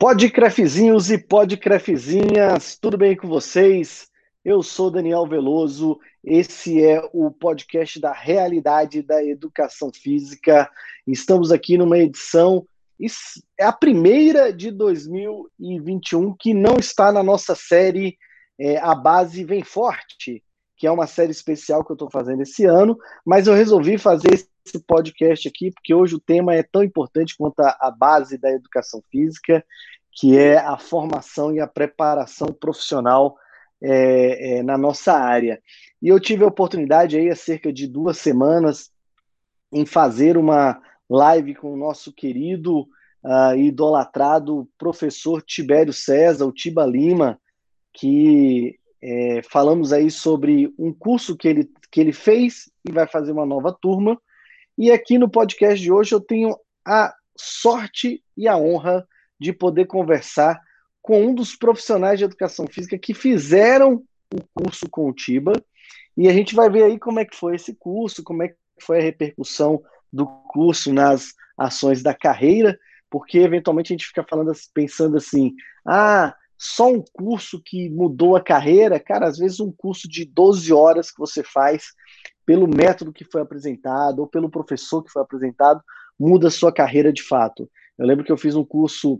Podcrefzinhos 0.00 1.10
e 1.10 1.18
podcrefzinhas, 1.18 2.74
tudo 2.80 2.96
bem 2.96 3.14
com 3.14 3.28
vocês? 3.28 4.08
Eu 4.42 4.62
sou 4.62 4.90
Daniel 4.90 5.26
Veloso, 5.26 6.00
esse 6.24 6.82
é 6.82 7.06
o 7.12 7.30
podcast 7.30 8.00
da 8.00 8.10
Realidade 8.10 9.02
da 9.02 9.22
Educação 9.22 9.92
Física. 9.92 10.70
Estamos 11.06 11.52
aqui 11.52 11.76
numa 11.76 11.98
edição, 11.98 12.66
é 13.58 13.62
a 13.62 13.72
primeira 13.72 14.50
de 14.50 14.70
2021 14.70 16.34
que 16.34 16.54
não 16.54 16.78
está 16.78 17.12
na 17.12 17.22
nossa 17.22 17.54
série 17.54 18.16
é, 18.58 18.78
A 18.78 18.94
Base 18.94 19.44
Vem 19.44 19.62
Forte, 19.62 20.42
que 20.80 20.86
é 20.86 20.90
uma 20.90 21.06
série 21.06 21.30
especial 21.30 21.84
que 21.84 21.92
eu 21.92 21.94
estou 21.94 22.10
fazendo 22.10 22.40
esse 22.40 22.64
ano, 22.64 22.98
mas 23.22 23.46
eu 23.46 23.52
resolvi 23.52 23.98
fazer 23.98 24.32
esse 24.32 24.78
podcast 24.86 25.46
aqui 25.46 25.70
porque 25.70 25.92
hoje 25.92 26.14
o 26.14 26.18
tema 26.18 26.54
é 26.54 26.62
tão 26.62 26.82
importante 26.82 27.36
quanto 27.36 27.60
a, 27.60 27.76
a 27.78 27.90
base 27.90 28.38
da 28.38 28.50
educação 28.50 29.02
física, 29.12 29.62
que 30.10 30.38
é 30.38 30.56
a 30.56 30.78
formação 30.78 31.54
e 31.54 31.60
a 31.60 31.66
preparação 31.66 32.48
profissional 32.48 33.36
é, 33.82 34.60
é, 34.60 34.62
na 34.62 34.78
nossa 34.78 35.12
área. 35.12 35.60
E 36.00 36.08
eu 36.08 36.18
tive 36.18 36.44
a 36.44 36.48
oportunidade 36.48 37.14
aí 37.14 37.28
há 37.28 37.36
cerca 37.36 37.70
de 37.70 37.86
duas 37.86 38.16
semanas 38.16 38.90
em 39.70 39.84
fazer 39.84 40.38
uma 40.38 40.80
live 41.10 41.56
com 41.56 41.74
o 41.74 41.76
nosso 41.76 42.10
querido 42.10 42.88
uh, 43.22 43.54
idolatrado 43.54 44.66
professor 44.78 45.42
Tibério 45.42 45.92
César, 45.92 46.46
o 46.46 46.52
Tiba 46.52 46.86
Lima, 46.86 47.38
que 47.92 48.79
é, 49.02 49.40
falamos 49.42 49.92
aí 49.92 50.10
sobre 50.10 50.72
um 50.78 50.92
curso 50.92 51.36
que 51.36 51.48
ele, 51.48 51.70
que 51.90 52.00
ele 52.00 52.12
fez 52.12 52.70
e 52.86 52.92
vai 52.92 53.06
fazer 53.06 53.32
uma 53.32 53.46
nova 53.46 53.72
turma. 53.72 54.20
E 54.76 54.90
aqui 54.90 55.18
no 55.18 55.30
podcast 55.30 55.80
de 55.80 55.90
hoje 55.90 56.14
eu 56.14 56.20
tenho 56.20 56.56
a 56.86 57.14
sorte 57.36 58.22
e 58.36 58.46
a 58.46 58.56
honra 58.56 59.06
de 59.38 59.52
poder 59.52 59.86
conversar 59.86 60.60
com 61.00 61.22
um 61.22 61.34
dos 61.34 61.56
profissionais 61.56 62.18
de 62.18 62.24
educação 62.24 62.66
física 62.66 62.98
que 62.98 63.14
fizeram 63.14 64.02
o 64.32 64.40
curso 64.54 64.88
com 64.90 65.08
o 65.08 65.14
Tiba. 65.14 65.52
E 66.16 66.28
a 66.28 66.32
gente 66.32 66.54
vai 66.54 66.68
ver 66.68 66.84
aí 66.84 66.98
como 66.98 67.20
é 67.20 67.24
que 67.24 67.36
foi 67.36 67.56
esse 67.56 67.74
curso, 67.74 68.22
como 68.22 68.42
é 68.42 68.48
que 68.48 68.56
foi 68.82 68.98
a 68.98 69.02
repercussão 69.02 69.82
do 70.12 70.26
curso 70.26 70.92
nas 70.92 71.32
ações 71.56 72.02
da 72.02 72.14
carreira, 72.14 72.78
porque 73.08 73.38
eventualmente 73.38 73.92
a 73.92 73.94
gente 73.94 74.06
fica 74.06 74.24
falando, 74.28 74.52
pensando 74.74 75.16
assim, 75.16 75.54
ah, 75.86 76.34
só 76.62 76.92
um 76.92 77.02
curso 77.10 77.58
que 77.64 77.88
mudou 77.88 78.36
a 78.36 78.40
carreira, 78.42 79.00
cara, 79.00 79.26
às 79.26 79.38
vezes 79.38 79.60
um 79.60 79.72
curso 79.72 80.06
de 80.06 80.26
12 80.26 80.70
horas 80.74 81.10
que 81.10 81.18
você 81.18 81.42
faz 81.42 81.94
pelo 82.44 82.68
método 82.68 83.14
que 83.14 83.24
foi 83.24 83.40
apresentado 83.40 84.18
ou 84.18 84.26
pelo 84.26 84.50
professor 84.50 85.02
que 85.02 85.10
foi 85.10 85.22
apresentado, 85.22 85.82
muda 86.18 86.48
a 86.48 86.50
sua 86.50 86.70
carreira 86.70 87.10
de 87.10 87.22
fato. 87.22 87.66
Eu 87.98 88.06
lembro 88.06 88.26
que 88.26 88.30
eu 88.30 88.36
fiz 88.36 88.54
um 88.54 88.64
curso 88.64 89.18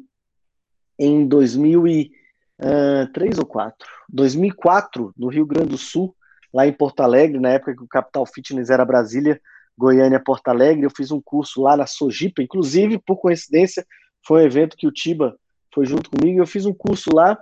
em 0.98 1.26
2003 1.26 3.38
ou 3.38 3.46
4, 3.46 3.88
2004, 4.10 5.14
no 5.16 5.28
Rio 5.28 5.46
Grande 5.46 5.70
do 5.70 5.78
Sul, 5.78 6.14
lá 6.52 6.66
em 6.66 6.72
Porto 6.74 7.00
Alegre, 7.00 7.40
na 7.40 7.48
época 7.48 7.74
que 7.74 7.82
o 7.82 7.88
Capital 7.88 8.26
Fitness 8.26 8.68
era 8.68 8.84
Brasília, 8.84 9.40
Goiânia, 9.78 10.22
Porto 10.22 10.48
Alegre, 10.48 10.84
eu 10.84 10.92
fiz 10.94 11.10
um 11.10 11.22
curso 11.22 11.62
lá 11.62 11.74
na 11.74 11.86
Sojipa, 11.86 12.42
inclusive, 12.42 12.98
por 12.98 13.16
coincidência, 13.16 13.82
foi 14.26 14.42
um 14.42 14.44
evento 14.44 14.76
que 14.76 14.86
o 14.86 14.92
Tiba 14.92 15.38
foi 15.72 15.86
junto 15.86 16.10
comigo, 16.10 16.40
eu 16.40 16.46
fiz 16.46 16.66
um 16.66 16.72
curso 16.72 17.14
lá, 17.14 17.38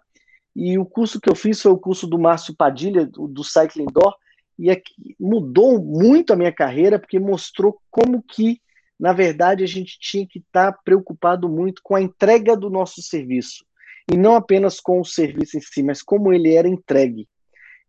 e 0.55 0.79
o 0.79 0.85
curso 0.85 1.21
que 1.21 1.31
eu 1.31 1.35
fiz 1.35 1.61
foi 1.61 1.73
o 1.73 1.79
curso 1.79 2.07
do 2.07 2.19
Márcio 2.19 2.55
Padilha, 2.55 3.07
do, 3.07 3.29
do 3.29 3.45
Cycling 3.45 3.87
Door, 3.93 4.15
e 4.59 4.71
aqui, 4.71 5.15
mudou 5.19 5.83
muito 5.83 6.33
a 6.33 6.37
minha 6.37 6.53
carreira, 6.53 6.99
porque 6.99 7.19
mostrou 7.19 7.81
como 7.91 8.23
que, 8.23 8.61
na 8.99 9.13
verdade, 9.13 9.63
a 9.63 9.69
gente 9.69 9.99
tinha 10.01 10.27
que 10.27 10.41
estar 10.41 10.73
tá 10.73 10.79
preocupado 10.85 11.49
muito 11.49 11.81
com 11.83 11.95
a 11.95 12.03
entrega 12.03 12.57
do 12.57 12.69
nosso 12.69 13.01
serviço, 13.03 13.65
e 14.13 14.17
não 14.17 14.35
apenas 14.35 14.81
com 14.81 15.01
o 15.01 15.05
serviço 15.05 15.57
em 15.57 15.61
si, 15.61 15.83
mas 15.83 16.03
como 16.03 16.33
ele 16.33 16.55
era 16.55 16.69
entregue. 16.69 17.29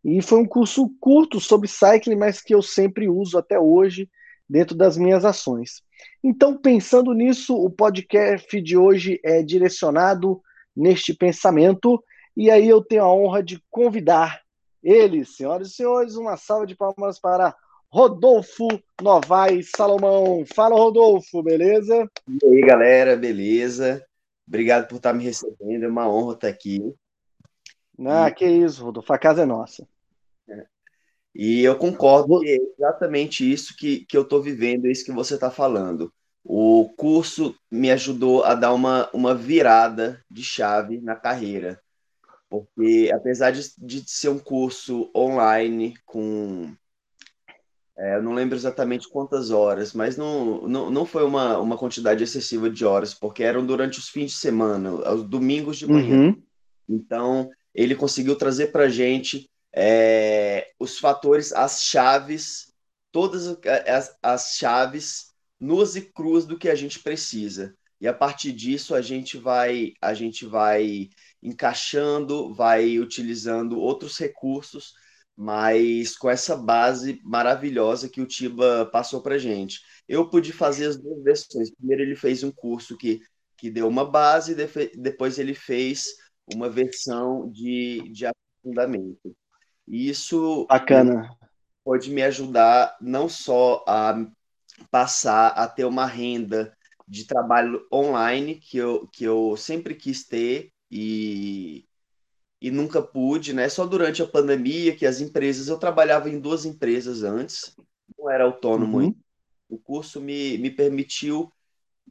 E 0.04 0.22
foi 0.22 0.40
um 0.40 0.46
curso 0.46 0.90
curto 1.00 1.40
sobre 1.40 1.68
cycling, 1.68 2.16
mas 2.16 2.42
que 2.42 2.54
eu 2.54 2.62
sempre 2.62 3.10
uso 3.10 3.38
até 3.38 3.60
hoje 3.60 4.10
dentro 4.50 4.76
das 4.76 4.98
minhas 4.98 5.24
ações. 5.24 5.84
Então, 6.24 6.58
pensando 6.58 7.14
nisso, 7.14 7.56
o 7.56 7.70
podcast 7.70 8.60
de 8.62 8.76
hoje 8.76 9.20
é 9.24 9.44
direcionado 9.44 10.42
neste 10.76 11.14
pensamento, 11.14 12.04
e 12.36 12.50
aí 12.50 12.68
eu 12.68 12.82
tenho 12.82 13.04
a 13.04 13.14
honra 13.14 13.44
de 13.44 13.62
convidar 13.70 14.42
ele, 14.82 15.26
senhoras 15.26 15.70
e 15.70 15.74
senhores, 15.74 16.16
uma 16.16 16.38
salva 16.38 16.66
de 16.66 16.76
palmas 16.76 17.20
para 17.20 17.54
Rodolfo 17.92 18.68
Novaes 19.02 19.72
Salomão. 19.76 20.46
Fala, 20.46 20.76
Rodolfo, 20.76 21.44
beleza? 21.44 22.10
E 22.28 22.48
aí, 22.48 22.62
galera, 22.62 23.18
beleza? 23.18 24.04
Obrigado 24.48 24.88
por 24.88 24.96
estar 24.96 25.14
me 25.14 25.24
recebendo, 25.24 25.84
é 25.84 25.88
uma 25.88 26.10
honra 26.10 26.34
estar 26.34 26.48
aqui. 26.48 26.94
Ah, 28.06 28.32
que 28.32 28.46
isso, 28.46 28.84
Rodolfo, 28.84 29.12
a 29.12 29.18
casa 29.18 29.44
é 29.44 29.46
nossa. 29.46 29.86
E 31.34 31.64
eu 31.64 31.76
concordo 31.76 32.40
que 32.40 32.50
é 32.50 32.58
exatamente 32.78 33.50
isso 33.50 33.76
que, 33.78 34.06
que 34.06 34.18
eu 34.18 34.24
estou 34.24 34.42
vivendo, 34.42 34.88
isso 34.88 35.06
que 35.06 35.12
você 35.12 35.36
está 35.36 35.52
falando. 35.52 36.12
O 36.44 36.90
curso 36.98 37.56
me 37.70 37.92
ajudou 37.92 38.44
a 38.44 38.56
dar 38.56 38.74
uma, 38.74 39.10
uma 39.14 39.36
virada 39.36 40.24
de 40.30 40.44
chave 40.44 41.00
na 41.00 41.16
carreira. 41.16 41.80
Porque, 42.50 43.12
apesar 43.14 43.52
de, 43.52 43.62
de 43.78 44.10
ser 44.10 44.30
um 44.30 44.40
curso 44.40 45.12
online 45.16 45.94
com. 46.06 46.74
É, 47.96 48.16
eu 48.16 48.24
não 48.24 48.34
lembro 48.34 48.56
exatamente 48.56 49.10
quantas 49.10 49.52
horas, 49.52 49.94
mas 49.94 50.18
não, 50.18 50.68
não, 50.68 50.90
não 50.90 51.06
foi 51.06 51.26
uma, 51.26 51.60
uma 51.60 51.78
quantidade 51.78 52.24
excessiva 52.24 52.70
de 52.70 52.86
horas, 52.86 53.14
porque 53.14 53.44
eram 53.44 53.64
durante 53.66 54.00
os 54.00 54.08
fins 54.08 54.32
de 54.32 54.38
semana, 54.38 54.92
os 55.12 55.24
domingos 55.24 55.78
de 55.78 55.86
manhã. 55.86 56.28
Uhum. 56.30 56.44
Então, 56.88 57.50
ele 57.76 57.94
conseguiu 57.94 58.36
trazer 58.38 58.72
para 58.72 58.86
a 58.86 58.90
gente 58.90 59.50
é, 59.74 60.72
os 60.80 61.00
fatores, 61.00 61.52
as 61.54 61.84
chaves, 61.84 62.74
todas 63.12 63.48
as, 63.88 64.18
as 64.22 64.56
chaves 64.56 65.34
nuas 65.60 65.96
e 65.96 66.02
cruas 66.02 66.46
do 66.46 66.58
que 66.58 66.70
a 66.70 66.76
gente 66.76 67.00
precisa. 67.00 67.76
E 68.00 68.08
a 68.08 68.14
partir 68.14 68.54
disso 68.54 68.96
a 68.96 69.02
gente 69.02 69.38
vai 69.38 69.94
a 70.02 70.14
gente 70.14 70.46
vai 70.46 71.10
encaixando, 71.44 72.54
vai 72.54 72.98
utilizando 73.00 73.78
outros 73.80 74.18
recursos, 74.18 74.94
mas 75.36 76.18
com 76.18 76.30
essa 76.30 76.56
base 76.56 77.20
maravilhosa 77.24 78.10
que 78.10 78.22
o 78.22 78.26
Tiba 78.28 78.86
passou 78.92 79.22
para 79.22 79.38
gente. 79.38 79.82
Eu 80.08 80.30
pude 80.30 80.52
fazer 80.54 80.88
as 80.88 80.98
duas 80.98 81.22
versões. 81.24 81.72
Primeiro 81.76 82.04
ele 82.04 82.16
fez 82.16 82.44
um 82.44 82.52
curso 82.52 82.98
que, 82.98 83.22
que 83.58 83.70
deu 83.70 83.88
uma 83.88 84.06
base, 84.10 84.56
depois 84.98 85.38
ele 85.40 85.54
fez 85.54 86.08
uma 86.54 86.70
versão 86.70 87.50
de, 87.52 88.10
de 88.12 88.26
aprofundamento. 88.26 89.36
Isso 89.90 90.68
Bacana. 90.70 91.36
pode 91.84 92.12
me 92.12 92.22
ajudar 92.22 92.96
não 93.02 93.28
só 93.28 93.84
a 93.88 94.24
passar 94.92 95.48
a 95.50 95.68
ter 95.68 95.86
uma 95.86 96.06
renda 96.06 96.78
de 97.08 97.26
trabalho 97.26 97.86
online 97.92 98.56
que 98.56 98.78
eu, 98.78 99.08
que 99.08 99.24
eu 99.24 99.58
sempre 99.58 99.96
quis 99.96 100.24
ter 100.24 100.72
e, 100.92 101.88
e 102.62 102.70
nunca 102.70 103.02
pude, 103.02 103.52
né? 103.52 103.68
Só 103.68 103.86
durante 103.88 104.22
a 104.22 104.28
pandemia 104.28 104.96
que 104.96 105.08
as 105.08 105.20
empresas, 105.20 105.68
eu 105.68 105.80
trabalhava 105.80 106.30
em 106.30 106.40
duas 106.40 106.66
empresas 106.66 107.24
antes, 107.24 107.76
não 108.16 108.30
era 108.30 108.44
autônomo. 108.44 109.00
Uhum. 109.00 109.16
O 109.68 109.80
curso 109.80 110.22
me, 110.22 110.60
me 110.60 110.70
permitiu 110.70 111.52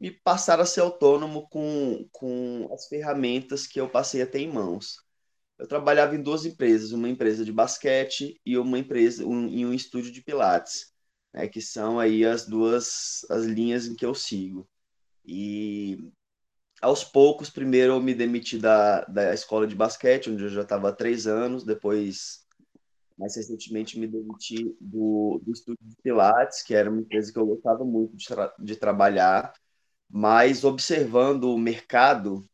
me 0.00 0.10
passar 0.10 0.60
a 0.60 0.66
ser 0.66 0.80
autônomo 0.80 1.48
com, 1.48 2.08
com 2.10 2.68
as 2.72 2.88
ferramentas 2.88 3.66
que 3.66 3.80
eu 3.80 3.88
passei 3.88 4.20
a 4.20 4.26
ter 4.26 4.40
em 4.40 4.52
mãos 4.52 5.07
eu 5.58 5.66
trabalhava 5.66 6.14
em 6.14 6.22
duas 6.22 6.44
empresas, 6.44 6.92
uma 6.92 7.08
empresa 7.08 7.44
de 7.44 7.52
basquete 7.52 8.40
e 8.46 8.56
uma 8.56 8.78
empresa 8.78 9.26
um, 9.26 9.48
em 9.48 9.66
um 9.66 9.74
estúdio 9.74 10.12
de 10.12 10.22
pilates, 10.22 10.92
né, 11.32 11.48
que 11.48 11.60
são 11.60 11.98
aí 11.98 12.24
as 12.24 12.46
duas 12.46 13.26
as 13.30 13.44
linhas 13.44 13.86
em 13.86 13.94
que 13.94 14.06
eu 14.06 14.14
sigo. 14.14 14.68
E 15.24 15.98
aos 16.80 17.04
poucos, 17.04 17.50
primeiro 17.50 17.94
eu 17.94 18.00
me 18.00 18.14
demiti 18.14 18.56
da, 18.56 19.04
da 19.04 19.34
escola 19.34 19.66
de 19.66 19.74
basquete, 19.74 20.30
onde 20.30 20.44
eu 20.44 20.48
já 20.48 20.62
estava 20.62 20.90
há 20.90 20.92
três 20.92 21.26
anos, 21.26 21.64
depois, 21.64 22.46
mais 23.18 23.36
recentemente, 23.36 23.98
me 23.98 24.06
demiti 24.06 24.76
do, 24.80 25.40
do 25.44 25.52
estúdio 25.52 25.84
de 25.84 25.96
pilates, 26.02 26.62
que 26.62 26.74
era 26.74 26.88
uma 26.88 27.00
empresa 27.00 27.32
que 27.32 27.38
eu 27.38 27.46
gostava 27.46 27.84
muito 27.84 28.16
de, 28.16 28.26
tra 28.26 28.54
de 28.58 28.76
trabalhar, 28.76 29.52
mas 30.08 30.64
observando 30.64 31.52
o 31.52 31.58
mercado 31.58 32.48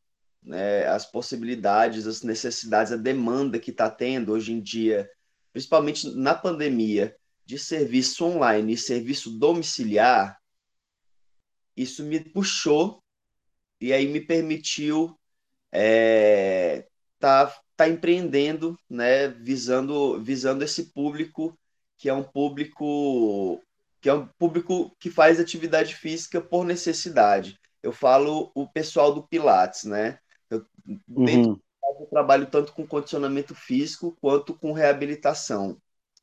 né, 0.45 0.87
as 0.87 1.11
possibilidades, 1.11 2.07
as 2.07 2.23
necessidades, 2.23 2.93
a 2.93 2.97
demanda 2.97 3.59
que 3.59 3.71
está 3.71 3.91
tendo 3.91 4.33
hoje 4.33 4.53
em 4.53 4.61
dia, 4.61 5.09
principalmente 5.53 6.15
na 6.15 6.35
pandemia, 6.35 7.17
de 7.47 7.59
serviço 7.59 8.25
online 8.25 8.73
e 8.73 8.79
serviço 8.79 9.39
domiciliar, 9.39 10.39
isso 11.77 12.03
me 12.05 12.21
puxou 12.21 13.03
e 13.81 13.93
aí 13.93 14.07
me 14.07 14.21
permitiu 14.21 15.19
é, 15.73 16.87
tá, 17.19 17.55
tá 17.77 17.89
empreendendo, 17.89 18.79
né, 18.89 19.29
visando, 19.29 20.23
visando 20.23 20.63
esse 20.63 20.93
público 20.93 21.59
que 21.97 22.09
é 22.09 22.15
um 22.15 22.23
público 22.23 23.61
que 24.01 24.11
é 24.11 24.15
um 24.15 24.27
público 24.27 24.95
que 25.01 25.11
faz 25.11 25.41
atividade 25.41 25.95
física 25.97 26.39
por 26.39 26.67
necessidade. 26.67 27.59
Eu 27.83 27.91
falo 27.91 28.53
o 28.55 28.69
pessoal 28.69 29.15
do 29.15 29.27
Pilates, 29.27 29.85
né? 29.85 30.19
Eu, 30.51 30.65
dentro 31.07 31.51
uhum. 31.53 31.61
eu 32.01 32.07
trabalho 32.07 32.47
tanto 32.47 32.73
com 32.73 32.87
condicionamento 32.87 33.55
físico 33.55 34.17
quanto 34.21 34.55
com 34.55 34.73
reabilitação. 34.73 35.81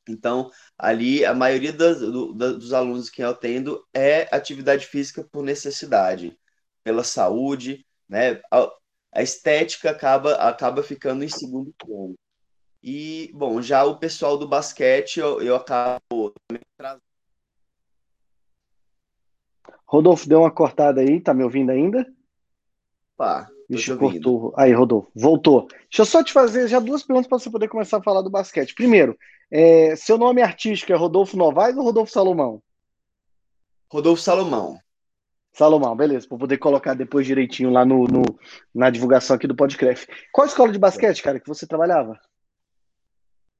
Então, 0.08 0.50
ali, 0.76 1.24
a 1.24 1.32
maioria 1.32 1.72
das, 1.72 2.00
do, 2.00 2.32
dos 2.32 2.72
alunos 2.72 3.08
que 3.08 3.22
eu 3.22 3.30
atendo 3.30 3.86
é 3.94 4.22
atividade 4.34 4.86
física 4.86 5.22
por 5.22 5.44
necessidade, 5.44 6.36
pela 6.82 7.04
saúde, 7.04 7.86
né? 8.08 8.40
A, 8.50 8.68
a 9.12 9.22
estética 9.22 9.90
acaba, 9.90 10.34
acaba 10.34 10.82
ficando 10.82 11.22
em 11.22 11.28
segundo 11.28 11.72
plano. 11.78 12.14
E, 12.82 13.30
bom, 13.34 13.62
já 13.62 13.84
o 13.84 13.98
pessoal 13.98 14.36
do 14.36 14.48
basquete, 14.48 15.20
eu, 15.20 15.40
eu 15.40 15.54
acabo 15.54 16.34
Rodolfo, 19.86 20.26
deu 20.26 20.40
uma 20.40 20.50
cortada 20.50 21.02
aí, 21.02 21.20
tá 21.20 21.34
me 21.34 21.44
ouvindo 21.44 21.70
ainda? 21.70 22.10
Pá, 23.22 23.48
Vixe, 23.70 23.96
cortou. 23.96 24.52
Aí, 24.56 24.72
Rodolfo, 24.72 25.08
voltou. 25.14 25.68
Deixa 25.68 26.02
eu 26.02 26.04
só 26.04 26.24
te 26.24 26.32
fazer 26.32 26.66
já 26.66 26.80
duas 26.80 27.04
perguntas 27.04 27.28
para 27.28 27.38
você 27.38 27.48
poder 27.48 27.68
começar 27.68 27.98
a 27.98 28.02
falar 28.02 28.20
do 28.20 28.28
basquete. 28.28 28.74
Primeiro, 28.74 29.16
é, 29.48 29.94
seu 29.94 30.18
nome 30.18 30.42
artístico 30.42 30.92
é 30.92 30.96
Rodolfo 30.96 31.36
Novaes 31.36 31.76
ou 31.76 31.84
Rodolfo 31.84 32.10
Salomão? 32.10 32.60
Rodolfo 33.88 34.20
Salomão. 34.20 34.76
Salomão, 35.52 35.94
beleza, 35.94 36.26
para 36.26 36.36
poder 36.36 36.58
colocar 36.58 36.94
depois 36.94 37.24
direitinho 37.24 37.70
lá 37.70 37.84
no, 37.84 38.08
no, 38.08 38.22
na 38.74 38.90
divulgação 38.90 39.36
aqui 39.36 39.46
do 39.46 39.54
podcast. 39.54 40.04
Qual 40.32 40.44
escola 40.44 40.72
de 40.72 40.78
basquete, 40.80 41.22
cara, 41.22 41.38
que 41.38 41.46
você 41.46 41.64
trabalhava? 41.64 42.18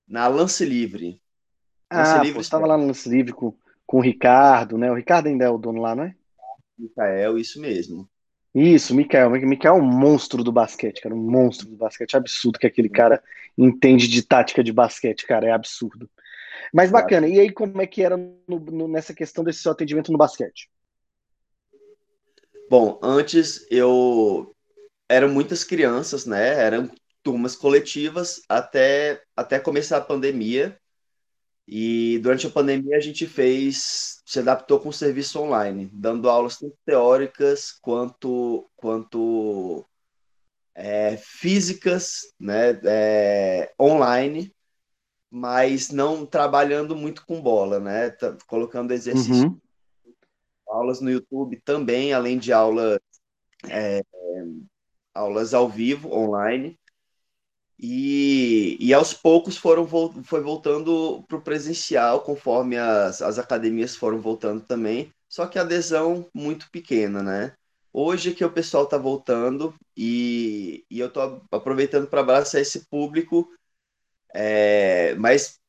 Na 0.09 0.27
Lance 0.27 0.65
Livre. 0.65 1.23
Lance 1.93 2.15
ah, 2.15 2.19
Livre, 2.19 2.33
você 2.33 2.49
estava 2.49 2.67
lá 2.67 2.77
no 2.77 2.89
Lance 2.89 3.09
Livre 3.09 3.33
com, 3.33 3.57
com 3.87 3.99
o 3.99 4.03
Ricardo, 4.03 4.77
né? 4.77 4.91
O 4.91 4.97
Ricardo 4.97 5.29
ainda 5.29 5.45
é 5.45 5.49
o 5.49 5.57
dono 5.57 5.81
lá, 5.81 5.95
não 5.95 6.03
é? 6.03 6.17
Micael, 6.77 7.39
isso 7.39 7.61
mesmo. 7.61 8.11
Isso, 8.55 8.95
Micael. 8.95 9.31
Micael 9.31 9.77
é 9.77 9.79
um 9.79 9.83
monstro 9.83 10.45
do 10.45 10.53
basquete, 10.53 11.01
cara. 11.01 11.15
Um 11.15 11.31
monstro 11.31 11.69
do 11.69 11.77
basquete. 11.77 12.15
É 12.15 12.19
absurdo 12.19 12.59
que 12.59 12.67
aquele 12.67 12.89
cara 12.89 13.23
entende 13.57 14.07
de 14.07 14.23
tática 14.23 14.63
de 14.63 14.73
basquete, 14.73 15.27
cara. 15.27 15.47
É 15.47 15.53
absurdo. 15.53 16.09
Mas 16.73 16.91
bacana. 16.91 17.27
E 17.27 17.41
aí, 17.41 17.51
como 17.51 17.81
é 17.81 17.87
que 17.87 18.03
era 18.03 18.17
no, 18.17 18.59
no, 18.59 18.89
nessa 18.89 19.15
questão 19.15 19.43
desse 19.43 19.61
seu 19.61 19.73
atendimento 19.73 20.13
no 20.13 20.19
basquete? 20.19 20.71
Bom, 22.69 22.99
antes 23.03 23.67
eu 23.71 24.55
eram 25.09 25.29
muitas 25.29 25.65
crianças, 25.65 26.27
né? 26.27 26.59
Eram 26.63 26.91
turmas 27.23 27.55
coletivas 27.55 28.43
até, 28.49 29.23
até 29.37 29.59
começar 29.59 29.99
a 29.99 30.03
pandemia. 30.03 30.79
E 31.67 32.19
durante 32.19 32.47
a 32.47 32.51
pandemia 32.51 32.97
a 32.97 33.01
gente 33.01 33.27
fez, 33.27 34.21
se 34.27 34.41
adaptou 34.41 34.81
com 34.81 34.89
o 34.89 34.93
serviço 34.93 35.41
online, 35.41 35.89
dando 35.93 36.29
aulas 36.29 36.59
tanto 36.59 36.77
teóricas 36.85 37.73
quanto, 37.81 38.69
quanto 38.77 39.87
é, 40.75 41.17
físicas, 41.17 42.35
né, 42.39 42.81
é, 42.85 43.73
online, 43.81 44.55
mas 45.31 45.91
não 45.91 46.27
trabalhando 46.27 46.97
muito 46.97 47.25
com 47.25 47.41
bola, 47.41 47.79
né, 47.79 48.11
tá, 48.11 48.37
colocando 48.47 48.93
exercícios, 48.93 49.45
uhum. 49.45 49.61
aulas 50.67 51.01
no 51.01 51.11
YouTube 51.11 51.61
também, 51.65 52.13
além 52.13 52.39
de 52.39 52.53
aulas, 52.53 52.99
é, 53.69 54.03
aulas 55.15 55.55
ao 55.55 55.69
vivo, 55.69 56.13
online. 56.13 56.79
E, 57.85 58.77
e 58.81 58.95
aos 58.95 59.13
poucos 59.13 59.57
foram 59.57 59.87
foi 60.25 60.41
voltando 60.41 61.25
para 61.27 61.37
o 61.37 61.43
presencial, 61.43 62.23
conforme 62.23 62.79
as, 62.79 63.21
as 63.21 63.39
academias 63.41 63.97
foram 63.97 64.21
voltando 64.21 64.63
também, 64.65 65.13
só 65.29 65.47
que 65.47 65.59
a 65.59 65.63
adesão 65.63 66.29
muito 66.33 66.71
pequena, 66.71 67.23
né? 67.25 67.57
Hoje 67.93 68.35
que 68.35 68.45
o 68.45 68.53
pessoal 68.53 68.85
está 68.85 68.97
voltando 68.97 69.75
e, 69.97 70.85
e 70.89 71.01
eu 71.01 71.09
estou 71.09 71.45
aproveitando 71.51 72.07
para 72.07 72.21
abraçar 72.21 72.61
esse 72.61 72.87
público, 72.87 73.49
é, 74.35 75.15
mas 75.17 75.61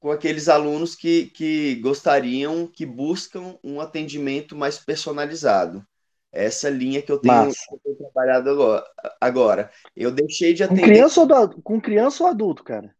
com 0.00 0.10
aqueles 0.10 0.48
alunos 0.48 0.94
que, 0.94 1.26
que 1.30 1.76
gostariam, 1.76 2.66
que 2.66 2.86
buscam 2.86 3.58
um 3.64 3.80
atendimento 3.80 4.56
mais 4.56 4.78
personalizado. 4.78 5.86
Essa 6.32 6.70
linha 6.70 7.02
que 7.02 7.12
eu 7.12 7.18
tenho, 7.18 7.52
que 7.52 7.74
eu 7.74 7.78
tenho 7.84 7.96
trabalhado 7.96 8.48
agora, 8.48 8.86
agora. 9.20 9.70
Eu 9.94 10.10
deixei 10.10 10.54
de 10.54 10.64
atender. 10.64 10.80
Com 10.80 10.86
criança, 10.86 11.20
ou 11.20 11.26
do, 11.26 11.62
com 11.62 11.80
criança 11.80 12.24
ou 12.24 12.30
adulto, 12.30 12.64
cara? 12.64 12.96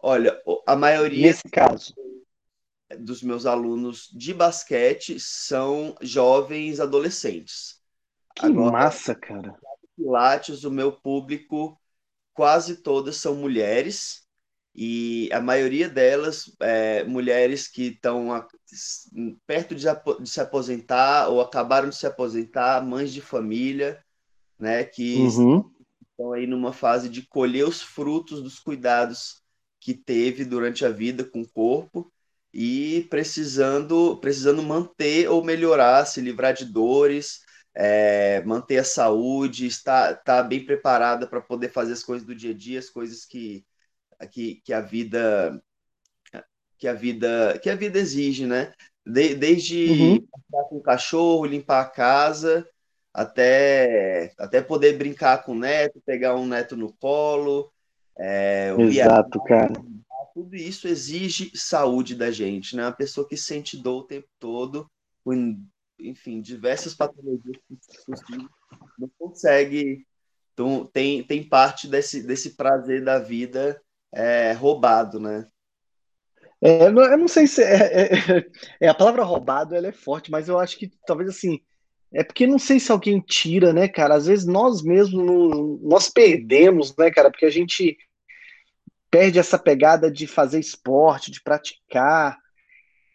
Olha, 0.00 0.40
a 0.66 0.74
maioria. 0.74 1.22
Nesse 1.22 1.48
caso. 1.48 1.94
Dos 2.98 3.22
meus 3.22 3.46
alunos 3.46 4.08
de 4.12 4.34
basquete 4.34 5.20
são 5.20 5.94
jovens 6.00 6.80
adolescentes. 6.80 7.80
Que 8.34 8.46
agora, 8.46 8.72
massa, 8.72 9.14
cara. 9.14 9.54
Pilates, 9.96 10.64
o 10.64 10.70
meu 10.70 10.90
público, 10.90 11.78
quase 12.32 12.76
todas 12.76 13.16
são 13.16 13.34
mulheres 13.34 14.27
e 14.80 15.28
a 15.32 15.40
maioria 15.40 15.88
delas 15.88 16.54
é, 16.60 17.02
mulheres 17.02 17.66
que 17.66 17.88
estão 17.88 18.46
perto 19.44 19.74
de, 19.74 19.86
de, 20.20 20.30
se 20.30 20.40
aposentar 20.40 21.26
ou 21.26 21.40
acabaram 21.40 21.88
de 21.88 21.96
se 21.96 22.06
aposentar, 22.06 22.86
mães 22.86 23.12
de 23.12 23.20
família, 23.20 24.00
né, 24.56 24.84
que 24.84 25.16
uhum. 25.16 25.68
estão 26.08 26.32
aí 26.32 26.46
numa 26.46 26.72
fase 26.72 27.08
de 27.08 27.22
colher 27.22 27.66
os 27.66 27.82
frutos 27.82 28.40
dos 28.40 28.60
cuidados 28.60 29.42
que 29.80 29.94
teve 29.94 30.44
durante 30.44 30.84
a 30.84 30.90
vida 30.90 31.24
com 31.24 31.40
o 31.40 31.48
corpo 31.48 32.12
e 32.54 33.04
precisando 33.10 34.16
precisando 34.20 34.62
manter 34.62 35.28
ou 35.28 35.42
melhorar, 35.42 36.06
se 36.06 36.20
livrar 36.20 36.54
de 36.54 36.64
dores, 36.64 37.40
é, 37.74 38.44
manter 38.44 38.78
a 38.78 38.84
saúde, 38.84 39.66
estar, 39.66 40.12
estar 40.12 40.44
bem 40.44 40.64
preparada 40.64 41.26
para 41.26 41.40
poder 41.40 41.72
fazer 41.72 41.94
as 41.94 42.04
coisas 42.04 42.24
do 42.24 42.32
dia 42.32 42.52
a 42.52 42.54
dia, 42.54 42.78
as 42.78 42.88
coisas 42.88 43.24
que 43.24 43.66
que, 44.26 44.60
que 44.64 44.72
a 44.72 44.80
vida 44.80 45.62
que 46.78 46.86
a 46.86 46.94
vida 46.94 47.58
que 47.62 47.68
a 47.68 47.74
vida 47.74 47.98
exige, 47.98 48.46
né? 48.46 48.72
De, 49.04 49.34
desde 49.34 49.90
uhum. 49.90 50.26
com 50.68 50.76
o 50.76 50.82
cachorro, 50.82 51.44
limpar 51.44 51.80
a 51.80 51.90
casa, 51.90 52.68
até 53.12 54.32
até 54.38 54.62
poder 54.62 54.96
brincar 54.96 55.44
com 55.44 55.52
o 55.52 55.58
neto, 55.58 56.00
pegar 56.04 56.36
um 56.36 56.46
neto 56.46 56.76
no 56.76 56.92
colo. 56.92 57.70
É, 58.16 58.74
Exato, 58.78 59.42
cara. 59.44 59.72
Tudo 60.34 60.54
isso 60.54 60.86
exige 60.86 61.50
saúde 61.54 62.14
da 62.14 62.30
gente, 62.30 62.76
né? 62.76 62.84
Uma 62.84 62.92
pessoa 62.92 63.26
que 63.26 63.36
sente 63.36 63.76
dor 63.76 64.02
o 64.02 64.06
tempo 64.06 64.28
todo, 64.38 64.88
com, 65.24 65.60
enfim, 65.98 66.40
diversas 66.40 66.94
patologias 66.94 67.58
possíveis, 68.06 68.48
não 68.96 69.10
consegue. 69.18 70.06
Então, 70.52 70.88
tem, 70.92 71.24
tem 71.24 71.48
parte 71.48 71.88
desse, 71.88 72.24
desse 72.24 72.50
prazer 72.54 73.04
da 73.04 73.18
vida 73.18 73.80
é, 74.12 74.52
roubado, 74.52 75.20
né? 75.20 75.46
É, 76.60 76.86
eu 76.86 77.18
não 77.18 77.28
sei 77.28 77.46
se 77.46 77.62
é, 77.62 78.02
é, 78.02 78.46
é, 78.80 78.88
a 78.88 78.94
palavra 78.94 79.22
roubado 79.22 79.74
ela 79.74 79.86
é 79.86 79.92
forte, 79.92 80.30
mas 80.30 80.48
eu 80.48 80.58
acho 80.58 80.76
que 80.76 80.90
talvez 81.06 81.28
assim 81.30 81.60
é 82.12 82.24
porque 82.24 82.46
não 82.46 82.58
sei 82.58 82.80
se 82.80 82.90
alguém 82.90 83.20
tira, 83.20 83.72
né, 83.72 83.86
cara? 83.86 84.14
Às 84.14 84.26
vezes 84.26 84.46
nós 84.46 84.82
mesmos 84.82 85.24
não, 85.24 85.78
nós 85.82 86.08
perdemos, 86.08 86.96
né, 86.96 87.10
cara? 87.10 87.30
Porque 87.30 87.44
a 87.44 87.50
gente 87.50 87.96
perde 89.10 89.38
essa 89.38 89.58
pegada 89.58 90.10
de 90.10 90.26
fazer 90.26 90.58
esporte, 90.58 91.30
de 91.30 91.42
praticar 91.42 92.38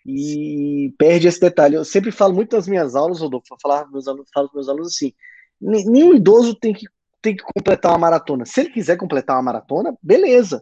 e 0.06 0.94
perde 0.98 1.28
esse 1.28 1.40
detalhe. 1.40 1.76
Eu 1.76 1.86
sempre 1.86 2.12
falo 2.12 2.36
muito 2.36 2.56
nas 2.56 2.68
minhas 2.68 2.96
aulas, 2.96 3.20
Rodolfo, 3.20 3.48
eu 3.52 3.92
meus 3.92 4.08
alunos, 4.08 4.30
falo 4.34 4.50
com 4.50 4.58
meus 4.58 4.70
alunos 4.70 4.90
assim: 4.90 5.12
nenhum 5.60 6.14
idoso 6.14 6.56
tem 6.56 6.74
que 6.74 6.86
tem 7.22 7.36
que 7.36 7.44
completar 7.44 7.94
uma 7.94 8.00
maratona. 8.00 8.46
Se 8.46 8.60
ele 8.60 8.70
quiser 8.70 8.98
completar 8.98 9.38
uma 9.38 9.44
maratona, 9.44 9.98
beleza. 10.04 10.62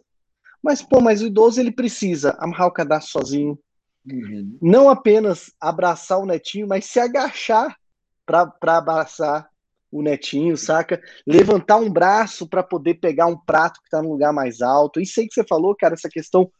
Mas, 0.62 0.80
pô, 0.80 1.00
mas 1.00 1.22
o 1.22 1.26
idoso 1.26 1.60
ele 1.60 1.72
precisa 1.72 2.36
amarrar 2.38 2.68
o 2.68 2.72
cadastro 2.72 3.12
sozinho. 3.12 3.58
Uhum. 4.06 4.58
Não 4.60 4.88
apenas 4.88 5.52
abraçar 5.60 6.18
o 6.18 6.26
netinho, 6.26 6.68
mas 6.68 6.84
se 6.84 7.00
agachar 7.00 7.76
para 8.24 8.78
abraçar 8.78 9.48
o 9.90 10.02
netinho, 10.02 10.56
saca? 10.56 11.00
Levantar 11.26 11.76
um 11.76 11.90
braço 11.90 12.48
para 12.48 12.62
poder 12.62 12.94
pegar 12.94 13.26
um 13.26 13.36
prato 13.36 13.80
que 13.80 13.86
está 13.86 14.00
no 14.00 14.10
lugar 14.10 14.32
mais 14.32 14.62
alto. 14.62 15.00
Isso 15.00 15.20
aí 15.20 15.28
que 15.28 15.34
você 15.34 15.44
falou, 15.44 15.76
cara, 15.76 15.94
essa 15.94 16.08
questão 16.08 16.50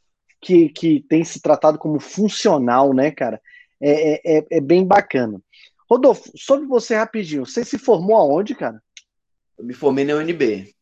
que, 0.41 0.69
que 0.69 1.01
tem 1.09 1.25
se 1.25 1.41
tratado 1.41 1.79
como 1.79 1.99
funcional, 1.99 2.93
né, 2.93 3.11
cara? 3.11 3.41
É, 3.81 4.13
é, 4.13 4.39
é, 4.39 4.47
é 4.51 4.61
bem 4.61 4.85
bacana. 4.85 5.41
Rodolfo, 5.89 6.31
sobre 6.37 6.67
você 6.67 6.95
rapidinho, 6.95 7.47
você 7.47 7.65
se 7.65 7.79
formou 7.79 8.17
aonde, 8.17 8.55
cara? 8.55 8.83
Eu 9.59 9.65
me 9.65 9.75
formei 9.75 10.05
na 10.05 10.15
UNB. 10.15 10.75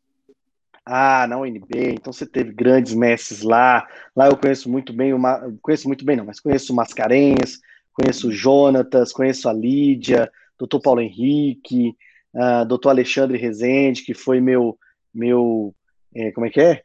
Ah, 0.85 1.27
na 1.27 1.39
UNB, 1.39 1.93
então 1.93 2.13
você 2.13 2.27
teve 2.27 2.53
grandes 2.53 2.95
mestres 2.95 3.43
lá. 3.43 3.87
Lá 4.17 4.27
eu 4.29 4.37
conheço 4.37 4.71
muito 4.71 4.93
bem, 4.93 5.13
uma, 5.13 5.41
conheço 5.63 5.87
muito 5.87 6.05
bem 6.05 6.17
não, 6.17 6.25
mas 6.25 6.41
conheço 6.41 6.73
o 6.73 6.77
Mascarenhas, 6.77 7.61
conheço 7.93 8.29
o 8.29 8.33
Jonatas, 8.33 9.13
conheço 9.13 9.49
a 9.49 9.53
Lídia, 9.53 10.31
doutor 10.59 10.81
Paulo 10.81 11.01
Henrique, 11.01 11.95
uh, 12.35 12.65
doutor 12.67 12.91
Alexandre 12.91 13.39
Rezende, 13.39 14.03
que 14.03 14.15
foi 14.15 14.41
meu, 14.41 14.79
meu 15.15 15.75
é, 16.15 16.33
como 16.33 16.47
é 16.47 16.51
que 16.51 16.61
é? 16.61 16.83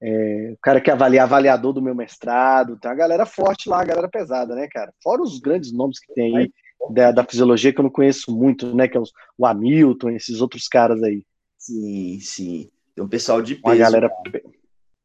é? 0.00 0.50
O 0.54 0.58
cara 0.62 0.80
que 0.80 0.90
avalia, 0.90 1.22
avaliador 1.24 1.72
do 1.72 1.82
meu 1.82 1.94
mestrado. 1.94 2.78
Tem 2.78 2.90
uma 2.90 2.96
galera 2.96 3.26
forte 3.26 3.68
lá, 3.68 3.78
uma 3.78 3.84
galera 3.84 4.08
pesada, 4.08 4.54
né, 4.54 4.68
cara? 4.70 4.92
Fora 5.02 5.20
os 5.20 5.38
grandes 5.38 5.72
nomes 5.72 5.98
que 5.98 6.12
tem 6.14 6.36
aí 6.36 6.52
da, 6.90 7.12
da 7.12 7.24
fisiologia, 7.24 7.72
que 7.72 7.80
eu 7.80 7.84
não 7.84 7.90
conheço 7.90 8.34
muito, 8.34 8.74
né, 8.74 8.88
que 8.88 8.96
é 8.96 9.00
os, 9.00 9.12
o 9.38 9.46
Hamilton, 9.46 10.10
esses 10.10 10.40
outros 10.40 10.66
caras 10.68 11.02
aí. 11.02 11.24
Sim, 11.58 12.18
sim. 12.20 12.70
Tem 12.94 13.04
um 13.04 13.08
pessoal 13.08 13.40
de 13.40 13.54
peso. 13.54 13.66
Uma 13.66 13.76
galera, 13.76 14.10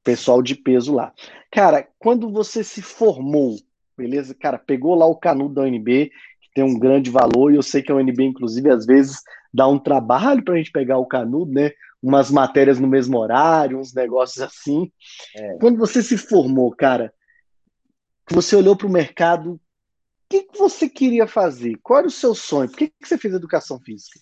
pessoal 0.03 0.41
de 0.41 0.55
peso 0.55 0.93
lá. 0.93 1.13
Cara, 1.51 1.87
quando 1.99 2.31
você 2.31 2.63
se 2.63 2.81
formou, 2.81 3.57
beleza? 3.97 4.33
Cara, 4.33 4.57
pegou 4.57 4.95
lá 4.95 5.05
o 5.05 5.15
canudo 5.15 5.55
da 5.55 5.63
UNB, 5.63 6.11
que 6.41 6.49
tem 6.53 6.63
um 6.63 6.77
grande 6.77 7.09
valor, 7.09 7.51
e 7.51 7.55
eu 7.55 7.63
sei 7.63 7.81
que 7.81 7.91
a 7.91 7.95
UNB, 7.95 8.23
inclusive, 8.23 8.69
às 8.69 8.85
vezes 8.85 9.21
dá 9.53 9.67
um 9.67 9.79
trabalho 9.79 10.43
para 10.43 10.53
a 10.53 10.57
gente 10.57 10.71
pegar 10.71 10.97
o 10.97 11.05
canudo, 11.05 11.51
né? 11.51 11.71
Umas 12.01 12.29
matérias 12.29 12.79
no 12.79 12.87
mesmo 12.87 13.17
horário, 13.17 13.79
uns 13.79 13.93
negócios 13.93 14.39
assim. 14.41 14.91
É. 15.35 15.57
Quando 15.57 15.77
você 15.77 16.03
se 16.03 16.17
formou, 16.17 16.73
cara, 16.75 17.13
você 18.29 18.55
olhou 18.55 18.75
para 18.75 18.87
o 18.87 18.91
mercado, 18.91 19.53
o 19.53 19.59
que, 20.29 20.43
que, 20.43 20.57
você 20.57 20.87
queria 20.87 21.25
fazer? 21.25 21.77
Qual 21.81 21.99
era 21.99 22.07
o 22.07 22.11
seu 22.11 22.35
sonho? 22.35 22.69
Por 22.69 22.77
que, 22.77 22.87
que 22.89 23.07
você 23.07 23.17
fez 23.17 23.33
educação 23.33 23.79
física? 23.79 24.19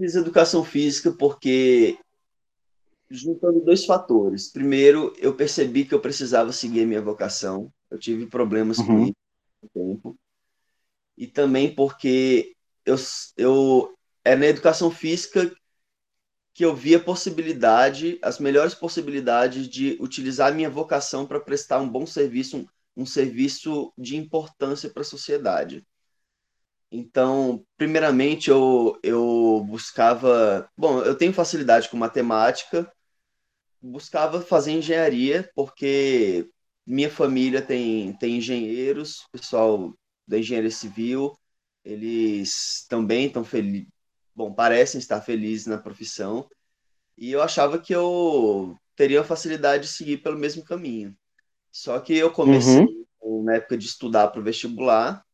Fiz 0.00 0.14
educação 0.14 0.64
física 0.64 1.12
porque 1.12 1.98
juntando 3.10 3.60
dois 3.60 3.84
fatores. 3.84 4.48
Primeiro, 4.50 5.12
eu 5.18 5.34
percebi 5.34 5.84
que 5.84 5.92
eu 5.92 6.00
precisava 6.00 6.52
seguir 6.52 6.82
a 6.82 6.86
minha 6.86 7.02
vocação. 7.02 7.70
Eu 7.90 7.98
tive 7.98 8.26
problemas 8.26 8.78
uhum. 8.78 8.86
com 8.86 9.02
isso 9.02 9.14
no 9.62 9.68
tempo. 9.68 10.18
E 11.18 11.26
também 11.26 11.74
porque 11.74 12.56
eu, 12.86 12.96
eu 13.36 13.94
é 14.24 14.34
na 14.34 14.46
educação 14.46 14.90
física 14.90 15.54
que 16.54 16.64
eu 16.64 16.74
vi 16.74 16.94
a 16.94 17.00
possibilidade, 17.00 18.18
as 18.22 18.38
melhores 18.38 18.74
possibilidades 18.74 19.68
de 19.68 19.98
utilizar 20.00 20.50
a 20.50 20.54
minha 20.54 20.70
vocação 20.70 21.26
para 21.26 21.40
prestar 21.40 21.80
um 21.80 21.88
bom 21.88 22.06
serviço, 22.06 22.56
um, 22.56 22.66
um 22.96 23.06
serviço 23.06 23.92
de 23.98 24.16
importância 24.16 24.88
para 24.88 25.02
a 25.02 25.04
sociedade. 25.04 25.86
Então, 26.90 27.64
primeiramente, 27.76 28.50
eu, 28.50 28.98
eu 29.02 29.64
buscava. 29.68 30.68
Bom, 30.76 31.02
eu 31.02 31.14
tenho 31.14 31.32
facilidade 31.32 31.88
com 31.88 31.96
matemática, 31.96 32.90
buscava 33.80 34.40
fazer 34.40 34.72
engenharia, 34.72 35.48
porque 35.54 36.48
minha 36.84 37.10
família 37.10 37.62
tem, 37.62 38.12
tem 38.14 38.38
engenheiros, 38.38 39.24
pessoal 39.30 39.94
da 40.26 40.38
engenharia 40.38 40.70
civil, 40.70 41.36
eles 41.84 42.86
também 42.88 43.26
estão 43.26 43.44
felizes, 43.44 43.88
bom, 44.34 44.52
parecem 44.52 44.98
estar 44.98 45.20
felizes 45.20 45.66
na 45.66 45.78
profissão, 45.78 46.48
e 47.16 47.30
eu 47.30 47.42
achava 47.42 47.78
que 47.78 47.94
eu 47.94 48.76
teria 48.96 49.22
facilidade 49.22 49.84
de 49.84 49.88
seguir 49.90 50.18
pelo 50.18 50.38
mesmo 50.38 50.64
caminho. 50.64 51.16
Só 51.70 51.98
que 52.00 52.16
eu 52.16 52.30
comecei 52.32 52.86
uhum. 53.22 53.44
na 53.44 53.54
época 53.54 53.78
de 53.78 53.86
estudar 53.86 54.28
para 54.28 54.40
o 54.40 54.44
vestibular, 54.44 55.24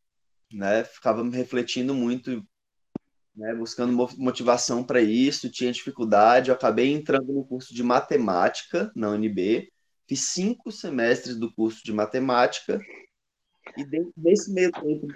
né, 0.52 0.84
ficava 0.84 1.24
me 1.24 1.36
refletindo 1.36 1.94
muito 1.94 2.44
né, 3.34 3.54
buscando 3.54 3.92
motivação 4.16 4.82
para 4.82 5.00
isso, 5.00 5.50
tinha 5.50 5.72
dificuldade. 5.72 6.48
Eu 6.48 6.54
acabei 6.54 6.92
entrando 6.92 7.32
no 7.32 7.44
curso 7.44 7.74
de 7.74 7.82
matemática 7.82 8.90
na 8.96 9.10
UNB, 9.10 9.70
fiz 10.08 10.20
cinco 10.20 10.72
semestres 10.72 11.36
do 11.36 11.52
curso 11.52 11.84
de 11.84 11.92
matemática, 11.92 12.80
e 13.76 14.10
nesse 14.16 14.52
meio 14.52 14.70
tempo, 14.70 15.06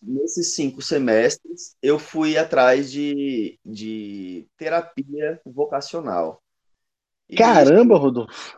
nesses 0.00 0.54
cinco 0.54 0.80
semestres, 0.80 1.76
eu 1.82 1.98
fui 1.98 2.38
atrás 2.38 2.90
de, 2.90 3.58
de 3.64 4.46
terapia 4.56 5.40
vocacional. 5.44 6.42
E 7.28 7.36
Caramba, 7.36 7.96
Rodolfo! 7.96 8.56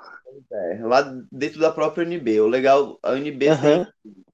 É, 0.53 0.81
lá 0.85 1.03
dentro 1.33 1.59
da 1.59 1.73
própria 1.73 2.07
UNB. 2.07 2.41
O 2.41 2.47
legal, 2.47 2.99
a 3.03 3.13
UNB 3.13 3.49
uhum. 3.49 3.61
tem, 3.61 3.87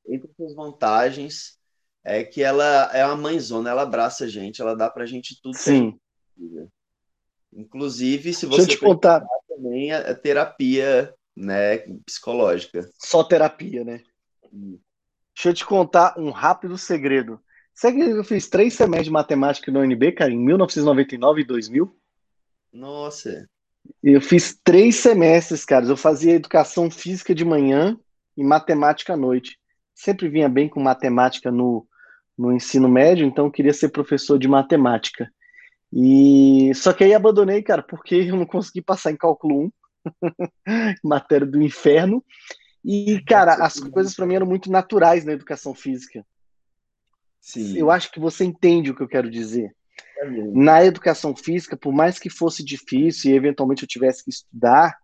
entre 0.08 0.30
suas 0.36 0.54
vantagens, 0.54 1.58
é 2.04 2.22
que 2.22 2.42
ela 2.42 2.90
é 2.92 3.04
uma 3.06 3.16
mãezona, 3.16 3.70
ela 3.70 3.82
abraça 3.82 4.24
a 4.24 4.28
gente, 4.28 4.60
ela 4.60 4.76
dá 4.76 4.90
pra 4.90 5.06
gente 5.06 5.40
tudo. 5.42 5.56
Sim. 5.56 5.98
Gente 6.38 6.68
Inclusive, 7.56 8.34
se 8.34 8.46
você 8.46 8.66
te 8.66 8.78
contar 8.78 9.24
também 9.48 9.92
a, 9.92 10.10
a 10.10 10.14
terapia, 10.14 11.14
né, 11.36 11.78
psicológica. 12.04 12.88
Só 12.98 13.22
terapia, 13.22 13.84
né? 13.84 14.02
Hum. 14.52 14.78
Deixa 15.34 15.50
eu 15.50 15.54
te 15.54 15.64
contar 15.64 16.18
um 16.18 16.30
rápido 16.30 16.76
segredo. 16.76 17.40
Sabe 17.72 17.98
que 17.98 18.10
eu 18.10 18.24
fiz 18.24 18.48
três 18.48 18.74
semestres 18.74 19.06
de 19.06 19.12
matemática 19.12 19.70
no 19.70 19.80
UNB, 19.80 20.12
cara, 20.12 20.32
em 20.32 20.38
1999 20.38 21.40
e 21.40 21.44
2000? 21.44 21.96
Nossa. 22.72 23.48
Eu 24.02 24.20
fiz 24.20 24.58
três 24.62 24.96
semestres, 24.96 25.64
cara. 25.64 25.84
Eu 25.86 25.96
fazia 25.96 26.34
educação 26.34 26.90
física 26.90 27.34
de 27.34 27.44
manhã 27.44 27.98
e 28.36 28.44
matemática 28.44 29.14
à 29.14 29.16
noite. 29.16 29.58
Sempre 29.94 30.28
vinha 30.28 30.48
bem 30.48 30.68
com 30.68 30.80
matemática 30.80 31.50
no, 31.50 31.86
no 32.36 32.52
ensino 32.52 32.88
médio, 32.88 33.26
então 33.26 33.46
eu 33.46 33.50
queria 33.50 33.72
ser 33.72 33.88
professor 33.90 34.38
de 34.38 34.48
matemática. 34.48 35.30
E 35.92 36.72
só 36.74 36.92
que 36.92 37.04
aí 37.04 37.14
abandonei, 37.14 37.62
cara, 37.62 37.82
porque 37.82 38.16
eu 38.16 38.36
não 38.36 38.46
consegui 38.46 38.82
passar 38.82 39.12
em 39.12 39.16
cálculo 39.16 39.66
1, 39.66 39.72
matéria 41.04 41.46
do 41.46 41.62
inferno. 41.62 42.24
E, 42.84 43.22
cara, 43.24 43.54
as 43.54 43.78
coisas 43.78 44.14
para 44.14 44.26
mim 44.26 44.34
eram 44.34 44.46
muito 44.46 44.70
naturais 44.70 45.24
na 45.24 45.32
educação 45.32 45.72
física. 45.72 46.26
Sim. 47.40 47.76
Eu 47.78 47.90
acho 47.90 48.10
que 48.10 48.18
você 48.18 48.44
entende 48.44 48.90
o 48.90 48.96
que 48.96 49.02
eu 49.02 49.08
quero 49.08 49.30
dizer. 49.30 49.74
É 50.18 50.28
na 50.28 50.84
educação 50.84 51.34
física, 51.34 51.76
por 51.76 51.92
mais 51.92 52.18
que 52.18 52.28
fosse 52.28 52.64
difícil 52.64 53.30
e 53.30 53.36
eventualmente 53.36 53.82
eu 53.82 53.88
tivesse 53.88 54.24
que 54.24 54.30
estudar, 54.30 54.98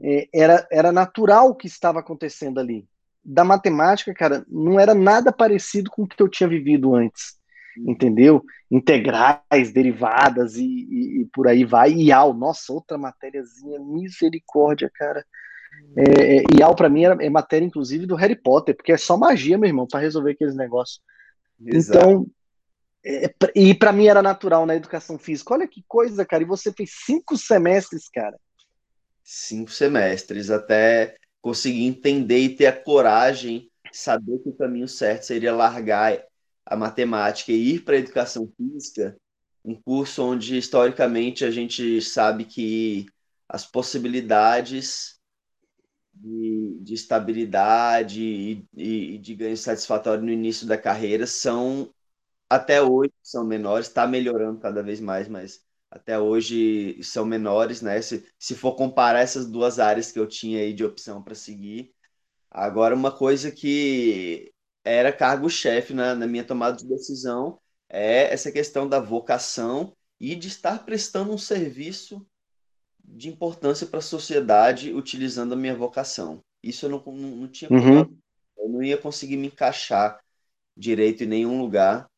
é, 0.00 0.28
era, 0.32 0.66
era 0.70 0.92
natural 0.92 1.48
o 1.48 1.54
que 1.54 1.66
estava 1.66 2.00
acontecendo 2.00 2.58
ali 2.58 2.86
da 3.24 3.44
matemática, 3.44 4.12
cara, 4.14 4.44
não 4.48 4.78
era 4.78 4.94
nada 4.94 5.30
parecido 5.32 5.90
com 5.90 6.02
o 6.02 6.06
que 6.06 6.20
eu 6.22 6.28
tinha 6.28 6.48
vivido 6.48 6.94
antes, 6.94 7.38
entendeu? 7.76 8.42
Integrais, 8.70 9.72
derivadas 9.72 10.56
e, 10.56 10.64
e, 10.64 11.20
e 11.20 11.24
por 11.26 11.46
aí 11.46 11.64
vai. 11.64 11.92
IAL, 11.92 12.32
nossa, 12.34 12.72
outra 12.72 12.96
matériazinha, 12.96 13.78
misericórdia, 13.78 14.90
cara. 14.92 15.24
É, 15.96 16.36
é 16.38 16.42
IAL 16.58 16.74
para 16.74 16.88
mim 16.88 17.04
é 17.04 17.30
matéria, 17.30 17.66
inclusive, 17.66 18.06
do 18.06 18.14
Harry 18.16 18.36
Potter, 18.36 18.74
porque 18.74 18.92
é 18.92 18.96
só 18.96 19.16
magia, 19.16 19.58
meu 19.58 19.68
irmão, 19.68 19.86
para 19.86 20.00
resolver 20.00 20.32
aqueles 20.32 20.56
negócios. 20.56 21.00
Exato. 21.66 21.98
Então, 21.98 22.26
é, 23.04 23.32
e 23.54 23.74
para 23.74 23.92
mim 23.92 24.06
era 24.06 24.22
natural 24.22 24.66
na 24.66 24.76
educação 24.76 25.18
física. 25.18 25.54
Olha 25.54 25.68
que 25.68 25.82
coisa, 25.86 26.24
cara. 26.24 26.42
E 26.42 26.46
você 26.46 26.72
fez 26.72 26.90
cinco 27.04 27.36
semestres, 27.36 28.08
cara. 28.08 28.38
Cinco 29.22 29.70
semestres, 29.70 30.50
até 30.50 31.16
conseguir 31.40 31.84
entender 31.86 32.38
e 32.38 32.56
ter 32.56 32.66
a 32.66 32.72
coragem, 32.72 33.70
saber 33.92 34.38
que 34.40 34.50
o 34.50 34.56
caminho 34.56 34.88
certo 34.88 35.24
seria 35.24 35.54
largar 35.54 36.22
a 36.64 36.76
matemática 36.76 37.52
e 37.52 37.74
ir 37.74 37.84
para 37.84 37.96
a 37.96 37.98
educação 37.98 38.50
física, 38.56 39.16
um 39.64 39.74
curso 39.74 40.22
onde 40.22 40.56
historicamente 40.56 41.44
a 41.44 41.50
gente 41.50 42.00
sabe 42.00 42.44
que 42.44 43.06
as 43.48 43.66
possibilidades 43.66 45.18
de, 46.14 46.78
de 46.80 46.94
estabilidade 46.94 48.22
e, 48.22 48.66
e, 48.76 49.18
de 49.18 49.34
ganho 49.34 49.56
satisfatório 49.56 50.22
no 50.22 50.30
início 50.30 50.66
da 50.66 50.78
carreira 50.78 51.26
são 51.26 51.92
até 52.48 52.82
hoje 52.82 53.12
são 53.22 53.44
menores, 53.44 53.86
está 53.86 54.06
melhorando 54.06 54.60
cada 54.60 54.82
vez 54.82 55.00
mais, 55.00 55.28
mas 55.28 55.64
até 55.90 56.18
hoje 56.18 57.02
são 57.02 57.24
menores, 57.24 57.82
né? 57.82 58.00
Se, 58.00 58.24
se 58.38 58.54
for 58.54 58.76
comparar 58.76 59.20
essas 59.20 59.50
duas 59.50 59.78
áreas 59.78 60.12
que 60.12 60.18
eu 60.18 60.26
tinha 60.26 60.60
aí 60.60 60.72
de 60.72 60.84
opção 60.84 61.22
para 61.22 61.34
seguir. 61.34 61.92
Agora, 62.50 62.94
uma 62.94 63.10
coisa 63.10 63.50
que 63.50 64.52
era 64.84 65.12
cargo-chefe 65.12 65.92
na, 65.92 66.14
na 66.14 66.26
minha 66.26 66.44
tomada 66.44 66.76
de 66.76 66.86
decisão 66.86 67.58
é 67.88 68.32
essa 68.32 68.52
questão 68.52 68.88
da 68.88 69.00
vocação 69.00 69.94
e 70.18 70.36
de 70.36 70.48
estar 70.48 70.84
prestando 70.84 71.32
um 71.32 71.38
serviço 71.38 72.24
de 73.02 73.28
importância 73.28 73.86
para 73.86 73.98
a 73.98 74.02
sociedade 74.02 74.92
utilizando 74.92 75.54
a 75.54 75.56
minha 75.56 75.74
vocação. 75.74 76.40
Isso 76.62 76.86
eu 76.86 76.90
não, 76.90 77.02
não, 77.06 77.36
não 77.36 77.48
tinha 77.48 77.70
uhum. 77.70 78.18
eu 78.58 78.68
não 78.68 78.82
ia 78.82 78.96
conseguir 78.96 79.36
me 79.36 79.48
encaixar 79.48 80.20
direito 80.76 81.24
em 81.24 81.26
nenhum 81.26 81.60
lugar 81.60 82.09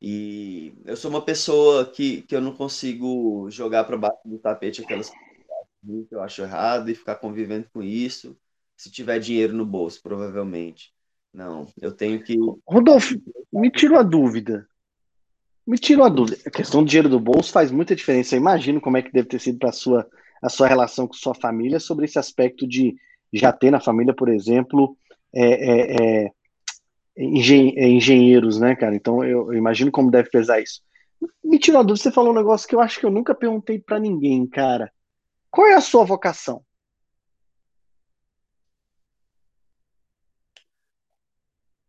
e 0.00 0.72
eu 0.86 0.96
sou 0.96 1.10
uma 1.10 1.22
pessoa 1.22 1.84
que, 1.84 2.22
que 2.22 2.34
eu 2.34 2.40
não 2.40 2.54
consigo 2.54 3.50
jogar 3.50 3.84
para 3.84 3.98
baixo 3.98 4.20
do 4.24 4.38
tapete 4.38 4.82
aquelas 4.82 5.10
coisas 5.10 6.08
que 6.08 6.14
eu 6.14 6.22
acho 6.22 6.42
errado 6.42 6.90
e 6.90 6.94
ficar 6.94 7.16
convivendo 7.16 7.68
com 7.72 7.82
isso. 7.82 8.36
Se 8.76 8.90
tiver 8.90 9.18
dinheiro 9.18 9.52
no 9.52 9.66
bolso, 9.66 10.02
provavelmente. 10.02 10.92
Não, 11.32 11.68
eu 11.80 11.92
tenho 11.92 12.22
que. 12.22 12.34
Rodolfo, 12.66 13.14
me 13.52 13.70
tira 13.70 13.92
uma 13.94 14.04
dúvida. 14.04 14.66
Me 15.66 15.78
tira 15.78 16.00
uma 16.00 16.10
dúvida. 16.10 16.38
A 16.46 16.50
questão 16.50 16.82
do 16.82 16.88
dinheiro 16.88 17.08
do 17.08 17.20
bolso 17.20 17.52
faz 17.52 17.70
muita 17.70 17.94
diferença. 17.94 18.34
Eu 18.34 18.40
imagino 18.40 18.80
como 18.80 18.96
é 18.96 19.02
que 19.02 19.12
deve 19.12 19.28
ter 19.28 19.38
sido 19.38 19.58
para 19.58 19.70
sua, 19.70 20.08
a 20.42 20.48
sua 20.48 20.66
relação 20.66 21.06
com 21.06 21.12
sua 21.12 21.34
família 21.34 21.78
sobre 21.78 22.06
esse 22.06 22.18
aspecto 22.18 22.66
de 22.66 22.96
já 23.32 23.52
ter 23.52 23.70
na 23.70 23.80
família, 23.80 24.14
por 24.14 24.28
exemplo, 24.30 24.96
é, 25.32 25.44
é, 25.44 26.24
é 26.24 26.30
engen 27.20 27.74
é, 27.76 27.88
engenheiros, 27.88 28.58
né, 28.58 28.74
cara? 28.74 28.94
Então 28.94 29.22
eu, 29.24 29.52
eu, 29.52 29.54
imagino 29.54 29.90
como 29.90 30.10
deve 30.10 30.30
pesar 30.30 30.60
isso. 30.60 30.82
Me 31.44 31.58
tira 31.58 31.78
uma 31.78 31.84
dúvida, 31.84 32.02
você 32.02 32.12
falou 32.12 32.32
um 32.32 32.36
negócio 32.36 32.66
que 32.68 32.74
eu 32.74 32.80
acho 32.80 32.98
que 32.98 33.06
eu 33.06 33.10
nunca 33.10 33.34
perguntei 33.34 33.78
para 33.78 33.98
ninguém, 33.98 34.46
cara. 34.46 34.92
Qual 35.50 35.66
é 35.66 35.74
a 35.74 35.80
sua 35.80 36.04
vocação? 36.04 36.64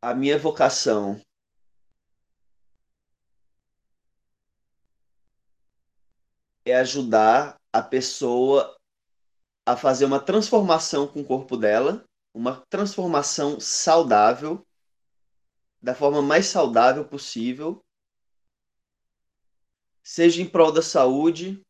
A 0.01 0.13
minha 0.13 0.37
vocação 0.37 1.21
é 6.65 6.75
ajudar 6.75 7.57
a 7.71 7.81
pessoa 7.81 8.75
a 9.65 9.77
fazer 9.77 10.05
uma 10.05 10.19
transformação 10.19 11.07
com 11.07 11.21
o 11.21 11.25
corpo 11.25 11.55
dela, 11.55 12.03
uma 12.33 12.63
transformação 12.69 13.59
saudável, 13.59 14.65
da 15.81 15.95
forma 15.95 16.21
mais 16.21 16.47
saudável 16.47 17.05
possível, 17.05 17.83
seja 20.03 20.41
em 20.41 20.45
prol 20.47 20.71
da 20.71 20.81
saúde, 20.81 21.61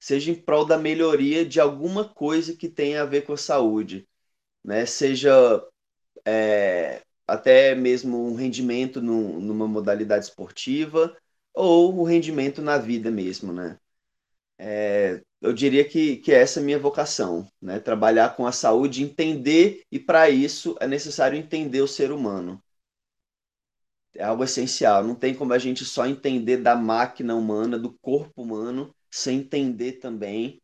seja 0.00 0.30
em 0.30 0.34
prol 0.34 0.66
da 0.66 0.78
melhoria 0.78 1.44
de 1.46 1.60
alguma 1.60 2.08
coisa 2.08 2.56
que 2.56 2.68
tenha 2.68 3.02
a 3.02 3.06
ver 3.06 3.22
com 3.24 3.34
a 3.34 3.36
saúde, 3.38 4.08
né? 4.64 4.86
Seja 4.86 5.32
é, 6.26 7.02
até 7.26 7.74
mesmo 7.74 8.26
um 8.26 8.34
rendimento 8.36 9.00
numa 9.02 9.68
modalidade 9.68 10.26
esportiva 10.26 11.16
ou 11.54 11.98
o 11.98 12.04
rendimento 12.04 12.62
na 12.62 12.78
vida 12.78 13.10
mesmo, 13.10 13.52
né? 13.52 13.78
É, 14.58 15.22
eu 15.42 15.52
diria 15.52 15.84
que, 15.84 16.16
que 16.18 16.32
essa 16.32 16.60
é 16.60 16.62
a 16.62 16.66
minha 16.66 16.78
vocação, 16.78 17.46
né? 17.60 17.80
Trabalhar 17.80 18.36
com 18.36 18.46
a 18.46 18.52
saúde, 18.52 19.02
entender, 19.02 19.82
e 19.92 19.98
para 20.00 20.30
isso 20.30 20.76
é 20.80 20.86
necessário 20.88 21.38
entender 21.38 21.82
o 21.82 21.88
ser 21.88 22.12
humano. 22.12 22.63
É 24.16 24.24
algo 24.24 24.44
essencial. 24.44 25.04
Não 25.04 25.14
tem 25.14 25.34
como 25.34 25.52
a 25.52 25.58
gente 25.58 25.84
só 25.84 26.06
entender 26.06 26.58
da 26.58 26.76
máquina 26.76 27.34
humana, 27.34 27.78
do 27.78 27.92
corpo 28.00 28.42
humano, 28.42 28.94
sem 29.10 29.40
entender 29.40 29.94
também 29.94 30.60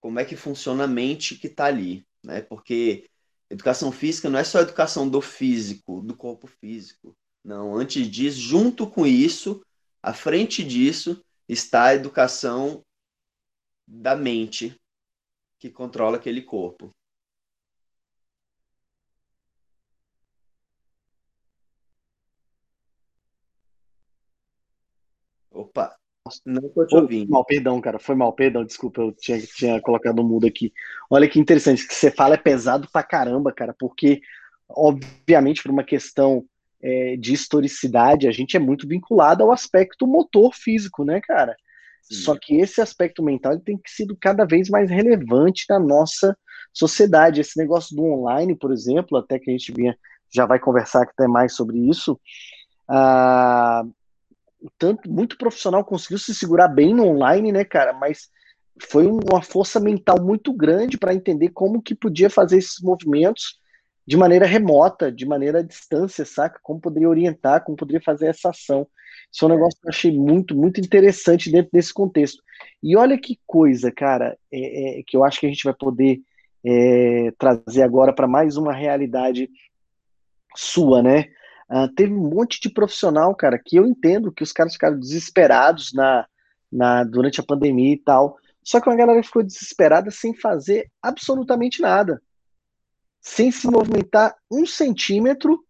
como 0.00 0.20
é 0.20 0.24
que 0.24 0.36
funciona 0.36 0.84
a 0.84 0.88
mente 0.88 1.36
que 1.36 1.48
está 1.48 1.66
ali, 1.66 2.06
né? 2.24 2.40
Porque 2.40 3.08
educação 3.50 3.90
física 3.90 4.30
não 4.30 4.38
é 4.38 4.44
só 4.44 4.60
educação 4.60 5.08
do 5.08 5.20
físico, 5.20 6.00
do 6.02 6.16
corpo 6.16 6.46
físico. 6.46 7.16
Não, 7.44 7.76
antes 7.76 8.08
disso, 8.08 8.38
junto 8.38 8.88
com 8.88 9.06
isso, 9.06 9.64
à 10.02 10.12
frente 10.12 10.62
disso, 10.62 11.22
está 11.48 11.86
a 11.86 11.94
educação 11.94 12.84
da 13.86 14.14
mente 14.14 14.78
que 15.58 15.70
controla 15.70 16.16
aquele 16.18 16.42
corpo. 16.42 16.94
Opa, 25.58 25.92
não 26.46 26.68
estou 26.68 26.86
te 26.86 26.96
ouvindo. 26.96 27.30
Mal, 27.30 27.44
perdão, 27.44 27.80
cara, 27.80 27.98
foi 27.98 28.14
mal, 28.14 28.32
perdão, 28.32 28.64
desculpa, 28.64 29.00
eu 29.00 29.12
tinha, 29.12 29.40
tinha 29.40 29.80
colocado 29.80 30.20
o 30.20 30.24
mudo 30.24 30.46
aqui. 30.46 30.72
Olha 31.10 31.28
que 31.28 31.40
interessante, 31.40 31.86
que 31.86 31.94
você 31.94 32.10
fala 32.10 32.34
é 32.34 32.38
pesado 32.38 32.88
pra 32.92 33.02
caramba, 33.02 33.52
cara, 33.52 33.74
porque, 33.76 34.20
obviamente, 34.68 35.62
por 35.62 35.72
uma 35.72 35.82
questão 35.82 36.44
é, 36.80 37.16
de 37.16 37.32
historicidade, 37.32 38.28
a 38.28 38.30
gente 38.30 38.56
é 38.56 38.60
muito 38.60 38.86
vinculado 38.86 39.42
ao 39.42 39.50
aspecto 39.50 40.06
motor 40.06 40.54
físico, 40.54 41.04
né, 41.04 41.20
cara? 41.20 41.56
Só 42.10 42.38
que 42.40 42.56
esse 42.56 42.80
aspecto 42.80 43.22
mental 43.22 43.58
tem 43.60 43.76
que 43.76 43.90
sido 43.90 44.16
cada 44.18 44.46
vez 44.46 44.70
mais 44.70 44.88
relevante 44.88 45.66
na 45.68 45.78
nossa 45.78 46.34
sociedade. 46.72 47.40
Esse 47.40 47.58
negócio 47.58 47.94
do 47.94 48.02
online, 48.02 48.56
por 48.56 48.72
exemplo, 48.72 49.18
até 49.18 49.38
que 49.38 49.50
a 49.50 49.52
gente 49.52 49.72
vinha, 49.72 49.94
já 50.32 50.46
vai 50.46 50.58
conversar 50.58 51.02
até 51.02 51.28
mais 51.28 51.54
sobre 51.54 51.78
isso. 51.78 52.18
Ah, 52.88 53.84
tanto 54.78 55.10
muito 55.10 55.36
profissional 55.36 55.84
conseguiu 55.84 56.18
se 56.18 56.34
segurar 56.34 56.68
bem 56.68 56.94
no 56.94 57.06
online, 57.06 57.52
né, 57.52 57.64
cara? 57.64 57.92
Mas 57.92 58.28
foi 58.80 59.06
uma 59.06 59.42
força 59.42 59.80
mental 59.80 60.20
muito 60.20 60.52
grande 60.52 60.96
para 60.96 61.14
entender 61.14 61.50
como 61.50 61.82
que 61.82 61.94
podia 61.94 62.30
fazer 62.30 62.58
esses 62.58 62.80
movimentos 62.80 63.58
de 64.06 64.16
maneira 64.16 64.46
remota, 64.46 65.12
de 65.12 65.26
maneira 65.26 65.58
à 65.58 65.62
distância, 65.62 66.24
saca? 66.24 66.58
Como 66.62 66.80
poderia 66.80 67.08
orientar, 67.08 67.62
como 67.64 67.76
poderia 67.76 68.00
fazer 68.00 68.28
essa 68.28 68.50
ação. 68.50 68.86
Isso 69.30 69.44
é 69.44 69.48
um 69.48 69.50
negócio 69.50 69.78
que 69.78 69.86
eu 69.86 69.90
achei 69.90 70.10
muito, 70.10 70.56
muito 70.56 70.80
interessante 70.80 71.50
dentro 71.50 71.70
desse 71.72 71.92
contexto. 71.92 72.42
E 72.82 72.96
olha 72.96 73.18
que 73.18 73.38
coisa, 73.46 73.92
cara, 73.92 74.36
é, 74.50 75.00
é, 75.00 75.02
que 75.06 75.16
eu 75.16 75.24
acho 75.24 75.38
que 75.40 75.46
a 75.46 75.48
gente 75.48 75.64
vai 75.64 75.74
poder 75.74 76.20
é, 76.64 77.32
trazer 77.38 77.82
agora 77.82 78.12
para 78.12 78.26
mais 78.26 78.56
uma 78.56 78.72
realidade 78.72 79.50
sua, 80.56 81.02
né? 81.02 81.26
Uh, 81.70 81.88
teve 81.94 82.12
um 82.12 82.30
monte 82.30 82.60
de 82.60 82.70
profissional, 82.70 83.34
cara, 83.34 83.58
que 83.62 83.76
eu 83.76 83.86
entendo 83.86 84.32
que 84.32 84.42
os 84.42 84.52
caras 84.52 84.72
ficaram 84.72 84.98
desesperados 84.98 85.92
na, 85.92 86.26
na, 86.72 87.04
durante 87.04 87.40
a 87.40 87.44
pandemia 87.44 87.94
e 87.94 87.98
tal. 87.98 88.38
Só 88.62 88.80
que 88.80 88.88
uma 88.88 88.96
galera 88.96 89.22
ficou 89.22 89.42
desesperada 89.42 90.10
sem 90.10 90.34
fazer 90.34 90.90
absolutamente 91.02 91.82
nada. 91.82 92.22
Sem 93.20 93.50
se 93.50 93.66
movimentar 93.66 94.34
um 94.50 94.64
centímetro 94.64 95.62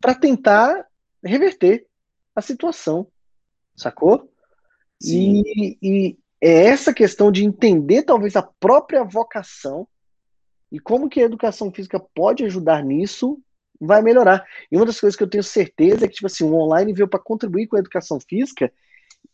para 0.00 0.14
tentar 0.14 0.86
reverter 1.22 1.86
a 2.34 2.42
situação, 2.42 3.06
sacou? 3.76 4.30
E, 5.02 5.78
e, 5.82 6.18
é 6.40 6.64
essa 6.64 6.92
questão 6.92 7.30
de 7.30 7.44
entender 7.44 8.02
talvez 8.02 8.36
a 8.36 8.42
própria 8.42 9.04
vocação 9.04 9.86
e 10.72 10.78
como 10.78 11.08
que 11.08 11.20
a 11.20 11.24
educação 11.24 11.70
física 11.72 12.00
pode 12.14 12.44
ajudar 12.44 12.82
nisso 12.82 13.38
vai 13.80 14.02
melhorar. 14.02 14.44
E 14.70 14.76
uma 14.76 14.86
das 14.86 15.00
coisas 15.00 15.16
que 15.16 15.22
eu 15.22 15.28
tenho 15.28 15.42
certeza 15.42 16.04
é 16.04 16.08
que 16.08 16.14
tipo 16.14 16.26
assim, 16.26 16.44
o 16.44 16.54
online 16.54 16.92
veio 16.92 17.08
para 17.08 17.18
contribuir 17.18 17.66
com 17.66 17.76
a 17.76 17.80
educação 17.80 18.18
física 18.20 18.72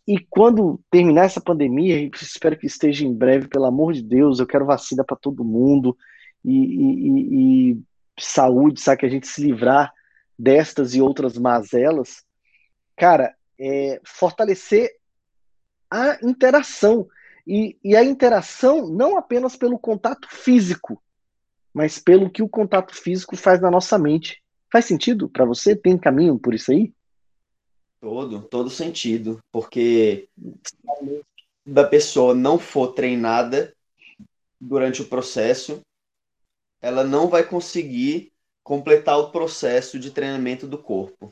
e 0.07 0.19
quando 0.19 0.81
terminar 0.91 1.25
essa 1.25 1.41
pandemia, 1.41 2.09
espero 2.15 2.57
que 2.57 2.67
esteja 2.67 3.05
em 3.05 3.13
breve, 3.13 3.49
pelo 3.49 3.65
amor 3.65 3.93
de 3.93 4.03
Deus, 4.03 4.39
eu 4.39 4.47
quero 4.47 4.65
vacina 4.65 5.03
para 5.03 5.17
todo 5.17 5.45
mundo 5.45 5.97
e, 6.45 6.53
e, 6.53 7.73
e, 7.73 7.83
saúde, 8.19 8.81
sabe 8.81 9.01
que 9.01 9.07
a 9.07 9.11
gente 9.11 9.27
se 9.27 9.43
livrar 9.43 9.93
destas 10.39 10.95
e 10.95 11.03
outras 11.03 11.37
mazelas 11.37 12.25
cara, 12.97 13.35
é, 13.61 14.01
fortalecer 14.05 14.91
a 15.91 16.19
interação. 16.23 17.07
E, 17.47 17.79
e 17.85 17.95
a 17.95 18.03
interação 18.03 18.89
não 18.89 19.17
apenas 19.17 19.55
pelo 19.55 19.79
contato 19.79 20.27
físico, 20.29 21.01
mas 21.77 21.99
pelo 21.99 22.31
que 22.31 22.43
o 22.43 22.49
contato 22.49 22.95
físico 22.95 23.37
faz 23.37 23.61
na 23.61 23.71
nossa 23.71 23.99
mente. 23.99 24.43
Faz 24.73 24.87
sentido 24.87 25.29
para 25.29 25.45
você? 25.45 25.77
Tem 25.77 25.99
caminho 25.99 26.39
por 26.39 26.55
isso 26.55 26.73
aí? 26.73 26.91
Todo, 28.01 28.41
todo 28.41 28.71
sentido. 28.71 29.39
Porque 29.53 30.27
se 30.67 31.79
a 31.79 31.85
pessoa 31.85 32.35
não 32.35 32.59
for 32.59 32.95
treinada 32.95 33.77
durante 34.59 35.03
o 35.03 35.07
processo, 35.07 35.83
ela 36.81 37.05
não 37.05 37.29
vai 37.29 37.47
conseguir 37.47 38.33
completar 38.65 39.19
o 39.19 39.31
processo 39.31 39.99
de 39.99 40.11
treinamento 40.11 40.67
do 40.67 40.79
corpo. 40.79 41.31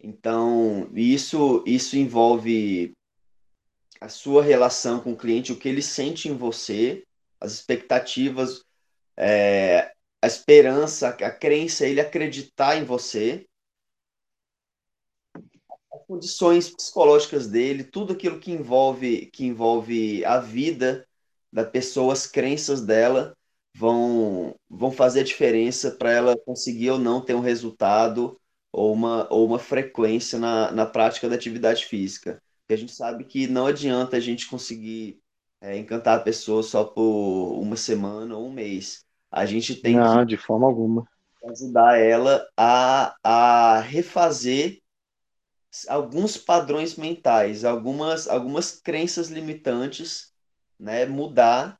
Então, 0.00 0.90
isso, 0.92 1.62
isso 1.64 1.96
envolve 1.96 2.94
a 4.00 4.08
sua 4.08 4.42
relação 4.42 4.98
com 4.98 5.12
o 5.12 5.16
cliente, 5.16 5.52
o 5.52 5.56
que 5.56 5.68
ele 5.68 5.82
sente 5.82 6.28
em 6.28 6.36
você, 6.36 7.04
as 7.40 7.52
expectativas, 7.52 8.65
é, 9.16 9.92
a 10.22 10.26
esperança, 10.26 11.08
a 11.08 11.30
crença, 11.30 11.86
ele 11.86 12.00
acreditar 12.00 12.76
em 12.76 12.84
você, 12.84 13.46
as 15.92 16.06
condições 16.06 16.70
psicológicas 16.70 17.48
dele, 17.48 17.84
tudo 17.84 18.12
aquilo 18.12 18.40
que 18.40 18.52
envolve, 18.52 19.26
que 19.26 19.44
envolve 19.46 20.24
a 20.24 20.38
vida 20.40 21.06
da 21.52 21.64
pessoa, 21.64 22.12
as 22.12 22.26
crenças 22.26 22.82
dela 22.82 23.36
vão, 23.74 24.54
vão 24.68 24.90
fazer 24.90 25.20
a 25.20 25.24
diferença 25.24 25.90
para 25.92 26.12
ela 26.12 26.36
conseguir 26.38 26.90
ou 26.90 26.98
não 26.98 27.20
ter 27.24 27.34
um 27.34 27.40
resultado 27.40 28.40
ou 28.72 28.92
uma, 28.92 29.26
ou 29.32 29.46
uma 29.46 29.58
frequência 29.58 30.38
na, 30.38 30.70
na 30.72 30.86
prática 30.86 31.28
da 31.28 31.34
atividade 31.34 31.86
física. 31.86 32.42
Porque 32.60 32.74
a 32.74 32.78
gente 32.78 32.92
sabe 32.94 33.24
que 33.24 33.46
não 33.46 33.66
adianta 33.66 34.16
a 34.16 34.20
gente 34.20 34.48
conseguir 34.48 35.20
é, 35.60 35.78
encantar 35.78 36.18
a 36.18 36.22
pessoa 36.22 36.62
só 36.62 36.84
por 36.84 37.58
uma 37.60 37.76
semana 37.76 38.36
ou 38.36 38.48
um 38.48 38.52
mês. 38.52 39.05
A 39.36 39.44
gente 39.44 39.74
tem 39.74 39.94
não, 39.94 40.24
que 40.24 40.24
de 40.24 40.36
forma 40.38 40.66
alguma. 40.66 41.06
ajudar 41.44 41.98
ela 41.98 42.46
a, 42.56 43.16
a 43.22 43.80
refazer 43.80 44.80
alguns 45.88 46.36
padrões 46.38 46.96
mentais, 46.96 47.64
algumas, 47.64 48.26
algumas 48.28 48.72
crenças 48.80 49.28
limitantes, 49.28 50.32
né, 50.78 51.06
mudar 51.06 51.78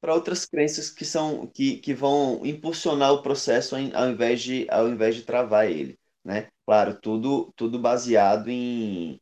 para 0.00 0.14
outras 0.14 0.44
crenças 0.44 0.90
que 0.90 1.04
são 1.04 1.46
que, 1.46 1.78
que 1.78 1.94
vão 1.94 2.44
impulsionar 2.44 3.12
o 3.12 3.22
processo 3.22 3.74
ao 3.74 4.10
invés 4.10 4.42
de 4.42 4.66
ao 4.70 4.88
invés 4.88 5.16
de 5.16 5.22
travar 5.22 5.70
ele, 5.70 5.98
né? 6.24 6.48
Claro, 6.66 6.98
tudo 7.00 7.52
tudo 7.56 7.78
baseado 7.78 8.48
em, 8.48 9.20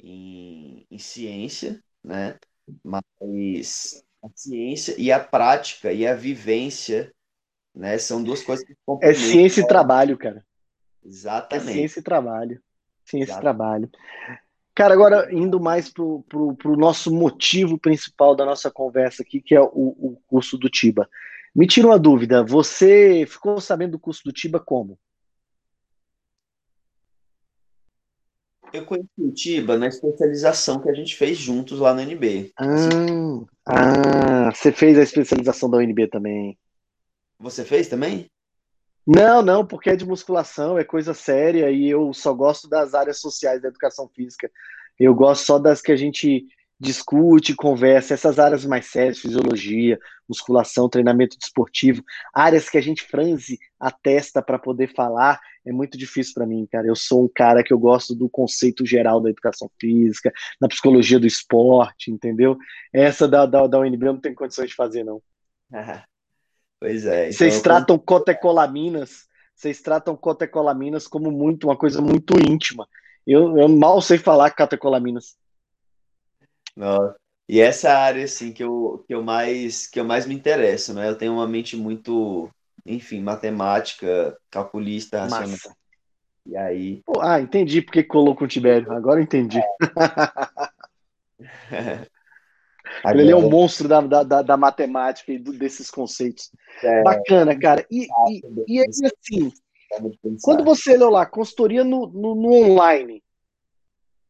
em, 0.00 0.86
em 0.90 0.98
ciência, 0.98 1.82
né? 2.04 2.38
Mas 2.84 4.04
a 4.22 4.28
ciência 4.34 4.94
e 4.98 5.12
a 5.12 5.20
prática 5.20 5.92
e 5.92 6.06
a 6.06 6.14
vivência, 6.14 7.12
né? 7.74 7.98
São 7.98 8.22
duas 8.22 8.42
coisas 8.42 8.64
que 8.66 8.74
É 9.02 9.14
ciência 9.14 9.60
e 9.60 9.66
trabalho, 9.66 10.16
cara. 10.16 10.44
Exatamente. 11.04 11.70
É 11.70 11.72
ciência 11.72 12.00
e 12.00 12.02
trabalho. 12.02 12.62
Ciência 13.04 13.32
Exatamente. 13.32 13.38
e 13.38 13.40
trabalho. 13.40 13.90
Cara, 14.74 14.94
agora 14.94 15.28
indo 15.34 15.58
mais 15.58 15.88
para 15.88 16.04
o 16.04 16.76
nosso 16.76 17.12
motivo 17.12 17.78
principal 17.78 18.36
da 18.36 18.44
nossa 18.44 18.70
conversa 18.70 19.22
aqui, 19.22 19.40
que 19.40 19.54
é 19.54 19.60
o, 19.60 19.66
o 19.72 20.22
curso 20.26 20.56
do 20.56 20.68
Tiba. 20.68 21.08
Me 21.54 21.66
tira 21.66 21.88
uma 21.88 21.98
dúvida, 21.98 22.44
você 22.44 23.26
ficou 23.26 23.60
sabendo 23.60 23.92
do 23.92 23.98
curso 23.98 24.22
do 24.24 24.32
Tiba 24.32 24.60
como? 24.60 24.96
Eu 28.72 28.84
conheci 28.84 29.08
o 29.18 29.32
Tiba 29.32 29.78
na 29.78 29.88
especialização 29.88 30.80
que 30.80 30.90
a 30.90 30.94
gente 30.94 31.16
fez 31.16 31.38
juntos 31.38 31.78
lá 31.78 31.94
no 31.94 32.00
NB. 32.00 32.52
Ah, 32.56 32.66
ah, 33.66 34.50
você 34.52 34.72
fez 34.72 34.98
a 34.98 35.02
especialização 35.02 35.70
da 35.70 35.78
UNB 35.78 36.08
também. 36.08 36.58
Você 37.38 37.64
fez 37.64 37.88
também? 37.88 38.30
Não, 39.06 39.40
não, 39.40 39.66
porque 39.66 39.90
é 39.90 39.96
de 39.96 40.06
musculação, 40.06 40.78
é 40.78 40.84
coisa 40.84 41.14
séria 41.14 41.70
e 41.70 41.88
eu 41.88 42.12
só 42.12 42.34
gosto 42.34 42.68
das 42.68 42.92
áreas 42.94 43.20
sociais 43.20 43.62
da 43.62 43.68
educação 43.68 44.08
física. 44.14 44.50
Eu 44.98 45.14
gosto 45.14 45.46
só 45.46 45.58
das 45.58 45.80
que 45.80 45.92
a 45.92 45.96
gente 45.96 46.46
discute, 46.80 47.54
conversa, 47.54 48.14
essas 48.14 48.38
áreas 48.38 48.64
mais 48.64 48.86
sérias, 48.86 49.18
fisiologia, 49.18 49.98
musculação, 50.28 50.88
treinamento 50.88 51.36
desportivo, 51.38 52.04
áreas 52.32 52.68
que 52.68 52.78
a 52.78 52.80
gente 52.80 53.02
franze 53.02 53.58
a 53.80 53.90
testa 53.90 54.40
para 54.40 54.58
poder 54.58 54.94
falar, 54.94 55.40
é 55.66 55.72
muito 55.72 55.98
difícil 55.98 56.34
para 56.34 56.46
mim, 56.46 56.66
cara. 56.70 56.86
Eu 56.86 56.94
sou 56.94 57.24
um 57.24 57.30
cara 57.34 57.64
que 57.64 57.72
eu 57.72 57.78
gosto 57.78 58.14
do 58.14 58.28
conceito 58.28 58.86
geral 58.86 59.20
da 59.20 59.30
educação 59.30 59.68
física, 59.78 60.32
da 60.60 60.68
psicologia 60.68 61.18
do 61.18 61.26
esporte, 61.26 62.10
entendeu? 62.10 62.56
Essa 62.92 63.26
da, 63.26 63.44
da, 63.44 63.66
da 63.66 63.80
UNB 63.80 64.06
eu 64.06 64.12
não 64.12 64.20
tenho 64.20 64.34
condições 64.34 64.70
de 64.70 64.76
fazer, 64.76 65.04
não. 65.04 65.20
pois 66.78 67.04
é. 67.06 67.24
Então 67.24 67.32
vocês 67.32 67.60
tratam 67.60 67.98
cotecolaminas, 67.98 69.26
vocês 69.54 69.82
tratam 69.82 70.16
cotecolaminas 70.16 71.08
como 71.08 71.30
muito 71.30 71.66
uma 71.66 71.76
coisa 71.76 72.00
muito 72.00 72.34
íntima. 72.38 72.88
Eu, 73.26 73.58
eu 73.58 73.68
mal 73.68 74.00
sei 74.00 74.16
falar 74.16 74.50
catecolaminas. 74.52 75.36
Nossa. 76.78 77.16
E 77.48 77.60
essa 77.60 77.92
área 77.92 78.24
assim 78.24 78.52
que 78.52 78.62
eu, 78.62 79.04
que 79.06 79.14
eu 79.14 79.22
mais 79.22 79.86
que 79.86 79.98
eu 79.98 80.04
mais 80.04 80.26
me 80.26 80.34
interesso, 80.34 80.94
né? 80.94 81.08
Eu 81.08 81.16
tenho 81.16 81.32
uma 81.32 81.48
mente 81.48 81.76
muito, 81.76 82.48
enfim, 82.86 83.20
matemática, 83.20 84.38
calculista, 84.50 85.20
racional. 85.20 85.48
Massa. 85.48 85.74
E 86.46 86.56
aí, 86.56 87.02
Pô, 87.04 87.20
ah, 87.20 87.40
entendi 87.40 87.82
porque 87.82 88.02
colou 88.04 88.36
com 88.36 88.44
o 88.44 88.48
Tibério. 88.48 88.92
Agora 88.92 89.20
entendi. 89.20 89.60
Ele 93.14 93.30
é 93.30 93.36
um 93.36 93.38
agora 93.38 93.50
monstro 93.50 93.88
da, 93.88 94.00
da, 94.00 94.42
da, 94.42 94.56
matemática 94.56 95.32
e 95.32 95.38
do- 95.38 95.52
desses 95.52 95.90
conceitos. 95.90 96.50
é 96.82 97.02
Bacana, 97.02 97.58
cara. 97.58 97.86
E, 97.90 98.06
e, 98.28 98.42
e 98.66 98.80
assim, 98.80 99.50
de 99.50 100.36
quando 100.42 100.64
você 100.64 100.96
leu 100.96 101.10
lá, 101.10 101.24
consultoria 101.24 101.82
no, 101.84 102.06
no, 102.08 102.34
no 102.34 102.52
online, 102.52 103.22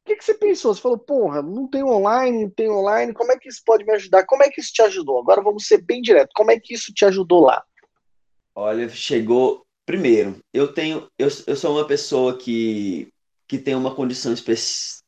que, 0.08 0.16
que 0.16 0.24
você 0.24 0.34
pensou? 0.34 0.74
Você 0.74 0.80
falou, 0.82 0.98
porra, 0.98 1.42
não 1.42 1.68
tem 1.68 1.84
online, 1.84 2.44
não 2.44 2.50
tem 2.50 2.70
online, 2.70 3.14
como 3.14 3.32
é 3.32 3.38
que 3.38 3.48
isso 3.48 3.62
pode 3.66 3.84
me 3.84 3.92
ajudar? 3.94 4.26
Como 4.26 4.42
é 4.42 4.50
que 4.50 4.60
isso 4.60 4.72
te 4.72 4.82
ajudou? 4.82 5.20
Agora 5.20 5.42
vamos 5.42 5.66
ser 5.66 5.82
bem 5.82 6.02
direto. 6.02 6.30
Como 6.34 6.50
é 6.50 6.60
que 6.60 6.74
isso 6.74 6.92
te 6.92 7.04
ajudou 7.04 7.42
lá? 7.44 7.64
Olha, 8.54 8.88
chegou. 8.88 9.64
Primeiro, 9.86 10.38
eu 10.52 10.74
tenho, 10.74 11.08
eu, 11.18 11.28
eu 11.46 11.56
sou 11.56 11.76
uma 11.76 11.86
pessoa 11.86 12.36
que, 12.38 13.08
que 13.46 13.58
tem 13.58 13.74
uma 13.74 13.94
condição 13.94 14.32
especial. 14.32 15.02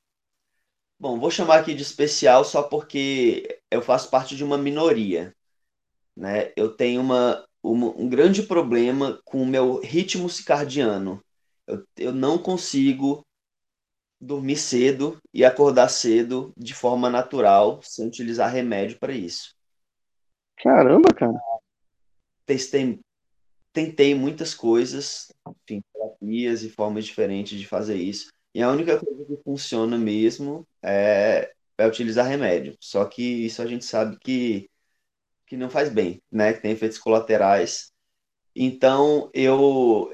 Bom, 0.98 1.18
vou 1.18 1.30
chamar 1.30 1.60
aqui 1.60 1.74
de 1.74 1.82
especial 1.82 2.44
só 2.44 2.62
porque 2.62 3.58
eu 3.70 3.82
faço 3.82 4.10
parte 4.10 4.36
de 4.36 4.44
uma 4.44 4.58
minoria, 4.58 5.34
né? 6.16 6.52
Eu 6.56 6.76
tenho 6.76 7.00
uma, 7.00 7.44
uma- 7.62 7.90
um 7.96 8.08
grande 8.08 8.42
problema 8.42 9.20
com 9.24 9.42
o 9.42 9.46
meu 9.46 9.80
ritmo 9.80 10.28
circadiano. 10.28 11.22
Eu, 11.66 11.84
eu 11.96 12.12
não 12.12 12.38
consigo 12.38 13.22
dormir 14.20 14.56
cedo 14.56 15.18
e 15.32 15.44
acordar 15.44 15.88
cedo 15.88 16.52
de 16.56 16.74
forma 16.74 17.08
natural, 17.08 17.80
sem 17.82 18.06
utilizar 18.06 18.52
remédio 18.52 18.98
para 18.98 19.12
isso. 19.12 19.54
Caramba, 20.58 21.14
cara. 21.14 21.40
Testei, 22.44 23.00
tentei 23.72 24.14
muitas 24.14 24.54
coisas, 24.54 25.32
enfim, 25.48 25.82
terapias 25.92 26.62
e 26.62 26.68
formas 26.68 27.06
diferentes 27.06 27.58
de 27.58 27.66
fazer 27.66 27.96
isso. 27.96 28.30
E 28.54 28.62
a 28.62 28.70
única 28.70 28.98
coisa 28.98 29.24
que 29.24 29.42
funciona 29.42 29.96
mesmo 29.96 30.66
é, 30.82 31.52
é 31.78 31.86
utilizar 31.86 32.26
remédio. 32.26 32.76
Só 32.80 33.04
que 33.06 33.22
isso 33.22 33.62
a 33.62 33.66
gente 33.66 33.84
sabe 33.84 34.18
que, 34.18 34.68
que 35.46 35.56
não 35.56 35.70
faz 35.70 35.88
bem, 35.88 36.20
né? 36.30 36.52
Que 36.52 36.60
tem 36.60 36.72
efeitos 36.72 36.98
colaterais. 36.98 37.92
Então, 38.54 39.30
eu, 39.32 40.12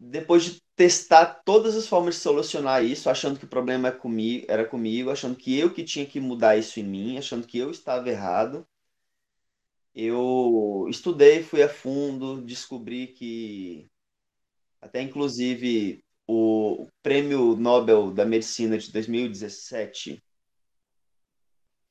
depois 0.00 0.44
de 0.44 0.62
testar 0.78 1.42
todas 1.44 1.76
as 1.76 1.88
formas 1.88 2.14
de 2.14 2.20
solucionar 2.20 2.84
isso, 2.84 3.10
achando 3.10 3.36
que 3.38 3.44
o 3.44 3.48
problema 3.48 3.88
é 3.88 3.98
era 4.48 4.64
comigo, 4.64 5.10
achando 5.10 5.36
que 5.36 5.58
eu 5.58 5.74
que 5.74 5.82
tinha 5.82 6.06
que 6.06 6.20
mudar 6.20 6.56
isso 6.56 6.78
em 6.78 6.84
mim, 6.84 7.18
achando 7.18 7.46
que 7.48 7.58
eu 7.58 7.70
estava 7.72 8.08
errado, 8.08 8.64
eu 9.92 10.86
estudei, 10.88 11.42
fui 11.42 11.62
a 11.62 11.68
fundo, 11.68 12.40
descobri 12.42 13.08
que 13.08 13.90
até 14.80 15.02
inclusive 15.02 16.04
o 16.28 16.86
Prêmio 17.02 17.56
Nobel 17.56 18.12
da 18.12 18.24
Medicina 18.24 18.78
de 18.78 18.92
2017 18.92 20.22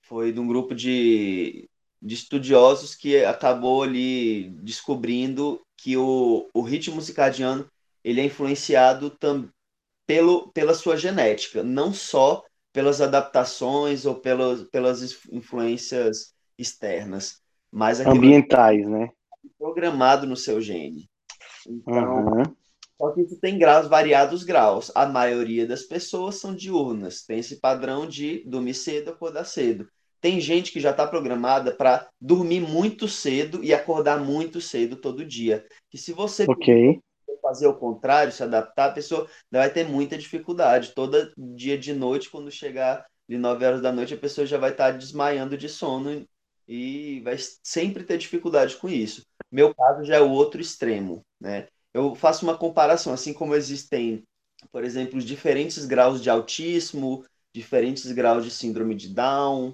foi 0.02 0.32
de 0.32 0.39
um 0.39 0.47
grupo 0.47 0.73
de, 0.73 1.69
de 2.02 2.15
estudiosos 2.15 2.95
que 2.95 3.26
acabou 3.26 3.84
ali 3.84 4.50
descobrindo 4.62 5.62
que 5.76 5.97
o, 5.97 6.50
o 6.54 6.62
ritmo 6.62 7.02
circadiano 7.02 7.69
ele 8.08 8.22
é 8.22 8.26
influenciado 8.26 9.10
tam, 9.10 9.52
pelo, 10.08 10.52
pela 10.54 10.74
sua 10.74 10.96
genética, 10.98 11.63
não 11.63 11.93
só 11.93 12.43
pelas 12.72 13.02
adaptações 13.02 14.06
ou 14.06 14.15
pelas, 14.15 14.63
pelas 14.70 15.02
influências 15.32 16.34
externas, 16.58 17.41
mas 17.72 18.00
aquilo 18.00 18.30
é 18.30 18.32
Ambientais, 18.32 18.88
né? 18.88 19.10
programado 19.58 20.26
no 20.26 20.36
seu 20.36 20.62
gene. 20.62 21.10
Então, 21.67 22.32
Aham. 22.32 22.56
só 22.98 23.12
que 23.12 23.22
isso 23.22 23.38
tem 23.39 23.60
graus, 23.60 23.88
variados 23.88 24.43
graus. 24.43 24.91
A 24.96 25.06
maioria 25.06 25.67
das 25.67 25.84
pessoas 25.84 26.36
são 26.36 26.56
diurnas, 26.56 27.24
tem 27.24 27.39
esse 27.39 27.60
padrão 27.60 28.08
de 28.08 28.43
dormir 28.46 28.74
cedo, 28.74 29.12
acordar 29.12 29.46
cedo. 29.46 29.88
Tem 30.22 30.39
gente 30.41 30.72
que 30.72 30.80
já 30.80 30.91
está 30.91 31.06
programada 31.08 31.76
para 31.76 32.10
dormir 32.20 32.62
muito 32.62 33.08
cedo 33.08 33.63
e 33.63 33.74
acordar 33.74 34.20
muito 34.20 34.60
cedo 34.62 34.96
todo 34.96 35.26
dia. 35.26 35.65
Que 35.89 35.98
se 35.98 36.13
você 36.13 36.48
Ok. 36.48 36.67
Fazer 37.48 37.68
o 37.68 37.74
contrário, 37.74 38.32
se 38.32 38.44
adaptar, 38.44 38.90
a 38.90 38.94
pessoa 38.94 39.28
vai 39.50 39.70
ter 39.70 39.88
muita 39.88 40.18
dificuldade. 40.18 40.94
Todo 40.94 41.32
dia 41.38 41.78
de 41.78 41.94
noite, 41.94 42.30
quando 42.30 42.52
chegar 42.52 43.06
de 43.28 43.38
9 43.38 43.66
horas 43.66 43.82
da 43.82 43.92
noite, 43.92 44.14
a 44.14 44.18
pessoa 44.18 44.46
já 44.46 44.58
vai 44.58 44.72
estar 44.72 44.92
desmaiando 44.92 45.58
de 45.58 45.70
sono 45.70 46.28
e 46.68 47.22
vai 47.22 47.38
sempre 47.64 48.04
ter 48.04 48.18
dificuldade 48.18 48.76
com 48.76 48.90
isso. 48.90 49.26
Meu 49.50 49.74
caso 49.74 50.04
já 50.04 50.18
é 50.18 50.22
o 50.22 50.30
outro 50.30 50.60
extremo, 50.60 51.26
né? 51.40 51.68
Eu 51.94 52.14
faço 52.16 52.46
uma 52.46 52.58
comparação, 52.58 53.14
assim 53.14 53.34
como 53.34 53.56
existem, 53.56 54.24
por 54.72 54.84
exemplo, 54.84 55.20
diferentes 55.20 55.86
graus 55.86 56.22
de 56.22 56.30
autismo, 56.30 57.24
diferentes 57.54 58.12
graus 58.12 58.44
de 58.44 58.52
síndrome 58.52 58.94
de 58.94 59.14
Down, 59.14 59.74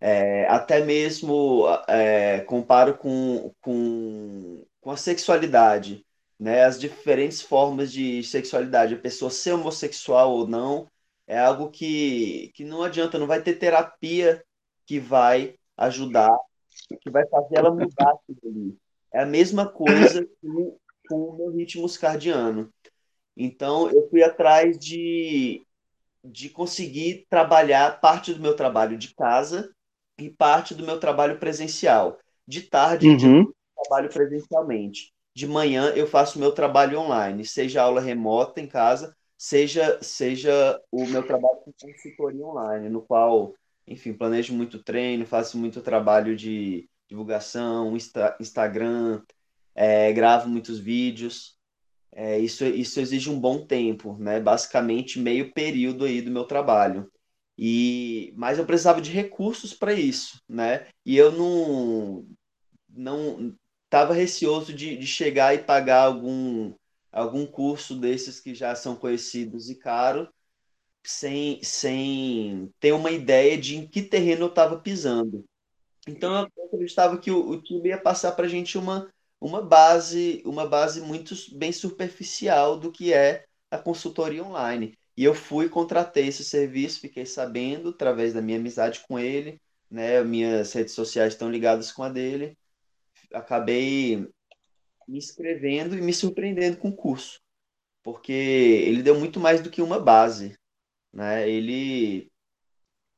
é, 0.00 0.46
até 0.48 0.82
mesmo 0.82 1.66
é, 1.86 2.40
comparo 2.40 2.96
com, 2.96 3.52
com, 3.60 4.64
com 4.80 4.90
a 4.90 4.96
sexualidade, 4.96 6.04
né? 6.40 6.64
As 6.64 6.80
diferentes 6.80 7.42
formas 7.42 7.92
de 7.92 8.24
sexualidade, 8.24 8.94
a 8.94 9.00
pessoa 9.00 9.30
ser 9.30 9.52
homossexual 9.52 10.32
ou 10.32 10.48
não, 10.48 10.88
é 11.26 11.38
algo 11.38 11.70
que, 11.70 12.50
que 12.54 12.64
não 12.64 12.82
adianta, 12.82 13.18
não 13.18 13.28
vai 13.28 13.42
ter 13.42 13.56
terapia 13.56 14.44
que 14.86 15.00
vai 15.00 15.56
ajudar, 15.76 16.36
que 17.00 17.10
vai 17.10 17.26
fazer 17.28 17.56
ela 17.58 17.72
mudar 17.74 18.12
aquilo 18.12 18.40
ali. 18.44 18.78
É 19.12 19.22
a 19.22 19.26
mesma 19.26 19.68
coisa 19.68 20.26
com, 20.42 20.78
com 21.08 21.16
o 21.16 21.36
meu 21.36 21.50
ritmo 21.52 21.88
circadiano. 21.88 22.72
Então, 23.36 23.90
eu 23.90 24.08
fui 24.10 24.22
atrás 24.22 24.78
de, 24.78 25.66
de 26.24 26.50
conseguir 26.50 27.26
trabalhar 27.30 28.00
parte 28.00 28.34
do 28.34 28.40
meu 28.40 28.56
trabalho 28.56 28.98
de 28.98 29.14
casa 29.14 29.74
e 30.18 30.30
parte 30.30 30.74
do 30.74 30.84
meu 30.84 31.00
trabalho 31.00 31.38
presencial. 31.38 32.18
De 32.46 32.62
tarde, 32.62 33.14
de 33.14 33.26
Uhum. 33.26 33.52
trabalho 33.76 34.10
presencialmente. 34.10 35.12
De 35.34 35.46
manhã 35.46 35.92
eu 35.94 36.06
faço 36.06 36.38
meu 36.38 36.52
trabalho 36.52 36.98
online, 36.98 37.44
seja 37.46 37.82
aula 37.82 38.00
remota 38.00 38.60
em 38.60 38.66
casa, 38.68 39.16
seja 39.38 39.98
seja 40.02 40.80
o 40.90 41.06
meu 41.06 41.22
trabalho 41.22 41.60
com 41.64 41.72
consultoria 41.80 42.44
online, 42.44 42.88
no 42.88 43.02
qual, 43.02 43.54
enfim, 43.86 44.12
planejo 44.12 44.52
muito 44.54 44.82
treino, 44.82 45.24
faço 45.26 45.56
muito 45.58 45.80
trabalho 45.82 46.36
de 46.36 46.88
divulgação, 47.08 47.96
Insta- 47.96 48.36
Instagram, 48.40 49.22
é, 49.74 50.12
gravo 50.12 50.48
muitos 50.48 50.78
vídeos. 50.80 51.58
É, 52.12 52.38
isso, 52.38 52.64
isso 52.64 53.00
exige 53.00 53.30
um 53.30 53.40
bom 53.40 53.66
tempo, 53.66 54.16
né? 54.18 54.40
Basicamente 54.40 55.18
meio 55.20 55.52
período 55.52 56.04
aí 56.04 56.20
do 56.22 56.30
meu 56.30 56.44
trabalho. 56.44 57.10
E, 57.58 58.32
mas 58.36 58.58
eu 58.58 58.66
precisava 58.66 59.00
de 59.00 59.10
recursos 59.12 59.74
para 59.74 59.92
isso, 59.94 60.40
né? 60.48 60.88
E 61.06 61.16
eu 61.16 61.30
não 61.32 62.26
não 62.88 63.56
estava 63.90 64.14
receoso 64.14 64.72
de, 64.72 64.96
de 64.96 65.06
chegar 65.06 65.54
e 65.54 65.58
pagar 65.64 66.04
algum 66.04 66.74
algum 67.12 67.44
curso 67.46 67.96
desses 67.98 68.40
que 68.40 68.54
já 68.54 68.74
são 68.76 68.94
conhecidos 68.96 69.68
e 69.68 69.74
caros, 69.74 70.28
sem 71.04 71.62
sem 71.62 72.72
ter 72.80 72.92
uma 72.92 73.10
ideia 73.10 73.58
de 73.58 73.76
em 73.76 73.86
que 73.88 74.02
terreno 74.02 74.44
eu 74.44 74.48
estava 74.50 74.80
pisando. 74.80 75.44
Então 76.06 76.48
eu 76.56 76.64
acreditava 76.66 77.18
que 77.18 77.30
o, 77.30 77.50
o 77.50 77.62
time 77.62 77.90
ia 77.90 78.00
passar 78.00 78.32
para 78.32 78.46
a 78.46 78.48
gente 78.48 78.78
uma, 78.78 79.10
uma 79.40 79.62
base, 79.62 80.42
uma 80.46 80.66
base 80.66 81.00
muito 81.00 81.34
bem 81.56 81.72
superficial 81.72 82.78
do 82.78 82.92
que 82.92 83.12
é 83.12 83.44
a 83.70 83.78
consultoria 83.78 84.44
online. 84.44 84.98
E 85.16 85.24
eu 85.24 85.34
fui, 85.34 85.68
contratei 85.68 86.28
esse 86.28 86.44
serviço, 86.44 87.00
fiquei 87.00 87.26
sabendo 87.26 87.90
através 87.90 88.32
da 88.34 88.42
minha 88.42 88.58
amizade 88.58 89.00
com 89.08 89.18
ele, 89.18 89.60
né? 89.90 90.22
Minhas 90.24 90.72
redes 90.72 90.94
sociais 90.94 91.34
estão 91.34 91.50
ligadas 91.50 91.92
com 91.92 92.02
a 92.02 92.08
dele. 92.08 92.56
Acabei 93.32 94.28
me 95.08 95.18
inscrevendo 95.18 95.96
e 95.96 96.00
me 96.00 96.12
surpreendendo 96.12 96.76
com 96.76 96.88
o 96.88 96.96
curso, 96.96 97.40
porque 98.02 98.32
ele 98.32 99.02
deu 99.02 99.18
muito 99.18 99.40
mais 99.40 99.60
do 99.60 99.70
que 99.70 99.82
uma 99.82 99.98
base, 99.98 100.56
né? 101.12 101.48
Ele 101.48 102.30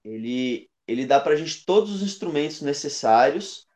ele 0.05 0.71
ele 0.87 1.07
dá 1.07 1.21
para 1.21 1.35
a 1.35 1.37
gente 1.37 1.65
todos 1.65 1.91
os 1.91 2.03
instrumentos 2.03 2.61
necessários 2.61 3.67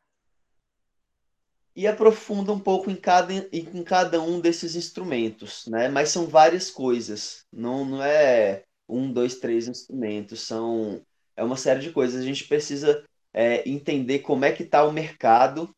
e 1.75 1.85
aprofunda 1.85 2.51
um 2.51 2.59
pouco 2.59 2.89
em 2.89 2.95
cada, 2.95 3.31
em 3.33 3.83
cada 3.83 4.19
um 4.19 4.39
desses 4.39 4.75
instrumentos, 4.75 5.65
né? 5.67 5.87
Mas 5.87 6.09
são 6.09 6.25
várias 6.25 6.71
coisas, 6.71 7.45
não, 7.53 7.85
não 7.85 8.03
é 8.03 8.63
um, 8.89 9.11
dois, 9.13 9.35
três 9.35 9.67
instrumentos, 9.67 10.41
são 10.41 11.05
é 11.35 11.43
uma 11.43 11.55
série 11.55 11.79
de 11.81 11.91
coisas. 11.91 12.19
A 12.19 12.25
gente 12.25 12.47
precisa 12.47 13.05
é, 13.31 13.67
entender 13.69 14.19
como 14.19 14.43
é 14.43 14.51
que 14.51 14.63
está 14.63 14.83
o 14.83 14.91
mercado, 14.91 15.69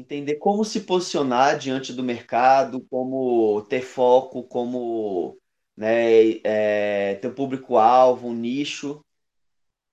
entender 0.00 0.36
como 0.36 0.64
se 0.64 0.80
posicionar 0.82 1.58
diante 1.58 1.92
do 1.92 2.02
mercado, 2.02 2.80
como 2.90 3.62
ter 3.62 3.82
foco, 3.82 4.44
como 4.44 5.38
né, 5.76 6.40
é, 6.44 7.16
ter 7.16 7.28
um 7.28 7.34
público-alvo, 7.34 8.28
um 8.28 8.34
nicho, 8.34 9.04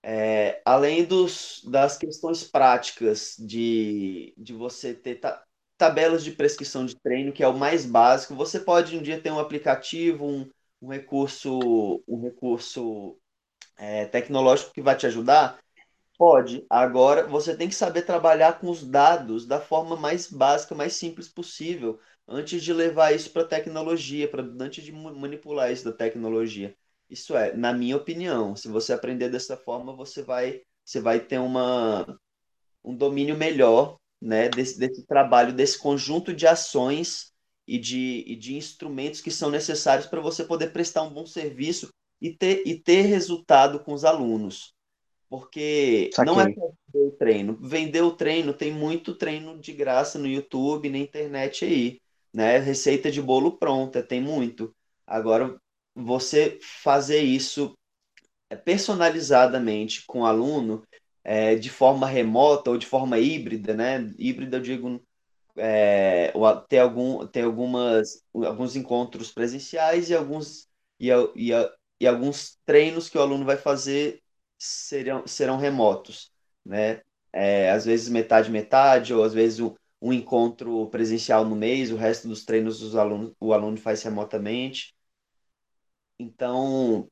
é, 0.04 0.62
além 0.66 1.04
dos, 1.04 1.62
das 1.66 1.98
questões 1.98 2.44
práticas 2.44 3.36
de, 3.40 4.34
de 4.38 4.54
você 4.54 4.94
ter 4.94 5.16
ta, 5.16 5.44
tabelas 5.78 6.24
de 6.24 6.32
prescrição 6.32 6.86
de 6.86 6.96
treino, 7.00 7.34
que 7.34 7.44
é 7.44 7.48
o 7.48 7.58
mais 7.58 7.86
básico, 7.86 8.36
você 8.36 8.60
pode 8.60 8.98
um 8.98 9.02
dia 9.02 9.20
ter 9.20 9.32
um 9.32 9.40
aplicativo, 9.40 10.26
um, 10.26 10.50
um 10.82 10.90
recurso, 10.90 12.04
um 12.08 12.22
recurso 12.22 13.18
é, 13.78 14.06
tecnológico 14.06 14.74
que 14.74 14.82
vai 14.82 14.96
te 14.96 15.08
ajudar? 15.08 15.60
Pode. 16.18 16.66
Agora 16.70 17.28
você 17.28 17.56
tem 17.58 17.68
que 17.68 17.76
saber 17.76 18.04
trabalhar 18.04 18.60
com 18.60 18.70
os 18.70 18.84
dados 18.86 19.46
da 19.46 19.60
forma 19.60 19.98
mais 19.98 20.28
básica, 20.32 20.74
mais 20.74 20.94
simples 20.94 21.28
possível, 21.28 22.00
antes 22.28 22.64
de 22.64 22.72
levar 22.74 23.14
isso 23.14 23.32
para 23.32 23.42
a 23.44 23.48
tecnologia, 23.48 24.28
pra, 24.30 24.42
antes 24.42 24.84
de 24.84 24.92
manipular 24.94 25.72
isso 25.72 25.84
da 25.84 25.92
tecnologia. 25.92 26.76
Isso 27.10 27.36
é, 27.36 27.54
na 27.56 27.74
minha 27.74 27.98
opinião, 27.98 28.56
se 28.56 28.68
você 28.70 28.94
aprender 28.94 29.30
dessa 29.30 29.58
forma, 29.58 29.94
você 29.96 30.24
vai, 30.24 30.62
você 30.86 31.02
vai 31.02 31.20
ter 31.20 31.38
uma, 31.38 32.06
um 32.84 32.96
domínio 32.96 33.38
melhor 33.38 33.98
né, 34.22 34.50
desse, 34.50 34.80
desse 34.80 35.06
trabalho, 35.08 35.54
desse 35.54 35.80
conjunto 35.80 36.34
de 36.36 36.48
ações 36.48 37.34
e 37.68 37.80
de, 37.80 38.26
e 38.28 38.36
de 38.38 38.56
instrumentos 38.58 39.22
que 39.22 39.32
são 39.32 39.52
necessários 39.52 40.08
para 40.08 40.22
você 40.22 40.46
poder 40.46 40.74
prestar 40.74 41.04
um 41.04 41.14
bom 41.14 41.26
serviço 41.28 41.90
e 42.22 42.36
ter, 42.38 42.64
e 42.68 42.80
ter 42.82 43.04
resultado 43.04 43.82
com 43.84 43.94
os 43.94 44.06
alunos. 44.06 44.75
Porque 45.40 46.10
Saquei. 46.14 46.34
não 46.34 46.40
é 46.40 46.46
só 46.54 46.72
vender 46.94 47.08
o 47.08 47.12
treino. 47.12 47.58
Vender 47.62 48.02
o 48.02 48.16
treino, 48.16 48.54
tem 48.54 48.72
muito 48.72 49.16
treino 49.16 49.60
de 49.60 49.74
graça 49.74 50.18
no 50.18 50.28
YouTube, 50.28 50.90
na 50.90 50.98
internet 50.98 51.66
aí. 51.66 52.00
Né? 52.34 52.58
Receita 52.58 53.12
de 53.12 53.22
bolo 53.22 53.58
pronta, 53.58 54.02
tem 54.02 54.22
muito. 54.22 54.74
Agora, 55.06 55.58
você 55.94 56.58
fazer 56.62 57.20
isso 57.20 57.78
é, 58.50 58.56
personalizadamente 58.56 60.06
com 60.06 60.22
o 60.22 60.26
aluno 60.26 60.84
é, 61.22 61.56
de 61.56 61.70
forma 61.70 62.08
remota 62.08 62.72
ou 62.72 62.78
de 62.78 62.86
forma 62.86 63.20
híbrida, 63.20 63.74
né? 63.74 64.14
Híbrida, 64.18 64.58
eu 64.58 64.62
digo, 64.62 65.04
é, 65.58 66.32
ter, 66.70 66.80
algum, 66.80 67.28
ter 67.28 67.42
algumas, 67.42 68.24
alguns 68.34 68.78
encontros 68.78 69.34
presenciais 69.34 70.10
e 70.10 70.16
alguns, 70.16 70.70
e, 70.98 71.10
e, 71.36 71.52
e 72.00 72.08
alguns 72.08 72.58
treinos 72.66 73.10
que 73.10 73.18
o 73.18 73.22
aluno 73.22 73.44
vai 73.44 73.58
fazer 73.58 74.22
serão, 74.58 75.26
serão 75.28 75.58
remotos, 75.58 76.32
né? 76.66 77.02
É, 77.34 77.72
às 77.72 77.86
vezes 77.86 78.08
metade, 78.10 78.50
metade, 78.50 79.14
ou 79.14 79.24
às 79.24 79.34
vezes 79.34 79.60
um, 79.60 79.76
um 80.02 80.14
encontro 80.14 80.90
presencial 80.90 81.46
no 81.46 81.56
mês, 81.56 81.92
o 81.92 81.98
resto 81.98 82.28
dos 82.28 82.46
treinos 82.46 82.80
dos 82.80 82.96
alunos, 82.96 83.34
o 83.40 83.54
aluno 83.54 83.78
faz 83.78 84.02
remotamente. 84.04 84.96
Então, 86.20 87.10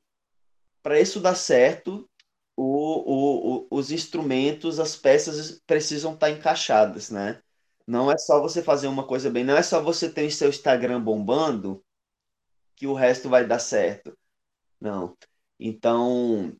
para 0.81 0.99
isso 0.99 1.19
dar 1.19 1.35
certo, 1.35 2.09
o, 2.55 2.63
o, 2.63 3.57
o, 3.63 3.67
os 3.71 3.91
instrumentos, 3.91 4.79
as 4.79 4.95
peças 4.95 5.61
precisam 5.65 6.13
estar 6.13 6.27
tá 6.27 6.31
encaixadas, 6.31 7.09
né? 7.09 7.41
Não 7.85 8.11
é 8.11 8.17
só 8.17 8.41
você 8.41 8.63
fazer 8.63 8.87
uma 8.87 9.05
coisa 9.05 9.29
bem, 9.29 9.43
não 9.43 9.57
é 9.57 9.63
só 9.63 9.81
você 9.81 10.09
ter 10.09 10.25
o 10.25 10.31
seu 10.31 10.49
Instagram 10.49 11.01
bombando 11.01 11.83
que 12.75 12.87
o 12.87 12.93
resto 12.93 13.29
vai 13.29 13.45
dar 13.45 13.59
certo. 13.59 14.17
Não. 14.79 15.17
Então, 15.59 16.55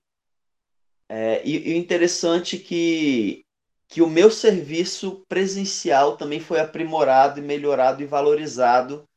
é, 1.13 1.41
e, 1.45 1.73
e 1.73 1.78
interessante 1.78 2.58
que, 2.58 3.45
que 3.88 4.02
o 4.02 4.10
meu 4.10 4.32
serviço 4.32 5.23
presencial 5.28 6.17
também 6.17 6.39
foi 6.39 6.60
aprimorado 6.60 7.39
e 7.39 7.43
melhorado 7.43 8.02
e 8.02 8.06
valorizado 8.06 9.08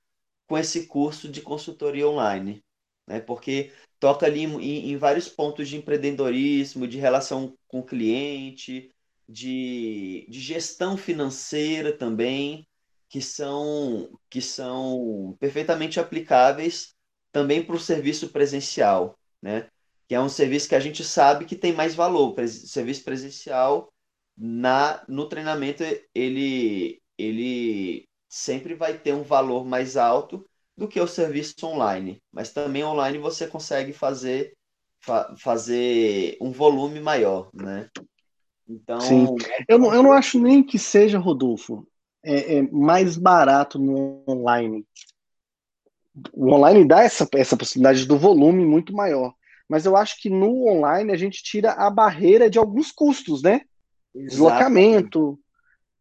com 0.48 0.58
esse 0.58 0.86
curso 0.86 1.28
de 1.28 1.42
consultoria 1.42 2.08
online 2.08 2.62
né? 3.06 3.20
Porque 3.20 3.72
toca 4.00 4.26
ali 4.26 4.42
em, 4.44 4.90
em 4.92 4.96
vários 4.96 5.28
pontos 5.28 5.68
de 5.68 5.76
empreendedorismo, 5.76 6.86
de 6.86 6.98
relação 6.98 7.56
com 7.68 7.80
o 7.80 7.86
cliente, 7.86 8.90
de, 9.28 10.26
de 10.28 10.40
gestão 10.40 10.96
financeira 10.96 11.96
também, 11.96 12.66
que 13.08 13.20
são, 13.22 14.10
que 14.28 14.42
são 14.42 15.36
perfeitamente 15.40 16.00
aplicáveis 16.00 16.94
também 17.32 17.64
para 17.64 17.76
o 17.76 17.80
serviço 17.80 18.30
presencial, 18.30 19.18
né? 19.42 19.68
Que 20.08 20.14
é 20.14 20.20
um 20.20 20.28
serviço 20.28 20.68
que 20.68 20.74
a 20.74 20.80
gente 20.80 21.02
sabe 21.04 21.44
que 21.44 21.56
tem 21.56 21.72
mais 21.72 21.94
valor. 21.94 22.34
O 22.38 22.48
serviço 22.48 23.04
presencial 23.04 23.92
na 24.36 25.02
no 25.08 25.28
treinamento 25.28 25.82
ele 26.14 27.00
ele 27.18 28.06
sempre 28.28 28.74
vai 28.74 28.98
ter 28.98 29.14
um 29.14 29.22
valor 29.22 29.64
mais 29.64 29.96
alto 29.96 30.44
do 30.76 30.86
que 30.86 31.00
o 31.00 31.06
serviço 31.06 31.54
online. 31.64 32.22
Mas 32.30 32.52
também 32.52 32.84
online 32.84 33.18
você 33.18 33.46
consegue 33.46 33.92
fazer, 33.92 34.54
fa 35.00 35.34
fazer 35.38 36.36
um 36.40 36.50
volume 36.50 37.00
maior, 37.00 37.48
né? 37.54 37.88
Então. 38.68 39.00
Sim. 39.00 39.26
Eu, 39.68 39.78
não, 39.78 39.94
eu 39.94 40.02
não 40.02 40.12
acho 40.12 40.38
nem 40.38 40.62
que 40.62 40.78
seja, 40.78 41.18
Rodolfo, 41.18 41.86
é, 42.22 42.58
é 42.58 42.62
mais 42.62 43.16
barato 43.16 43.78
no 43.78 44.22
online. 44.28 44.84
O 46.32 46.52
online 46.52 46.86
dá 46.86 47.02
essa, 47.02 47.28
essa 47.34 47.56
possibilidade 47.56 48.06
do 48.06 48.18
volume 48.18 48.64
muito 48.64 48.92
maior. 48.94 49.34
Mas 49.68 49.84
eu 49.84 49.96
acho 49.96 50.20
que 50.20 50.30
no 50.30 50.68
online 50.68 51.12
a 51.12 51.16
gente 51.16 51.42
tira 51.42 51.72
a 51.72 51.90
barreira 51.90 52.48
de 52.48 52.58
alguns 52.58 52.92
custos, 52.92 53.42
né? 53.42 53.62
Exatamente. 54.14 54.30
Deslocamento, 54.30 55.38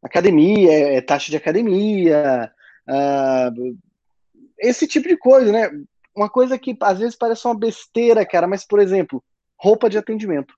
academia, 0.02 0.72
é, 0.72 1.02
taxa 1.02 1.32
de 1.32 1.38
academia, 1.38 2.52
uh, 2.88 3.78
esse 4.60 4.88
tipo 4.88 5.08
de 5.08 5.18
coisa, 5.18 5.52
né? 5.52 5.70
Uma 6.16 6.30
coisa 6.30 6.58
que 6.58 6.78
às 6.80 7.00
vezes 7.00 7.16
parece 7.16 7.46
uma 7.46 7.58
besteira, 7.58 8.26
cara, 8.26 8.48
mas, 8.48 8.66
por 8.66 8.80
exemplo, 8.80 9.24
roupa 9.58 9.90
de 9.90 9.98
atendimento. 9.98 10.54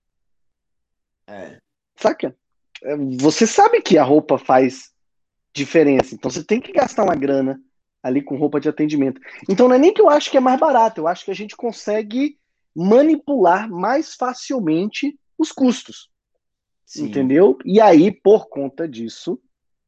É. 1.28 1.60
Saca? 1.96 2.36
É, 2.84 2.96
você 3.20 3.48
sabe 3.48 3.82
que 3.82 3.98
a 3.98 4.04
roupa 4.04 4.38
faz 4.38 4.92
diferença, 5.54 6.14
então 6.14 6.30
você 6.30 6.44
tem 6.44 6.62
que 6.62 6.72
gastar 6.72 7.04
uma 7.04 7.16
grana 7.16 7.60
ali 8.04 8.22
com 8.22 8.38
roupa 8.38 8.60
de 8.60 8.70
atendimento. 8.70 9.20
Então 9.50 9.68
não 9.68 9.76
é 9.76 9.80
nem 9.80 9.94
que 9.94 10.02
eu 10.02 10.10
acho 10.10 10.30
que 10.30 10.38
é 10.38 10.40
mais 10.40 10.60
barato, 10.60 11.02
eu 11.02 11.08
acho 11.08 11.26
que 11.26 11.32
a 11.32 11.36
gente 11.36 11.56
consegue 11.56 12.38
manipular 12.78 13.68
mais 13.68 14.14
facilmente 14.14 15.20
os 15.36 15.52
custos. 15.52 16.12
Sim. 16.86 17.06
Entendeu? 17.06 17.58
E 17.66 17.82
aí, 17.82 18.12
por 18.12 18.48
conta 18.48 18.88
disso, 18.88 19.42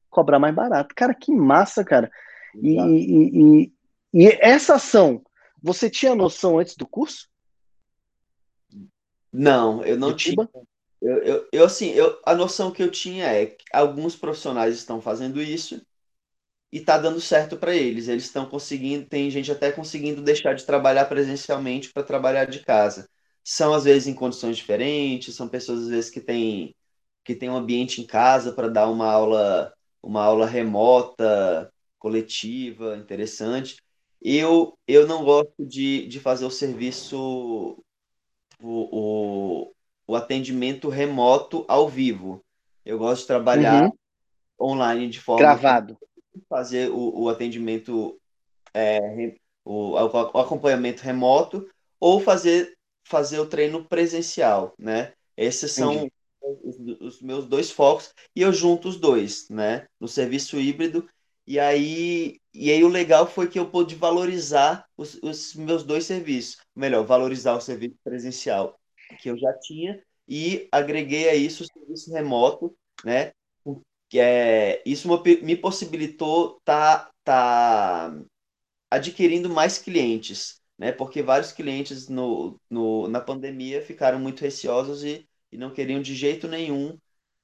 cobrar 0.09 0.39
mais 0.39 0.55
barato. 0.55 0.95
Cara, 0.95 1.13
que 1.13 1.31
massa, 1.31 1.83
cara. 1.83 2.11
E, 2.55 2.79
e, 2.79 3.61
e, 3.61 3.73
e 4.11 4.27
essa 4.41 4.75
ação, 4.75 5.21
você 5.61 5.87
tinha 5.87 6.15
noção 6.15 6.57
antes 6.57 6.75
do 6.75 6.87
curso? 6.87 7.29
Não, 9.31 9.83
eu 9.85 9.95
não 9.95 10.15
tinha. 10.15 10.49
Eu, 10.99 11.17
eu, 11.19 11.47
eu, 11.53 11.65
assim, 11.65 11.91
eu, 11.91 12.19
a 12.25 12.33
noção 12.33 12.71
que 12.71 12.81
eu 12.81 12.89
tinha 12.89 13.27
é 13.27 13.45
que 13.45 13.63
alguns 13.71 14.15
profissionais 14.15 14.75
estão 14.75 14.99
fazendo 14.99 15.39
isso 15.39 15.79
e 16.71 16.79
tá 16.79 16.97
dando 16.97 17.19
certo 17.19 17.57
para 17.57 17.75
eles. 17.75 18.07
Eles 18.07 18.25
estão 18.25 18.45
conseguindo, 18.45 19.05
tem 19.07 19.29
gente 19.29 19.51
até 19.51 19.71
conseguindo 19.71 20.21
deixar 20.21 20.53
de 20.53 20.65
trabalhar 20.65 21.05
presencialmente 21.05 21.91
para 21.91 22.03
trabalhar 22.03 22.45
de 22.45 22.59
casa. 22.59 23.09
São 23.43 23.73
às 23.73 23.85
vezes 23.85 24.07
em 24.07 24.13
condições 24.13 24.57
diferentes, 24.57 25.35
são 25.35 25.47
pessoas 25.47 25.83
às 25.83 25.89
vezes 25.89 26.09
que 26.09 26.21
têm 26.21 26.75
que 27.23 27.35
têm 27.35 27.49
um 27.49 27.55
ambiente 27.55 28.01
em 28.01 28.07
casa 28.07 28.51
para 28.53 28.67
dar 28.69 28.89
uma 28.89 29.05
aula, 29.05 29.71
uma 30.01 30.23
aula 30.23 30.47
remota, 30.47 31.71
coletiva, 31.99 32.97
interessante. 32.97 33.77
Eu, 34.21 34.77
eu 34.87 35.05
não 35.05 35.23
gosto 35.23 35.65
de, 35.65 36.07
de 36.07 36.19
fazer 36.19 36.45
o 36.45 36.49
serviço, 36.49 37.83
o, 38.59 38.89
o, 38.91 39.73
o 40.07 40.15
atendimento 40.15 40.89
remoto 40.89 41.65
ao 41.67 41.87
vivo. 41.87 42.43
Eu 42.83 42.97
gosto 42.97 43.21
de 43.21 43.27
trabalhar 43.27 43.83
uhum. 43.83 43.91
online 44.59 45.07
de 45.07 45.19
forma. 45.19 45.41
Gravado. 45.41 45.97
Fazer 46.47 46.89
o, 46.91 47.23
o 47.23 47.29
atendimento 47.29 48.19
é, 48.73 48.99
o, 49.65 49.91
o 49.91 50.39
acompanhamento 50.39 51.03
remoto, 51.03 51.67
ou 51.99 52.19
fazer, 52.19 52.75
fazer 53.03 53.39
o 53.39 53.45
treino 53.45 53.85
presencial, 53.85 54.73
né? 54.77 55.13
Esses 55.37 55.71
são 55.71 56.09
os, 56.41 56.77
os, 56.99 57.21
meus 57.21 57.45
dois 57.45 57.71
focos 57.71 58.13
e 58.35 58.41
eu 58.41 58.51
junto 58.51 58.89
os 58.89 58.97
dois, 58.97 59.47
né? 59.49 59.87
No 59.99 60.07
serviço 60.07 60.59
híbrido. 60.59 61.07
E 61.45 61.59
aí, 61.59 62.39
e 62.53 62.71
aí 62.71 62.83
o 62.83 62.89
legal 62.89 63.25
foi 63.27 63.47
que 63.47 63.57
eu 63.57 63.69
pude 63.69 63.95
valorizar 63.95 64.85
os, 64.95 65.19
os 65.23 65.55
meus 65.55 65.83
dois 65.83 66.05
serviços. 66.05 66.57
Melhor, 66.75 67.05
valorizar 67.05 67.55
o 67.55 67.61
serviço 67.61 67.95
presencial 68.03 68.79
que 69.19 69.29
eu 69.29 69.37
já 69.37 69.51
tinha 69.57 70.01
e 70.27 70.67
agreguei 70.71 71.27
a 71.27 71.35
isso 71.35 71.63
o 71.63 71.67
serviço 71.67 72.11
remoto, 72.13 72.75
né? 73.03 73.31
Que 74.09 74.19
é, 74.19 74.81
isso 74.85 75.07
me 75.43 75.55
possibilitou 75.55 76.59
tá, 76.65 77.11
tá 77.23 78.13
adquirindo 78.89 79.49
mais 79.49 79.77
clientes, 79.77 80.61
né? 80.77 80.91
Porque 80.91 81.21
vários 81.21 81.51
clientes 81.51 82.07
no, 82.09 82.59
no, 82.69 83.07
na 83.07 83.21
pandemia 83.21 83.81
ficaram 83.81 84.19
muito 84.19 84.41
receosos 84.41 85.03
e, 85.03 85.27
e 85.51 85.57
não 85.57 85.71
queriam 85.73 86.01
de 86.01 86.15
jeito 86.15 86.47
nenhum 86.47 86.97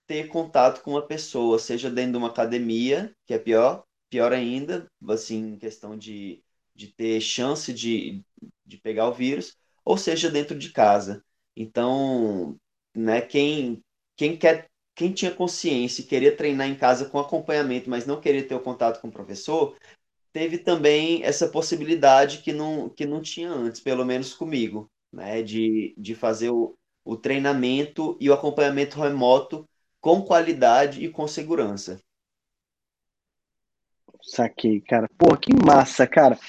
ter 0.08 0.28
contato 0.28 0.82
com 0.84 0.92
uma 0.92 1.06
pessoa, 1.06 1.60
seja 1.60 1.90
dentro 1.90 2.14
de 2.14 2.18
uma 2.18 2.28
academia, 2.30 3.16
que 3.26 3.34
é 3.34 3.40
pior, 3.40 3.84
pior 4.10 4.34
ainda, 4.34 4.88
assim, 5.10 5.54
em 5.54 5.58
questão 5.60 5.98
de, 5.98 6.44
de 6.76 6.88
ter 6.90 7.20
chance 7.22 7.74
de, 7.74 8.24
de 8.66 8.78
pegar 8.78 9.10
o 9.10 9.14
vírus, 9.14 9.58
ou 9.84 9.98
seja, 9.98 10.30
dentro 10.30 10.58
de 10.58 10.72
casa. 10.72 11.24
Então, 11.56 12.58
né, 12.96 13.22
quem, 13.22 13.82
quem 14.16 14.38
quer 14.38 14.70
quem 14.96 15.12
tinha 15.12 15.30
consciência 15.30 16.02
e 16.02 16.06
queria 16.06 16.36
treinar 16.36 16.68
em 16.68 16.76
casa 16.76 17.06
com 17.06 17.20
acompanhamento, 17.20 17.90
mas 17.90 18.06
não 18.06 18.20
queria 18.20 18.48
ter 18.48 18.56
o 18.56 18.62
contato 18.62 19.02
com 19.02 19.10
o 19.10 19.12
professor, 19.12 19.76
teve 20.32 20.58
também 20.58 21.22
essa 21.24 21.48
possibilidade 21.48 22.40
que 22.40 22.54
não, 22.54 22.90
que 22.90 23.06
não 23.06 23.22
tinha 23.22 23.52
antes, 23.52 23.82
pelo 23.82 24.06
menos 24.06 24.34
comigo, 24.34 24.90
né? 25.12 25.42
De, 25.44 25.94
de 25.98 26.16
fazer 26.16 26.50
o, 26.50 26.78
o 27.04 27.18
treinamento 27.18 28.18
e 28.20 28.30
o 28.30 28.34
acompanhamento 28.34 29.00
remoto 29.00 29.68
com 30.00 30.22
qualidade 30.22 31.04
e 31.04 31.10
com 31.10 31.28
segurança. 31.28 32.00
Saquei, 34.22 34.82
cara. 34.82 35.10
Pô, 35.18 35.38
que 35.38 35.54
massa, 35.54 36.08
cara. 36.08 36.40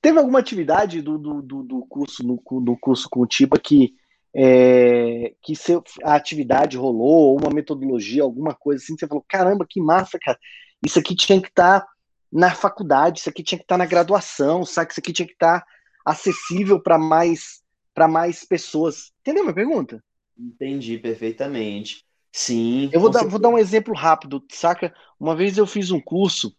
Teve 0.00 0.18
alguma 0.18 0.38
atividade 0.38 1.02
do, 1.02 1.18
do, 1.18 1.42
do, 1.42 1.62
do 1.62 1.86
curso 1.86 2.22
no, 2.24 2.40
do 2.60 2.76
curso 2.76 3.08
com 3.10 3.20
o 3.20 3.26
Tiba 3.26 3.58
que 3.58 3.94
é, 4.34 5.34
que 5.42 5.54
a 6.02 6.14
atividade 6.14 6.76
rolou, 6.76 7.38
uma 7.38 7.50
metodologia, 7.50 8.22
alguma 8.22 8.54
coisa 8.54 8.82
assim, 8.82 8.96
você 8.96 9.06
falou, 9.06 9.24
caramba, 9.28 9.66
que 9.68 9.80
massa, 9.80 10.18
cara. 10.20 10.38
Isso 10.84 10.98
aqui 10.98 11.14
tinha 11.14 11.40
que 11.40 11.48
estar 11.48 11.80
tá 11.80 11.88
na 12.30 12.54
faculdade, 12.54 13.20
isso 13.20 13.28
aqui 13.28 13.42
tinha 13.42 13.58
que 13.58 13.64
estar 13.64 13.74
tá 13.74 13.78
na 13.78 13.86
graduação, 13.86 14.64
sabe? 14.64 14.90
Isso 14.90 15.00
aqui 15.00 15.12
tinha 15.12 15.26
que 15.26 15.32
estar 15.32 15.60
tá 15.60 15.66
acessível 16.04 16.80
para 16.80 16.98
mais 16.98 17.62
mais 18.08 18.44
pessoas. 18.44 19.10
Entendeu 19.20 19.42
minha 19.42 19.54
pergunta? 19.54 20.00
Entendi 20.38 20.98
perfeitamente. 20.98 22.04
Sim. 22.32 22.88
Eu 22.92 23.00
vou 23.00 23.10
dar, 23.10 23.24
vou 23.26 23.40
dar 23.40 23.48
um 23.48 23.58
exemplo 23.58 23.92
rápido, 23.92 24.40
saca? 24.52 24.94
Uma 25.18 25.34
vez 25.34 25.58
eu 25.58 25.66
fiz 25.66 25.90
um 25.90 26.00
curso 26.00 26.54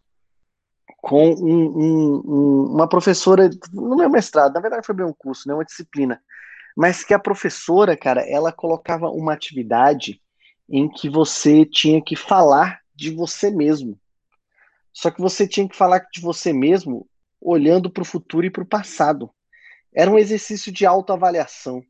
com 0.98 1.30
um, 1.30 1.78
um, 1.78 2.24
um, 2.26 2.64
uma 2.74 2.90
professora 2.90 3.50
no 3.72 3.96
meu 3.96 4.10
mestrado, 4.10 4.54
na 4.54 4.60
verdade 4.60 4.86
foi 4.86 4.96
bem 4.96 5.06
um 5.06 5.14
curso, 5.18 5.48
né, 5.48 5.54
uma 5.54 5.64
disciplina, 5.64 6.22
mas 6.80 7.04
que 7.04 7.14
a 7.14 7.20
professora, 7.20 7.98
cara, 7.98 8.22
ela 8.22 8.54
colocava 8.54 9.10
uma 9.10 9.34
atividade 9.34 10.22
em 10.70 10.88
que 10.88 11.10
você 11.10 11.66
tinha 11.66 12.02
que 12.02 12.16
falar 12.16 12.80
de 12.96 13.14
você 13.14 13.52
mesmo. 13.52 14.00
Só 14.94 15.12
que 15.12 15.20
você 15.20 15.46
tinha 15.46 15.68
que 15.68 15.76
falar 15.76 16.08
de 16.10 16.22
você 16.22 16.54
mesmo 16.54 17.06
olhando 17.42 17.90
para 17.90 18.04
o 18.04 18.06
futuro 18.06 18.46
e 18.46 18.50
para 18.50 18.64
o 18.64 18.66
passado. 18.66 19.30
Era 19.94 20.10
um 20.10 20.18
exercício 20.18 20.72
de 20.72 20.86
autoavaliação, 20.86 21.84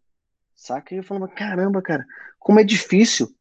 saca? 0.56 0.96
E 0.96 0.98
eu 0.98 1.04
falava, 1.04 1.28
caramba, 1.28 1.84
cara, 1.84 2.04
como 2.40 2.60
é 2.60 2.64
difícil 2.64 3.32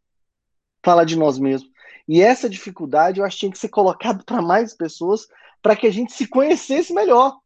falar 0.84 1.04
de 1.04 1.16
nós 1.16 1.38
mesmos. 1.38 1.72
E 2.06 2.20
essa 2.20 2.46
dificuldade 2.46 3.20
eu 3.20 3.24
acho 3.24 3.36
que 3.36 3.40
tinha 3.40 3.52
que 3.52 3.58
ser 3.58 3.70
colocado 3.70 4.22
para 4.22 4.42
mais 4.42 4.74
pessoas 4.74 5.26
para 5.62 5.74
que 5.74 5.86
a 5.86 5.90
gente 5.90 6.12
se 6.12 6.28
conhecesse 6.28 6.92
melhor. 6.92 7.40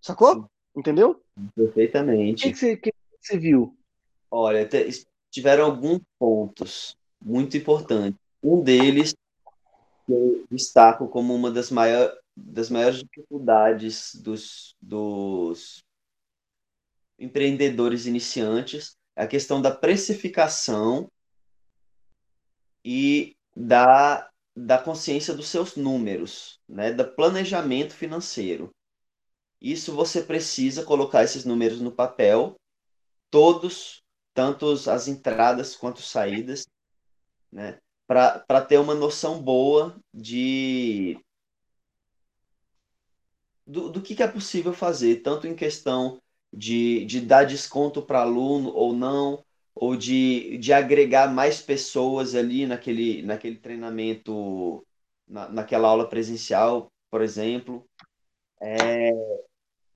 Sacou? 0.00 0.34
Sim. 0.36 0.46
Entendeu? 0.76 1.20
Perfeitamente. 1.56 2.44
O 2.44 2.46
que, 2.46 2.52
que, 2.52 2.58
você, 2.58 2.76
que 2.76 3.01
você 3.22 3.38
viu? 3.38 3.76
Olha, 4.30 4.68
tiveram 5.30 5.64
alguns 5.66 6.00
pontos 6.18 6.96
muito 7.20 7.56
importantes. 7.56 8.18
Um 8.42 8.62
deles 8.62 9.14
que 10.06 10.12
eu 10.12 10.44
destaco 10.50 11.08
como 11.08 11.34
uma 11.34 11.50
das, 11.50 11.70
maior, 11.70 12.12
das 12.36 12.68
maiores 12.68 12.98
dificuldades 12.98 14.14
dos, 14.16 14.74
dos 14.80 15.84
empreendedores 17.18 18.06
iniciantes 18.06 18.96
é 19.14 19.22
a 19.22 19.28
questão 19.28 19.62
da 19.62 19.70
precificação 19.70 21.10
e 22.84 23.36
da, 23.54 24.28
da 24.56 24.78
consciência 24.78 25.34
dos 25.34 25.48
seus 25.48 25.76
números, 25.76 26.58
né, 26.68 26.92
do 26.92 27.06
planejamento 27.14 27.94
financeiro. 27.94 28.70
Isso 29.60 29.94
você 29.94 30.22
precisa 30.22 30.84
colocar 30.84 31.22
esses 31.22 31.44
números 31.44 31.80
no 31.80 31.92
papel, 31.92 32.56
todos, 33.32 34.04
tanto 34.34 34.70
as 34.70 35.08
entradas 35.08 35.74
quanto 35.74 36.02
saídas, 36.02 36.66
né? 37.50 37.78
para 38.06 38.60
ter 38.60 38.78
uma 38.78 38.94
noção 38.94 39.42
boa 39.42 39.98
de 40.12 41.18
do, 43.66 43.88
do 43.88 44.02
que, 44.02 44.14
que 44.14 44.22
é 44.22 44.28
possível 44.28 44.74
fazer, 44.74 45.22
tanto 45.22 45.46
em 45.46 45.54
questão 45.54 46.20
de, 46.52 47.06
de 47.06 47.22
dar 47.22 47.44
desconto 47.44 48.02
para 48.02 48.20
aluno 48.20 48.70
ou 48.74 48.92
não, 48.92 49.42
ou 49.74 49.96
de, 49.96 50.58
de 50.58 50.72
agregar 50.74 51.32
mais 51.32 51.62
pessoas 51.62 52.34
ali 52.34 52.66
naquele, 52.66 53.22
naquele 53.22 53.56
treinamento, 53.56 54.86
na, 55.26 55.48
naquela 55.48 55.88
aula 55.88 56.06
presencial, 56.06 56.92
por 57.10 57.22
exemplo. 57.22 57.88
É, 58.60 59.10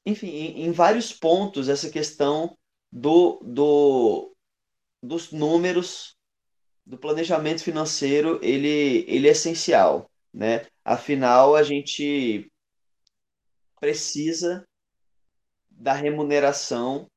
enfim, 0.06 0.28
em, 0.28 0.66
em 0.66 0.72
vários 0.72 1.12
pontos, 1.12 1.68
essa 1.68 1.90
questão 1.90 2.56
do, 2.90 3.40
do, 3.42 4.34
dos 5.02 5.32
números 5.32 6.16
do 6.84 6.96
planejamento 6.96 7.62
financeiro 7.62 8.38
ele, 8.42 9.04
ele 9.08 9.26
é 9.26 9.32
essencial, 9.32 10.08
né? 10.32 10.66
Afinal, 10.84 11.56
a 11.56 11.62
gente 11.62 12.50
precisa 13.80 14.64
da 15.68 15.92
remuneração 15.92 17.10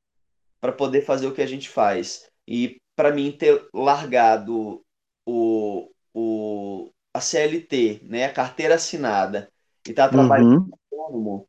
para 0.59 0.71
poder 0.71 1.03
fazer 1.03 1.27
o 1.27 1.33
que 1.33 1.41
a 1.41 1.47
gente 1.47 1.69
faz. 1.69 2.29
E 2.47 2.81
para 2.95 3.13
mim 3.13 3.31
ter 3.31 3.67
largado 3.73 4.83
o, 5.25 5.89
o, 6.13 6.91
a 7.13 7.21
CLT, 7.21 8.01
né, 8.03 8.25
a 8.25 8.33
carteira 8.33 8.75
assinada, 8.75 9.49
e 9.87 9.91
estar 9.91 10.07
tá 10.07 10.13
trabalhando 10.13 10.63
uhum. 10.63 10.71
autônomo, 10.91 11.47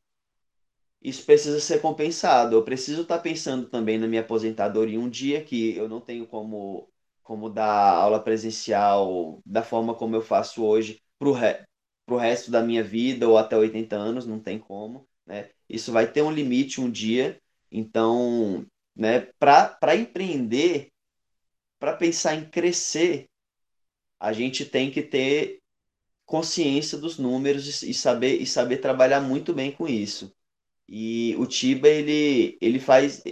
isso 1.02 1.24
precisa 1.24 1.60
ser 1.60 1.80
compensado. 1.80 2.54
Eu 2.56 2.64
preciso 2.64 3.02
estar 3.02 3.16
tá 3.16 3.22
pensando 3.22 3.68
também 3.68 3.98
na 3.98 4.06
minha 4.06 4.20
aposentadoria 4.20 5.00
um 5.00 5.08
dia 5.08 5.42
que 5.42 5.76
eu 5.76 5.88
não 5.88 6.00
tenho 6.00 6.26
como 6.26 6.88
como 7.22 7.48
dar 7.48 7.94
aula 7.94 8.20
presencial 8.20 9.40
da 9.46 9.62
forma 9.62 9.94
como 9.94 10.16
eu 10.16 10.22
faço 10.22 10.64
hoje 10.64 11.00
para 11.18 11.28
o 11.28 11.32
re 11.32 11.64
resto 12.18 12.50
da 12.50 12.60
minha 12.60 12.82
vida 12.82 13.28
ou 13.28 13.38
até 13.38 13.56
80 13.56 13.94
anos, 13.96 14.26
não 14.26 14.40
tem 14.40 14.58
como. 14.58 15.08
Né? 15.24 15.48
Isso 15.68 15.92
vai 15.92 16.10
ter 16.10 16.22
um 16.22 16.30
limite 16.32 16.80
um 16.80 16.90
dia. 16.90 17.40
Então, 17.70 18.66
né, 18.96 19.28
para 19.38 19.94
empreender, 19.94 20.90
para 21.78 21.96
pensar 21.96 22.34
em 22.34 22.50
crescer, 22.50 23.28
a 24.18 24.32
gente 24.32 24.64
tem 24.64 24.90
que 24.90 25.02
ter 25.02 25.60
consciência 26.26 26.98
dos 26.98 27.16
números 27.18 27.82
e 27.82 27.94
saber, 27.94 28.40
e 28.40 28.46
saber 28.46 28.78
trabalhar 28.78 29.20
muito 29.20 29.54
bem 29.54 29.70
com 29.70 29.86
isso. 29.86 30.34
E 30.90 31.36
o 31.38 31.46
Tiba, 31.46 31.88
ele, 31.88 32.58
ele 32.60 32.80
faz, 32.80 33.22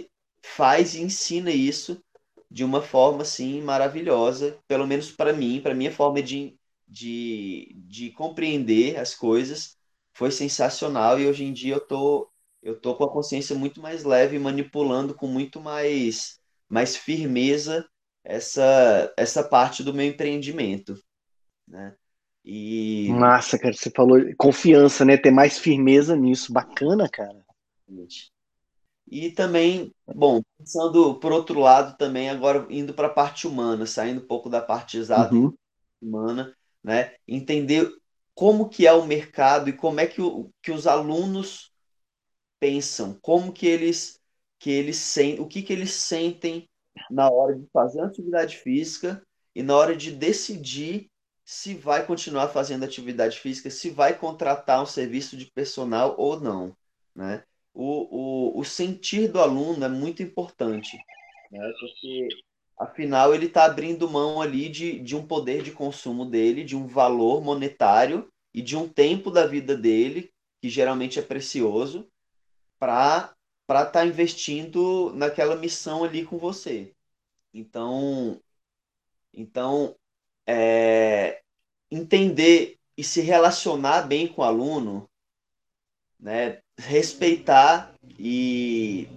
faz 0.43 0.95
e 0.95 1.01
ensina 1.01 1.51
isso 1.51 2.01
de 2.49 2.63
uma 2.63 2.81
forma 2.81 3.23
assim 3.23 3.61
maravilhosa, 3.61 4.57
pelo 4.67 4.87
menos 4.87 5.11
para 5.11 5.33
mim, 5.33 5.61
para 5.61 5.75
minha 5.75 5.91
forma 5.91 6.21
de, 6.23 6.57
de, 6.87 7.73
de 7.87 8.11
compreender 8.11 8.97
as 8.99 9.13
coisas, 9.15 9.77
foi 10.13 10.31
sensacional 10.31 11.19
e 11.19 11.27
hoje 11.27 11.43
em 11.45 11.53
dia 11.53 11.75
eu 11.75 11.81
tô 11.87 12.29
eu 12.61 12.79
tô 12.79 12.95
com 12.95 13.05
a 13.05 13.11
consciência 13.11 13.55
muito 13.55 13.81
mais 13.81 14.03
leve, 14.03 14.37
manipulando 14.39 15.15
com 15.15 15.27
muito 15.27 15.61
mais 15.61 16.39
mais 16.69 16.95
firmeza 16.97 17.87
essa 18.23 19.13
essa 19.17 19.43
parte 19.43 19.83
do 19.83 19.93
meu 19.93 20.05
empreendimento, 20.07 20.95
né? 21.67 21.95
E 22.45 23.13
massa, 23.13 23.57
cara, 23.59 23.73
você 23.73 23.91
falou 23.91 24.19
confiança, 24.37 25.03
né? 25.03 25.17
Ter 25.17 25.31
mais 25.31 25.59
firmeza 25.59 26.15
nisso, 26.15 26.53
bacana, 26.53 27.09
cara. 27.09 27.43
E 29.11 29.31
também, 29.31 29.91
bom, 30.05 30.41
pensando 30.57 31.19
por 31.19 31.31
outro 31.31 31.59
lado 31.59 31.97
também, 31.97 32.29
agora 32.29 32.67
indo 32.69 32.93
para 32.93 33.07
a 33.07 33.13
parte 33.13 33.47
humana, 33.47 33.85
saindo 33.85 34.21
um 34.21 34.27
pouco 34.27 34.49
da 34.49 34.61
parte 34.61 34.97
exata 34.97 35.33
uhum. 35.33 35.53
humana, 35.99 36.55
né? 36.83 37.15
Entender 37.27 37.91
como 38.35 38.69
que 38.69 38.85
é 38.85 38.93
o 38.93 39.05
mercado 39.05 39.69
e 39.69 39.73
como 39.73 39.99
é 39.99 40.05
que, 40.07 40.21
o, 40.21 40.51
que 40.61 40.71
os 40.71 40.85
alunos 40.85 41.73
pensam, 42.59 43.17
como 43.21 43.51
que 43.51 43.65
eles 43.67 44.19
que 44.59 44.69
eles 44.69 44.97
sentem, 44.97 45.39
o 45.39 45.47
que 45.47 45.61
que 45.61 45.71
eles 45.71 45.93
sentem 45.93 46.69
na 47.09 47.29
hora 47.31 47.55
de 47.55 47.65
fazer 47.71 48.01
atividade 48.01 48.57
física 48.57 49.25
e 49.55 49.63
na 49.63 49.75
hora 49.75 49.95
de 49.95 50.11
decidir 50.11 51.09
se 51.45 51.73
vai 51.73 52.05
continuar 52.05 52.49
fazendo 52.49 52.83
atividade 52.83 53.39
física, 53.39 53.71
se 53.71 53.89
vai 53.89 54.17
contratar 54.17 54.83
um 54.83 54.85
serviço 54.85 55.35
de 55.35 55.45
personal 55.45 56.15
ou 56.17 56.39
não, 56.39 56.75
né? 57.15 57.43
O, 57.73 58.55
o, 58.55 58.59
o 58.59 58.65
sentir 58.65 59.31
do 59.31 59.39
aluno 59.39 59.83
é 59.85 59.89
muito 59.89 60.23
importante, 60.23 60.97
né? 61.51 61.59
Porque 61.79 62.27
afinal 62.77 63.33
ele 63.33 63.47
está 63.47 63.65
abrindo 63.65 64.09
mão 64.09 64.41
ali 64.41 64.69
de, 64.69 64.99
de 64.99 65.15
um 65.15 65.25
poder 65.25 65.61
de 65.61 65.71
consumo 65.71 66.25
dele, 66.25 66.63
de 66.63 66.75
um 66.75 66.87
valor 66.87 67.43
monetário 67.43 68.31
e 68.53 68.61
de 68.61 68.75
um 68.75 68.87
tempo 68.87 69.29
da 69.29 69.45
vida 69.45 69.75
dele, 69.75 70.31
que 70.61 70.69
geralmente 70.69 71.19
é 71.19 71.21
precioso, 71.21 72.09
para 72.79 73.35
estar 73.67 73.85
tá 73.91 74.05
investindo 74.05 75.11
naquela 75.13 75.55
missão 75.55 76.03
ali 76.03 76.25
com 76.25 76.37
você. 76.37 76.93
Então, 77.53 78.39
então 79.33 79.95
é, 80.47 81.41
entender 81.91 82.77
e 82.97 83.03
se 83.03 83.21
relacionar 83.21 84.03
bem 84.03 84.27
com 84.27 84.41
o 84.41 84.45
aluno, 84.45 85.08
né, 86.19 86.59
respeitar 86.77 87.93
e 88.17 89.07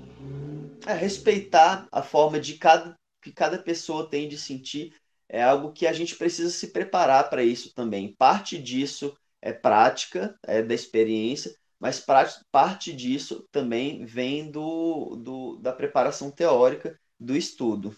é, 0.87 0.95
respeitar 0.95 1.87
a 1.91 2.03
forma 2.03 2.39
de 2.39 2.55
cada 2.55 2.97
que 3.21 3.33
cada 3.33 3.57
pessoa 3.57 4.11
tem 4.11 4.29
de 4.29 4.37
sentir 4.37 4.93
é 5.29 5.43
algo 5.43 5.73
que 5.73 5.87
a 5.87 5.93
gente 5.93 6.17
precisa 6.17 6.51
se 6.51 6.69
preparar 6.69 7.31
para 7.31 7.43
isso 7.43 7.73
também. 7.75 8.15
Parte 8.19 8.59
disso 8.59 9.17
é 9.41 9.51
prática, 9.53 10.37
é 10.43 10.61
da 10.61 10.75
experiência, 10.75 11.55
mas 11.81 12.05
parte 12.51 12.93
disso 12.93 13.49
também 13.51 14.05
vem 14.05 14.51
do, 14.51 15.17
do, 15.17 15.57
da 15.57 15.73
preparação 15.73 16.31
teórica, 16.31 16.99
do 17.19 17.35
estudo. 17.35 17.97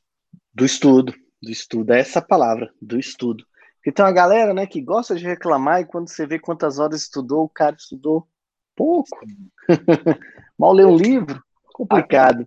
Do 0.54 0.64
estudo, 0.64 1.12
do 1.42 1.50
estudo, 1.50 1.92
é 1.92 1.98
essa 1.98 2.22
palavra, 2.22 2.72
do 2.80 2.98
estudo. 3.00 3.44
Tem 3.82 4.04
uma 4.04 4.12
galera, 4.12 4.54
né, 4.54 4.66
que 4.66 4.80
gosta 4.80 5.16
de 5.16 5.24
reclamar 5.24 5.80
e 5.80 5.86
quando 5.86 6.08
você 6.08 6.26
vê 6.26 6.38
quantas 6.38 6.78
horas 6.78 7.02
estudou, 7.02 7.44
o 7.44 7.48
cara 7.48 7.74
estudou 7.76 8.26
pouco. 8.74 9.18
Mal 10.58 10.72
lê 10.72 10.84
um 10.84 10.96
livro, 10.96 11.42
complicado. 11.72 12.46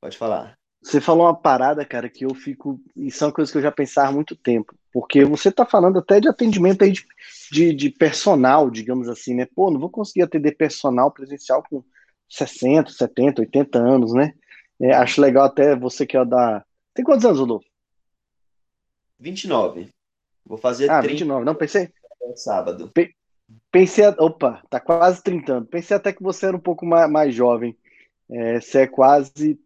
Pode 0.00 0.16
falar. 0.16 0.56
Você 0.82 1.00
falou 1.00 1.26
uma 1.26 1.34
parada, 1.34 1.84
cara, 1.84 2.08
que 2.08 2.24
eu 2.24 2.34
fico. 2.34 2.80
E 2.96 3.10
são 3.10 3.32
coisas 3.32 3.50
que 3.50 3.58
eu 3.58 3.62
já 3.62 3.72
pensava 3.72 4.08
há 4.08 4.12
muito 4.12 4.36
tempo. 4.36 4.74
Porque 4.92 5.24
você 5.24 5.48
está 5.48 5.66
falando 5.66 5.98
até 5.98 6.20
de 6.20 6.28
atendimento 6.28 6.82
aí 6.82 6.92
de, 6.92 7.06
de, 7.50 7.74
de, 7.74 7.90
personal, 7.90 8.70
digamos 8.70 9.08
assim, 9.08 9.34
né? 9.34 9.46
Pô, 9.54 9.70
não 9.70 9.80
vou 9.80 9.90
conseguir 9.90 10.22
atender 10.22 10.56
personal 10.56 11.10
presencial 11.10 11.62
com 11.68 11.84
60, 12.28 12.90
70, 12.90 13.42
80 13.42 13.78
anos, 13.78 14.12
né? 14.14 14.32
É, 14.80 14.94
acho 14.94 15.20
legal 15.20 15.44
até 15.44 15.74
você 15.74 16.06
que 16.06 16.16
é 16.16 16.24
da. 16.24 16.64
Tem 16.94 17.04
quantos 17.04 17.24
anos, 17.24 17.40
Rodolfo? 17.40 17.66
29. 19.18 19.88
Vou 20.46 20.58
fazer 20.58 20.90
ah, 20.90 21.00
30. 21.00 21.12
29. 21.12 21.44
Não, 21.44 21.54
pensei. 21.54 21.90
Sábado. 22.36 22.90
Pensei. 23.70 24.06
Opa, 24.18 24.62
tá 24.70 24.80
quase 24.80 25.22
30 25.22 25.54
anos. 25.54 25.68
Pensei 25.68 25.96
até 25.96 26.12
que 26.12 26.22
você 26.22 26.46
era 26.46 26.56
um 26.56 26.60
pouco 26.60 26.86
mais, 26.86 27.10
mais 27.10 27.34
jovem. 27.34 27.76
É, 28.30 28.60
você 28.60 28.80
é 28.80 28.86
quase 28.86 29.58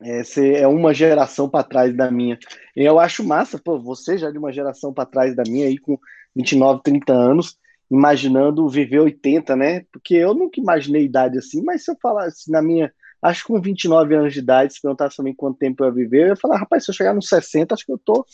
é, 0.00 0.22
você 0.22 0.54
é 0.54 0.68
uma 0.68 0.94
geração 0.94 1.48
para 1.48 1.64
trás 1.64 1.94
da 1.96 2.10
minha. 2.10 2.38
Eu 2.74 2.98
acho 2.98 3.24
massa, 3.24 3.58
pô, 3.58 3.78
você 3.78 4.16
já 4.16 4.28
é 4.28 4.32
de 4.32 4.38
uma 4.38 4.52
geração 4.52 4.92
para 4.92 5.06
trás 5.06 5.34
da 5.34 5.42
minha, 5.42 5.66
aí 5.66 5.76
com 5.78 5.98
29, 6.36 6.82
30 6.84 7.12
anos, 7.12 7.58
imaginando 7.90 8.68
viver 8.68 9.00
80, 9.00 9.56
né? 9.56 9.84
Porque 9.92 10.14
eu 10.14 10.34
nunca 10.34 10.60
imaginei 10.60 11.04
idade 11.04 11.38
assim, 11.38 11.62
mas 11.62 11.84
se 11.84 11.90
eu 11.90 11.96
falasse 12.00 12.50
na 12.50 12.62
minha. 12.62 12.92
Acho 13.20 13.42
que 13.42 13.52
com 13.52 13.60
29 13.60 14.14
anos 14.14 14.32
de 14.32 14.38
idade, 14.38 14.74
se 14.74 14.80
perguntasse 14.80 15.16
também 15.16 15.34
quanto 15.34 15.58
tempo 15.58 15.82
eu 15.82 15.88
ia 15.88 15.94
viver, 15.94 16.22
eu 16.22 16.28
ia 16.28 16.36
falar, 16.36 16.58
rapaz, 16.58 16.84
se 16.84 16.90
eu 16.90 16.94
chegar 16.94 17.12
nos 17.12 17.28
60, 17.28 17.74
acho 17.74 17.84
que 17.84 17.90
eu 17.90 17.98
tô, 17.98 18.24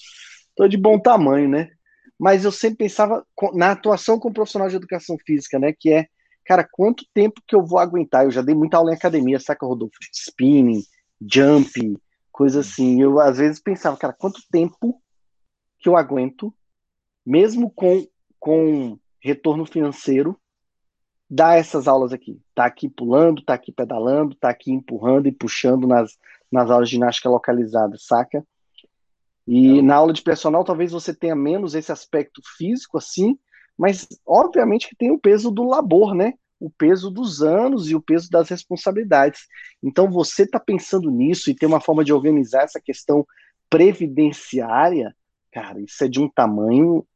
tô 0.55 0.69
de 0.69 0.77
bom 0.77 0.99
tamanho, 0.99 1.49
né? 1.49 1.71
Mas 2.19 2.45
eu 2.45 2.53
sempre 2.53 2.79
pensava 2.79 3.27
na 3.55 3.73
atuação 3.73 4.19
com 4.19 4.33
profissional 4.33 4.69
de 4.69 4.77
educação 4.77 5.17
física, 5.27 5.59
né? 5.59 5.73
Que 5.73 5.93
é, 5.93 6.07
cara, 6.45 6.67
quanto 6.71 7.05
tempo 7.13 7.43
que 7.47 7.55
eu 7.55 7.65
vou 7.65 7.79
aguentar? 7.79 8.25
Eu 8.25 8.31
já 8.31 8.43
dei 8.43 8.55
muita 8.55 8.77
aula 8.77 8.93
em 8.93 8.95
academia, 8.95 9.41
saca, 9.41 9.67
Rodolfo? 9.67 9.97
Spinning, 10.13 10.83
jump, 11.21 11.99
coisa 12.31 12.61
assim. 12.61 13.01
Eu 13.01 13.21
às 13.21 13.39
vezes 13.39 13.61
pensava, 13.61 13.97
cara, 13.97 14.13
quanto 14.13 14.41
tempo 14.51 15.01
que 15.81 15.89
eu 15.89 15.97
aguento, 15.97 16.55
mesmo 17.27 17.71
com, 17.71 18.07
com 18.39 18.99
retorno 19.21 19.67
financeiro, 19.67 20.39
dar 21.29 21.59
essas 21.59 21.89
aulas 21.89 22.13
aqui. 22.13 22.41
Tá 22.55 22.65
aqui 22.65 22.89
pulando, 22.89 23.43
tá 23.43 23.55
aqui 23.55 23.73
pedalando, 23.73 24.35
tá 24.37 24.51
aqui 24.51 24.71
empurrando 24.71 25.27
e 25.27 25.33
puxando 25.33 25.87
nas, 25.87 26.17
nas 26.51 26.71
aulas 26.71 26.89
de 26.89 26.95
ginástica 26.95 27.29
localizada, 27.29 27.97
saca? 27.99 28.47
E 29.47 29.79
é. 29.79 29.83
na 29.83 29.97
aula 29.97 30.13
de 30.13 30.23
personal 30.23 30.65
talvez 30.65 30.93
você 30.93 31.15
tenha 31.15 31.35
menos 31.35 31.75
esse 31.75 31.93
aspecto 31.93 32.41
físico 32.57 32.99
assim, 32.99 33.39
mas 33.77 34.07
obviamente 34.27 34.89
que 34.89 34.97
tem 34.97 35.11
o 35.11 35.19
peso 35.19 35.51
do 35.51 35.65
labor, 35.65 36.15
né? 36.15 36.35
o 36.65 36.71
peso 36.71 37.11
dos 37.11 37.43
anos 37.43 37.91
e 37.91 37.95
o 37.95 38.01
peso 38.01 38.31
das 38.31 38.49
responsabilidades. 38.49 39.47
Então, 39.83 40.11
você 40.11 40.45
está 40.45 40.59
pensando 40.59 41.11
nisso 41.11 41.51
e 41.51 41.55
tem 41.55 41.69
uma 41.69 41.81
forma 41.81 42.03
de 42.03 42.13
organizar 42.13 42.63
essa 42.63 42.81
questão 42.81 43.27
previdenciária, 43.69 45.15
cara, 45.53 45.81
isso 45.81 46.03
é 46.03 46.09
de 46.09 46.21
um 46.21 46.29
tamanho 46.29 47.07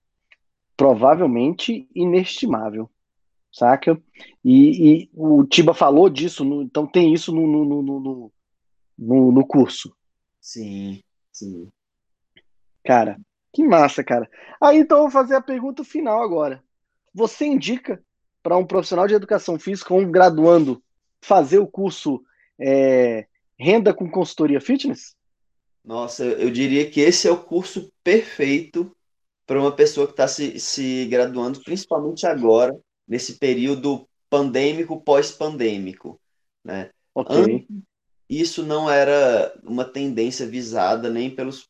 provavelmente 0.77 1.89
inestimável, 1.95 2.91
saca? 3.51 4.01
E, 4.45 5.03
e 5.03 5.11
o 5.15 5.45
Tiba 5.45 5.73
falou 5.73 6.11
disso, 6.11 6.45
no, 6.45 6.63
então 6.63 6.87
tem 6.87 7.15
isso 7.15 7.33
no, 7.33 7.47
no, 7.47 7.83
no, 7.83 8.33
no, 8.99 9.33
no 9.33 9.47
curso. 9.47 9.95
Sim, 10.41 11.03
sim. 11.33 11.69
Cara, 12.85 13.19
que 13.53 13.63
massa, 13.63 14.03
cara. 14.05 14.29
Aí 14.61 14.79
então 14.79 14.99
eu 14.99 15.03
vou 15.05 15.11
fazer 15.11 15.35
a 15.35 15.43
pergunta 15.43 15.85
final 15.85 16.23
agora. 16.23 16.63
Você 17.15 17.47
indica 17.47 18.03
para 18.43 18.57
um 18.57 18.67
profissional 18.67 19.07
de 19.07 19.15
educação 19.15 19.59
física, 19.59 19.95
um 19.95 20.11
graduando, 20.11 20.83
fazer 21.21 21.59
o 21.59 21.67
curso 21.67 22.23
é, 22.59 23.27
Renda 23.59 23.93
com 23.93 24.11
Consultoria 24.11 24.61
Fitness? 24.61 25.17
Nossa, 25.85 26.25
eu 26.25 26.51
diria 26.51 26.89
que 26.91 27.01
esse 27.01 27.27
é 27.27 27.31
o 27.31 27.43
curso 27.43 27.93
perfeito 28.05 28.95
para 29.47 29.59
uma 29.59 29.75
pessoa 29.75 30.07
que 30.07 30.13
está 30.13 30.29
se, 30.29 30.61
se 30.61 31.07
graduando, 31.07 31.63
principalmente 31.63 32.27
agora, 32.27 32.79
nesse 33.07 33.39
período 33.39 34.07
pandêmico, 34.29 35.01
pós-pandêmico. 35.01 36.21
Né? 36.63 36.91
Okay. 37.15 37.37
Antes, 37.37 37.67
isso 38.29 38.63
não 38.63 38.91
era 38.91 39.59
uma 39.65 39.85
tendência 39.85 40.47
visada 40.47 41.09
nem 41.09 41.35
pelos 41.35 41.67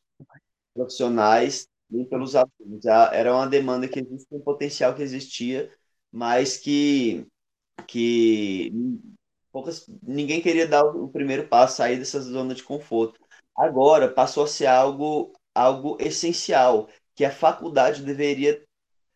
profissionais, 0.78 1.68
nem 1.90 2.04
pelos 2.04 2.36
alunos. 2.36 2.84
Era 3.12 3.34
uma 3.34 3.46
demanda 3.46 3.88
que 3.88 3.98
existia, 3.98 4.38
um 4.38 4.40
potencial 4.40 4.94
que 4.94 5.02
existia, 5.02 5.72
mas 6.12 6.56
que, 6.56 7.26
que 7.86 8.72
poucas, 9.50 9.86
ninguém 10.02 10.40
queria 10.40 10.66
dar 10.68 10.84
o 10.84 11.08
primeiro 11.08 11.48
passo, 11.48 11.76
sair 11.78 11.98
dessa 11.98 12.20
zona 12.20 12.54
de 12.54 12.62
conforto. 12.62 13.20
Agora 13.56 14.08
passou 14.08 14.44
a 14.44 14.46
ser 14.46 14.66
algo, 14.66 15.32
algo 15.54 15.96
essencial, 16.00 16.88
que 17.14 17.24
a 17.24 17.32
faculdade 17.32 18.04
deveria, 18.04 18.64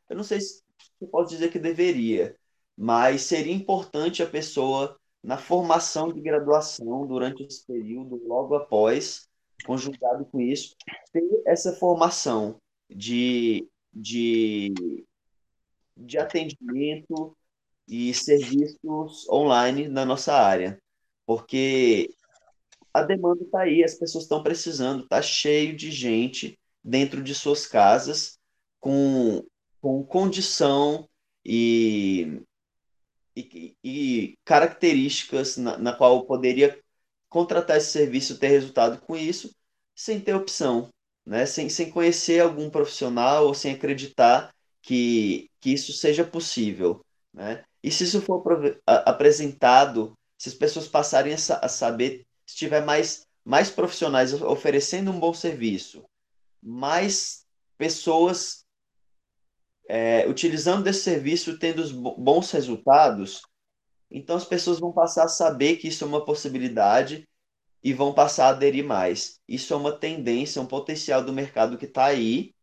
eu 0.08 0.16
não 0.16 0.24
sei 0.24 0.40
se 0.40 0.62
posso 1.10 1.30
dizer 1.30 1.52
que 1.52 1.58
deveria, 1.58 2.36
mas 2.76 3.22
seria 3.22 3.54
importante 3.54 4.22
a 4.22 4.26
pessoa, 4.28 4.98
na 5.22 5.38
formação 5.38 6.12
de 6.12 6.20
graduação, 6.20 7.06
durante 7.06 7.44
esse 7.44 7.64
período, 7.64 8.20
logo 8.26 8.56
após, 8.56 9.28
conjugado 9.64 10.24
com 10.26 10.40
isso, 10.40 10.76
ter 11.12 11.22
essa 11.46 11.72
formação 11.74 12.60
de, 12.90 13.68
de 13.92 14.72
de 15.96 16.18
atendimento 16.18 17.36
e 17.86 18.12
serviços 18.14 19.28
online 19.28 19.88
na 19.88 20.04
nossa 20.04 20.32
área, 20.34 20.80
porque 21.26 22.10
a 22.92 23.02
demanda 23.02 23.42
está 23.42 23.60
aí, 23.60 23.82
as 23.82 23.94
pessoas 23.94 24.24
estão 24.24 24.42
precisando, 24.42 25.04
está 25.04 25.20
cheio 25.22 25.76
de 25.76 25.90
gente 25.90 26.58
dentro 26.82 27.22
de 27.22 27.34
suas 27.34 27.66
casas 27.66 28.38
com, 28.80 29.44
com 29.80 30.04
condição 30.04 31.08
e, 31.44 32.42
e, 33.36 33.76
e 33.82 34.38
características 34.44 35.56
na, 35.56 35.78
na 35.78 35.92
qual 35.92 36.26
poderia 36.26 36.81
contratar 37.32 37.78
esse 37.78 37.90
serviço, 37.90 38.38
ter 38.38 38.48
resultado 38.48 39.00
com 39.00 39.16
isso, 39.16 39.50
sem 39.96 40.20
ter 40.20 40.34
opção, 40.34 40.90
né? 41.24 41.46
sem, 41.46 41.66
sem 41.70 41.90
conhecer 41.90 42.40
algum 42.40 42.68
profissional 42.68 43.46
ou 43.46 43.54
sem 43.54 43.72
acreditar 43.72 44.54
que, 44.82 45.50
que 45.58 45.70
isso 45.72 45.94
seja 45.94 46.24
possível. 46.24 47.02
Né? 47.32 47.64
E 47.82 47.90
se 47.90 48.04
isso 48.04 48.20
for 48.20 48.44
apresentado, 48.86 50.12
se 50.36 50.50
as 50.50 50.54
pessoas 50.54 50.86
passarem 50.86 51.32
a, 51.32 51.68
saber, 51.68 52.26
se 52.46 52.54
tiver 52.54 52.84
mais, 52.84 53.26
mais 53.42 53.70
profissionais 53.70 54.34
oferecendo 54.34 55.10
um 55.10 55.18
bom 55.18 55.32
serviço, 55.32 56.04
mais 56.62 57.46
pessoas 57.78 58.66
é, 59.88 60.28
utilizando 60.28 60.84
desse 60.84 61.00
serviço, 61.00 61.58
tendo 61.58 61.80
os 61.80 61.92
bons 61.92 62.50
resultados, 62.50 63.40
então 64.12 64.36
as 64.36 64.44
pessoas 64.44 64.78
vão 64.78 64.92
passar 64.92 65.24
a 65.24 65.28
saber 65.28 65.76
que 65.76 65.88
isso 65.88 66.04
é 66.04 66.06
uma 66.06 66.24
possibilidade 66.24 67.28
e 67.82 67.92
vão 67.92 68.14
passar 68.14 68.46
a 68.46 68.48
aderir 68.50 68.84
mais. 68.84 69.40
Isso 69.48 69.74
é 69.74 69.76
uma 69.76 69.92
tendência, 69.92 70.62
um 70.62 70.66
potencial 70.66 71.24
do 71.24 71.32
mercado 71.32 71.78
que 71.78 71.86
está 71.86 72.04
aí, 72.04 72.54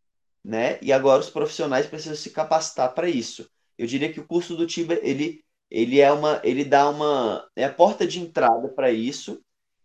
né? 0.44 0.78
E 0.82 0.92
agora 0.92 1.20
os 1.20 1.30
profissionais 1.30 1.86
precisam 1.86 2.16
se 2.16 2.30
capacitar 2.30 2.94
para 2.94 3.08
isso. 3.08 3.48
Eu 3.78 3.86
diria 3.86 4.12
que 4.12 4.20
o 4.20 4.26
curso 4.26 4.56
do 4.56 4.66
Tiba 4.66 4.94
ele 5.02 5.44
ele 5.70 6.00
é 6.00 6.12
uma 6.12 6.40
ele 6.44 6.64
dá 6.64 6.88
uma 6.88 7.48
é 7.56 7.64
a 7.64 7.72
porta 7.72 8.06
de 8.06 8.20
entrada 8.20 8.68
para 8.68 8.90
isso 8.90 9.40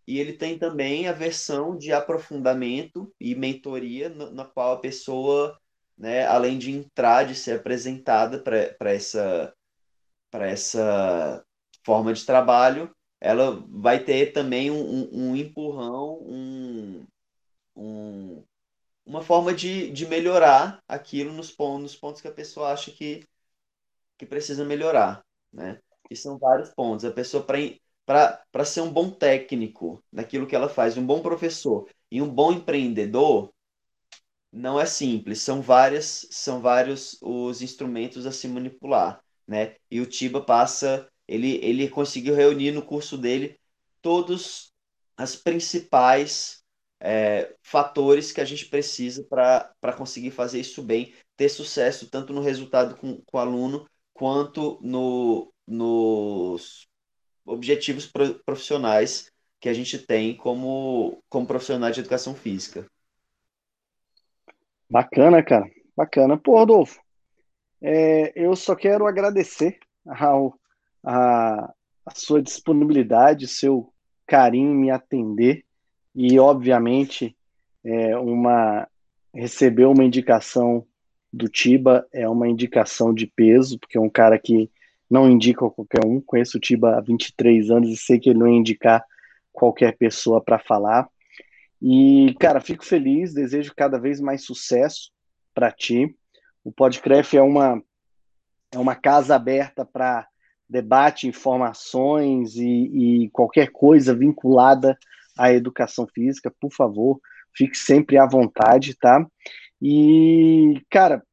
e 0.08 0.20
ele 0.20 0.34
tem 0.34 0.58
também 0.58 1.08
a 1.08 1.14
versão 1.14 1.78
de 1.78 1.92
aprofundamento 1.92 3.14
e 3.20 3.36
mentoria 3.36 4.10
na, 4.10 4.32
na 4.32 4.46
qual 4.46 4.74
a 4.74 4.80
pessoa 4.80 5.58
né, 5.98 6.26
além 6.28 6.58
de 6.58 6.72
entrar, 6.72 7.26
de 7.26 7.36
ser 7.36 7.60
apresentada 7.60 8.40
para 8.40 8.92
essa, 8.92 9.54
essa 10.34 11.46
forma 11.86 12.14
de 12.14 12.26
trabalho, 12.26 12.94
ela 13.22 13.64
vai 13.70 14.04
ter 14.04 14.34
também 14.34 14.72
um, 14.72 14.82
um, 14.82 15.32
um 15.32 15.36
empurrão, 15.36 16.20
um, 16.22 17.06
um, 17.76 18.44
uma 19.06 19.22
forma 19.22 19.54
de, 19.54 19.92
de 19.92 20.06
melhorar 20.08 20.84
aquilo 20.88 21.32
nos 21.32 21.52
pontos, 21.52 21.84
nos 21.84 21.96
pontos 21.96 22.22
que 22.22 22.28
a 22.28 22.34
pessoa 22.34 22.74
acha 22.74 22.92
que, 22.92 23.26
que 24.18 24.26
precisa 24.26 24.66
melhorar. 24.66 25.24
Né? 25.54 25.80
E 26.10 26.16
são 26.16 26.38
vários 26.38 26.70
pontos. 26.70 27.06
A 27.06 27.12
pessoa, 27.12 27.46
para 28.06 28.66
ser 28.66 28.82
um 28.82 28.92
bom 28.92 29.10
técnico 29.10 30.04
naquilo 30.12 30.48
que 30.48 30.56
ela 30.56 30.70
faz, 30.70 30.98
um 30.98 31.06
bom 31.06 31.22
professor 31.22 31.90
e 32.12 32.22
um 32.22 32.30
bom 32.30 32.52
empreendedor, 32.52 33.54
não 34.52 34.80
é 34.80 34.86
simples, 34.86 35.42
são 35.42 35.62
várias, 35.62 36.26
são 36.32 36.62
vários 36.62 37.18
os 37.22 37.62
instrumentos 37.62 38.26
a 38.26 38.32
se 38.32 38.48
manipular, 38.48 39.22
né? 39.46 39.76
E 39.92 40.00
o 40.00 40.06
Tiba 40.06 40.40
passa, 40.42 41.10
ele 41.28 41.60
ele 41.64 41.90
conseguiu 41.90 42.36
reunir 42.36 42.72
no 42.72 42.82
curso 42.82 43.18
dele 43.18 43.60
todos 44.02 44.74
as 45.18 45.36
principais 45.36 46.64
é, 47.00 47.56
fatores 47.62 48.32
que 48.32 48.42
a 48.42 48.46
gente 48.46 48.66
precisa 48.66 49.24
para 49.30 49.94
conseguir 49.98 50.32
fazer 50.32 50.60
isso 50.60 50.82
bem, 50.82 51.14
ter 51.36 51.50
sucesso 51.50 52.10
tanto 52.10 52.34
no 52.34 52.42
resultado 52.42 52.96
com, 52.96 53.22
com 53.22 53.38
o 53.38 53.40
aluno 53.40 53.88
quanto 54.14 54.80
no, 54.82 55.52
nos 55.68 56.88
objetivos 57.46 58.12
profissionais 58.46 59.32
que 59.60 59.70
a 59.70 59.74
gente 59.74 59.98
tem 60.00 60.36
como, 60.36 61.24
como 61.30 61.48
profissional 61.48 61.92
de 61.92 62.00
educação 62.00 62.36
física. 62.36 62.90
Bacana, 64.90 65.44
cara. 65.44 65.70
Bacana. 65.96 66.38
Pô, 66.38 66.58
Rodolfo, 66.58 67.00
é, 67.82 68.32
eu 68.36 68.56
só 68.56 68.76
quero 68.76 69.08
agradecer 69.08 69.80
ao, 70.06 70.58
a, 71.06 71.72
a 72.06 72.12
sua 72.16 72.42
disponibilidade, 72.42 73.48
seu 73.48 73.94
carinho 74.26 74.72
em 74.72 74.76
me 74.76 74.90
atender 74.90 75.64
e, 76.16 76.40
obviamente, 76.40 77.38
é, 77.84 78.18
uma 78.18 78.88
receber 79.34 79.86
uma 79.86 80.04
indicação 80.04 80.86
do 81.32 81.50
Tiba 81.50 82.08
é 82.14 82.28
uma 82.28 82.48
indicação 82.48 83.14
de 83.14 83.28
peso, 83.28 83.78
porque 83.78 83.98
é 83.98 84.02
um 84.02 84.10
cara 84.10 84.40
que 84.40 84.72
não 85.10 85.30
indica 85.30 85.70
qualquer 85.70 86.06
um. 86.06 86.22
Conheço 86.22 86.58
o 86.58 86.60
Tiba 86.60 86.98
há 86.98 87.02
23 87.02 87.70
anos 87.70 87.90
e 87.90 87.98
sei 87.98 88.18
que 88.18 88.30
ele 88.30 88.40
não 88.40 88.48
ia 88.48 88.58
indicar 88.58 89.04
qualquer 89.52 89.98
pessoa 89.98 90.42
para 90.42 90.58
falar. 90.58 91.08
E, 91.82 92.34
cara, 92.40 92.62
fico 92.62 92.86
feliz, 92.86 93.34
desejo 93.34 93.74
cada 93.76 94.00
vez 94.00 94.22
mais 94.22 94.46
sucesso 94.46 95.12
para 95.54 95.72
ti. 95.72 96.16
O 96.64 96.72
Podcraft 96.72 97.34
é 97.34 97.42
uma, 97.42 97.84
é 98.72 98.80
uma 98.80 98.96
casa 98.96 99.36
aberta 99.36 99.86
para 99.86 100.28
debate, 100.70 101.28
informações 101.28 102.56
e, 102.56 103.24
e, 103.24 103.30
qualquer 103.30 103.72
coisa 103.72 104.16
vinculada 104.16 104.98
à 105.38 105.52
educação 105.52 106.08
física. 106.08 106.54
Por 106.60 106.72
favor, 106.72 107.20
fique 107.56 107.78
sempre 107.78 108.18
à 108.18 108.26
vontade, 108.26 108.96
tá? 108.96 109.26
E, 109.82 110.82
cara, 110.90 111.24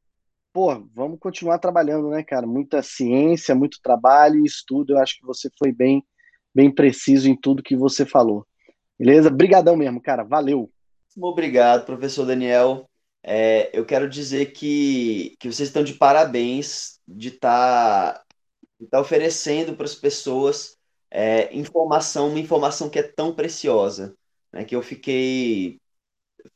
pô, 0.53 0.87
vamos 0.95 1.18
continuar 1.18 1.59
trabalhando, 1.59 2.11
né, 2.11 2.22
cara? 2.22 2.47
Muita 2.47 2.83
ciência, 2.83 3.55
muito 3.55 3.78
trabalho 3.83 4.41
e 4.41 4.47
estudo. 4.47 4.95
Eu 4.95 4.99
acho 4.99 5.18
que 5.18 5.26
você 5.26 5.49
foi 5.59 5.72
bem, 5.72 6.05
bem 6.55 6.70
preciso 6.70 7.28
em 7.28 7.37
tudo 7.37 7.62
que 7.62 7.76
você 7.76 8.05
falou. 8.05 8.47
Beleza? 8.99 9.30
Brigadão 9.30 9.76
mesmo, 9.76 10.01
cara. 10.01 10.22
Valeu. 10.22 10.70
Obrigado, 11.20 11.85
professor 11.85 12.26
Daniel. 12.26 12.89
É, 13.24 13.70
eu 13.72 13.85
quero 13.85 14.09
dizer 14.09 14.53
que, 14.53 15.37
que 15.39 15.51
vocês 15.51 15.68
estão 15.68 15.85
de 15.85 15.95
parabéns 15.95 17.01
de 17.07 17.28
estar 17.28 18.14
tá, 18.14 18.24
tá 18.87 19.01
oferecendo 19.01 19.76
para 19.76 19.87
as 19.87 19.95
pessoas 19.95 20.78
é, 21.11 21.55
informação, 21.55 22.28
uma 22.28 22.39
informação 22.41 22.89
que 22.91 22.99
é 22.99 23.03
tão 23.03 23.35
preciosa, 23.35 24.16
né, 24.53 24.64
que 24.64 24.74
eu 24.74 24.83
fiquei, 24.83 25.80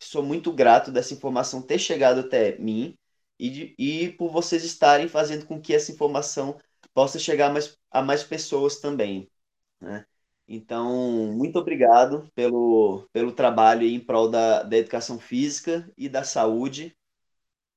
sou 0.00 0.22
muito 0.22 0.52
grato 0.52 0.90
dessa 0.90 1.14
informação 1.14 1.62
ter 1.62 1.78
chegado 1.78 2.20
até 2.20 2.58
mim 2.58 2.96
e, 3.38 3.50
de, 3.50 3.74
e 3.78 4.08
por 4.12 4.30
vocês 4.30 4.64
estarem 4.64 5.08
fazendo 5.08 5.46
com 5.46 5.60
que 5.60 5.74
essa 5.74 5.92
informação 5.92 6.58
possa 6.94 7.18
chegar 7.18 7.48
a 7.48 7.52
mais, 7.52 7.78
a 7.90 8.02
mais 8.02 8.22
pessoas 8.24 8.80
também. 8.80 9.30
Né? 9.80 10.06
Então, 10.48 11.32
muito 11.34 11.58
obrigado 11.58 12.30
pelo, 12.34 13.08
pelo 13.12 13.32
trabalho 13.32 13.86
em 13.86 14.00
prol 14.00 14.30
da, 14.30 14.62
da 14.62 14.76
educação 14.76 15.18
física 15.18 15.90
e 15.96 16.08
da 16.08 16.24
saúde. 16.24 16.96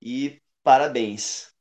E 0.01 0.41
parabéns. 0.63 1.53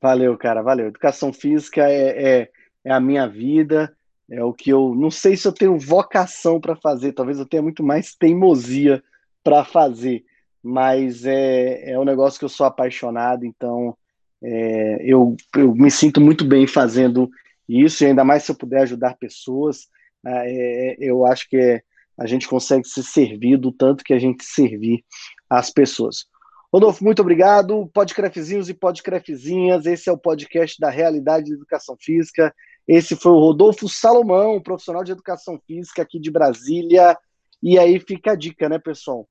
Valeu, 0.00 0.36
cara, 0.38 0.62
valeu. 0.62 0.88
Educação 0.88 1.32
física 1.32 1.88
é, 1.88 2.40
é, 2.40 2.50
é 2.84 2.92
a 2.92 3.00
minha 3.00 3.26
vida, 3.26 3.94
é 4.30 4.42
o 4.42 4.52
que 4.52 4.70
eu. 4.70 4.94
Não 4.94 5.10
sei 5.10 5.36
se 5.36 5.46
eu 5.46 5.52
tenho 5.52 5.78
vocação 5.78 6.60
para 6.60 6.76
fazer, 6.76 7.12
talvez 7.12 7.38
eu 7.38 7.46
tenha 7.46 7.62
muito 7.62 7.82
mais 7.82 8.14
teimosia 8.14 9.02
para 9.42 9.64
fazer, 9.64 10.24
mas 10.62 11.24
é, 11.24 11.92
é 11.92 11.98
um 11.98 12.04
negócio 12.04 12.38
que 12.38 12.44
eu 12.44 12.48
sou 12.48 12.66
apaixonado, 12.66 13.44
então 13.44 13.96
é, 14.42 14.98
eu, 15.02 15.36
eu 15.56 15.74
me 15.74 15.90
sinto 15.90 16.20
muito 16.20 16.44
bem 16.44 16.66
fazendo 16.66 17.30
isso, 17.68 18.04
e 18.04 18.06
ainda 18.06 18.24
mais 18.24 18.44
se 18.44 18.52
eu 18.52 18.56
puder 18.56 18.82
ajudar 18.82 19.16
pessoas, 19.16 19.88
ah, 20.24 20.42
é, 20.44 20.96
eu 20.98 21.24
acho 21.26 21.48
que 21.48 21.56
é, 21.56 21.82
a 22.18 22.26
gente 22.26 22.48
consegue 22.48 22.86
se 22.86 23.02
servir 23.02 23.56
do 23.56 23.72
tanto 23.72 24.04
que 24.04 24.12
a 24.12 24.18
gente 24.18 24.44
servir 24.44 25.04
as 25.48 25.70
pessoas. 25.70 26.26
Rodolfo, 26.70 27.02
muito 27.02 27.22
obrigado. 27.22 27.88
Podcrefzinhos 27.94 28.68
e 28.68 28.74
podcrefzinhas, 28.74 29.86
esse 29.86 30.10
é 30.10 30.12
o 30.12 30.18
podcast 30.18 30.78
da 30.78 30.90
Realidade 30.90 31.46
de 31.46 31.54
Educação 31.54 31.96
Física. 31.98 32.54
Esse 32.86 33.16
foi 33.16 33.32
o 33.32 33.38
Rodolfo 33.38 33.88
Salomão, 33.88 34.60
profissional 34.60 35.02
de 35.02 35.12
educação 35.12 35.58
física 35.66 36.02
aqui 36.02 36.20
de 36.20 36.30
Brasília. 36.30 37.16
E 37.62 37.78
aí 37.78 37.98
fica 37.98 38.32
a 38.32 38.36
dica, 38.36 38.68
né, 38.68 38.78
pessoal? 38.78 39.26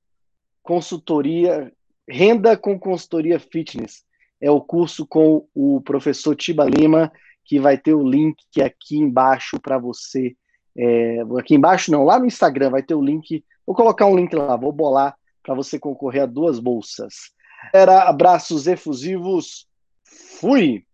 Consultoria, 0.64 1.72
renda 2.08 2.56
com 2.56 2.76
consultoria 2.76 3.38
fitness. 3.38 4.02
É 4.40 4.50
o 4.50 4.60
curso 4.60 5.06
com 5.06 5.46
o 5.54 5.80
professor 5.80 6.34
Tiba 6.34 6.64
Lima 6.64 7.12
que 7.44 7.60
vai 7.60 7.78
ter 7.78 7.94
o 7.94 8.02
link 8.02 8.36
aqui 8.60 8.98
embaixo 8.98 9.60
para 9.60 9.78
você. 9.78 10.34
É, 10.76 11.20
aqui 11.38 11.54
embaixo 11.54 11.92
não, 11.92 12.04
lá 12.04 12.18
no 12.18 12.26
Instagram 12.26 12.70
vai 12.70 12.82
ter 12.82 12.94
o 12.94 13.02
link. 13.02 13.44
Vou 13.64 13.76
colocar 13.76 14.06
um 14.06 14.16
link 14.16 14.34
lá, 14.34 14.56
vou 14.56 14.72
bolar 14.72 15.16
para 15.48 15.54
você 15.54 15.78
concorrer 15.78 16.24
a 16.24 16.26
duas 16.26 16.58
bolsas. 16.58 17.32
Era 17.72 18.02
abraços 18.02 18.66
efusivos. 18.66 19.66
Fui! 20.38 20.84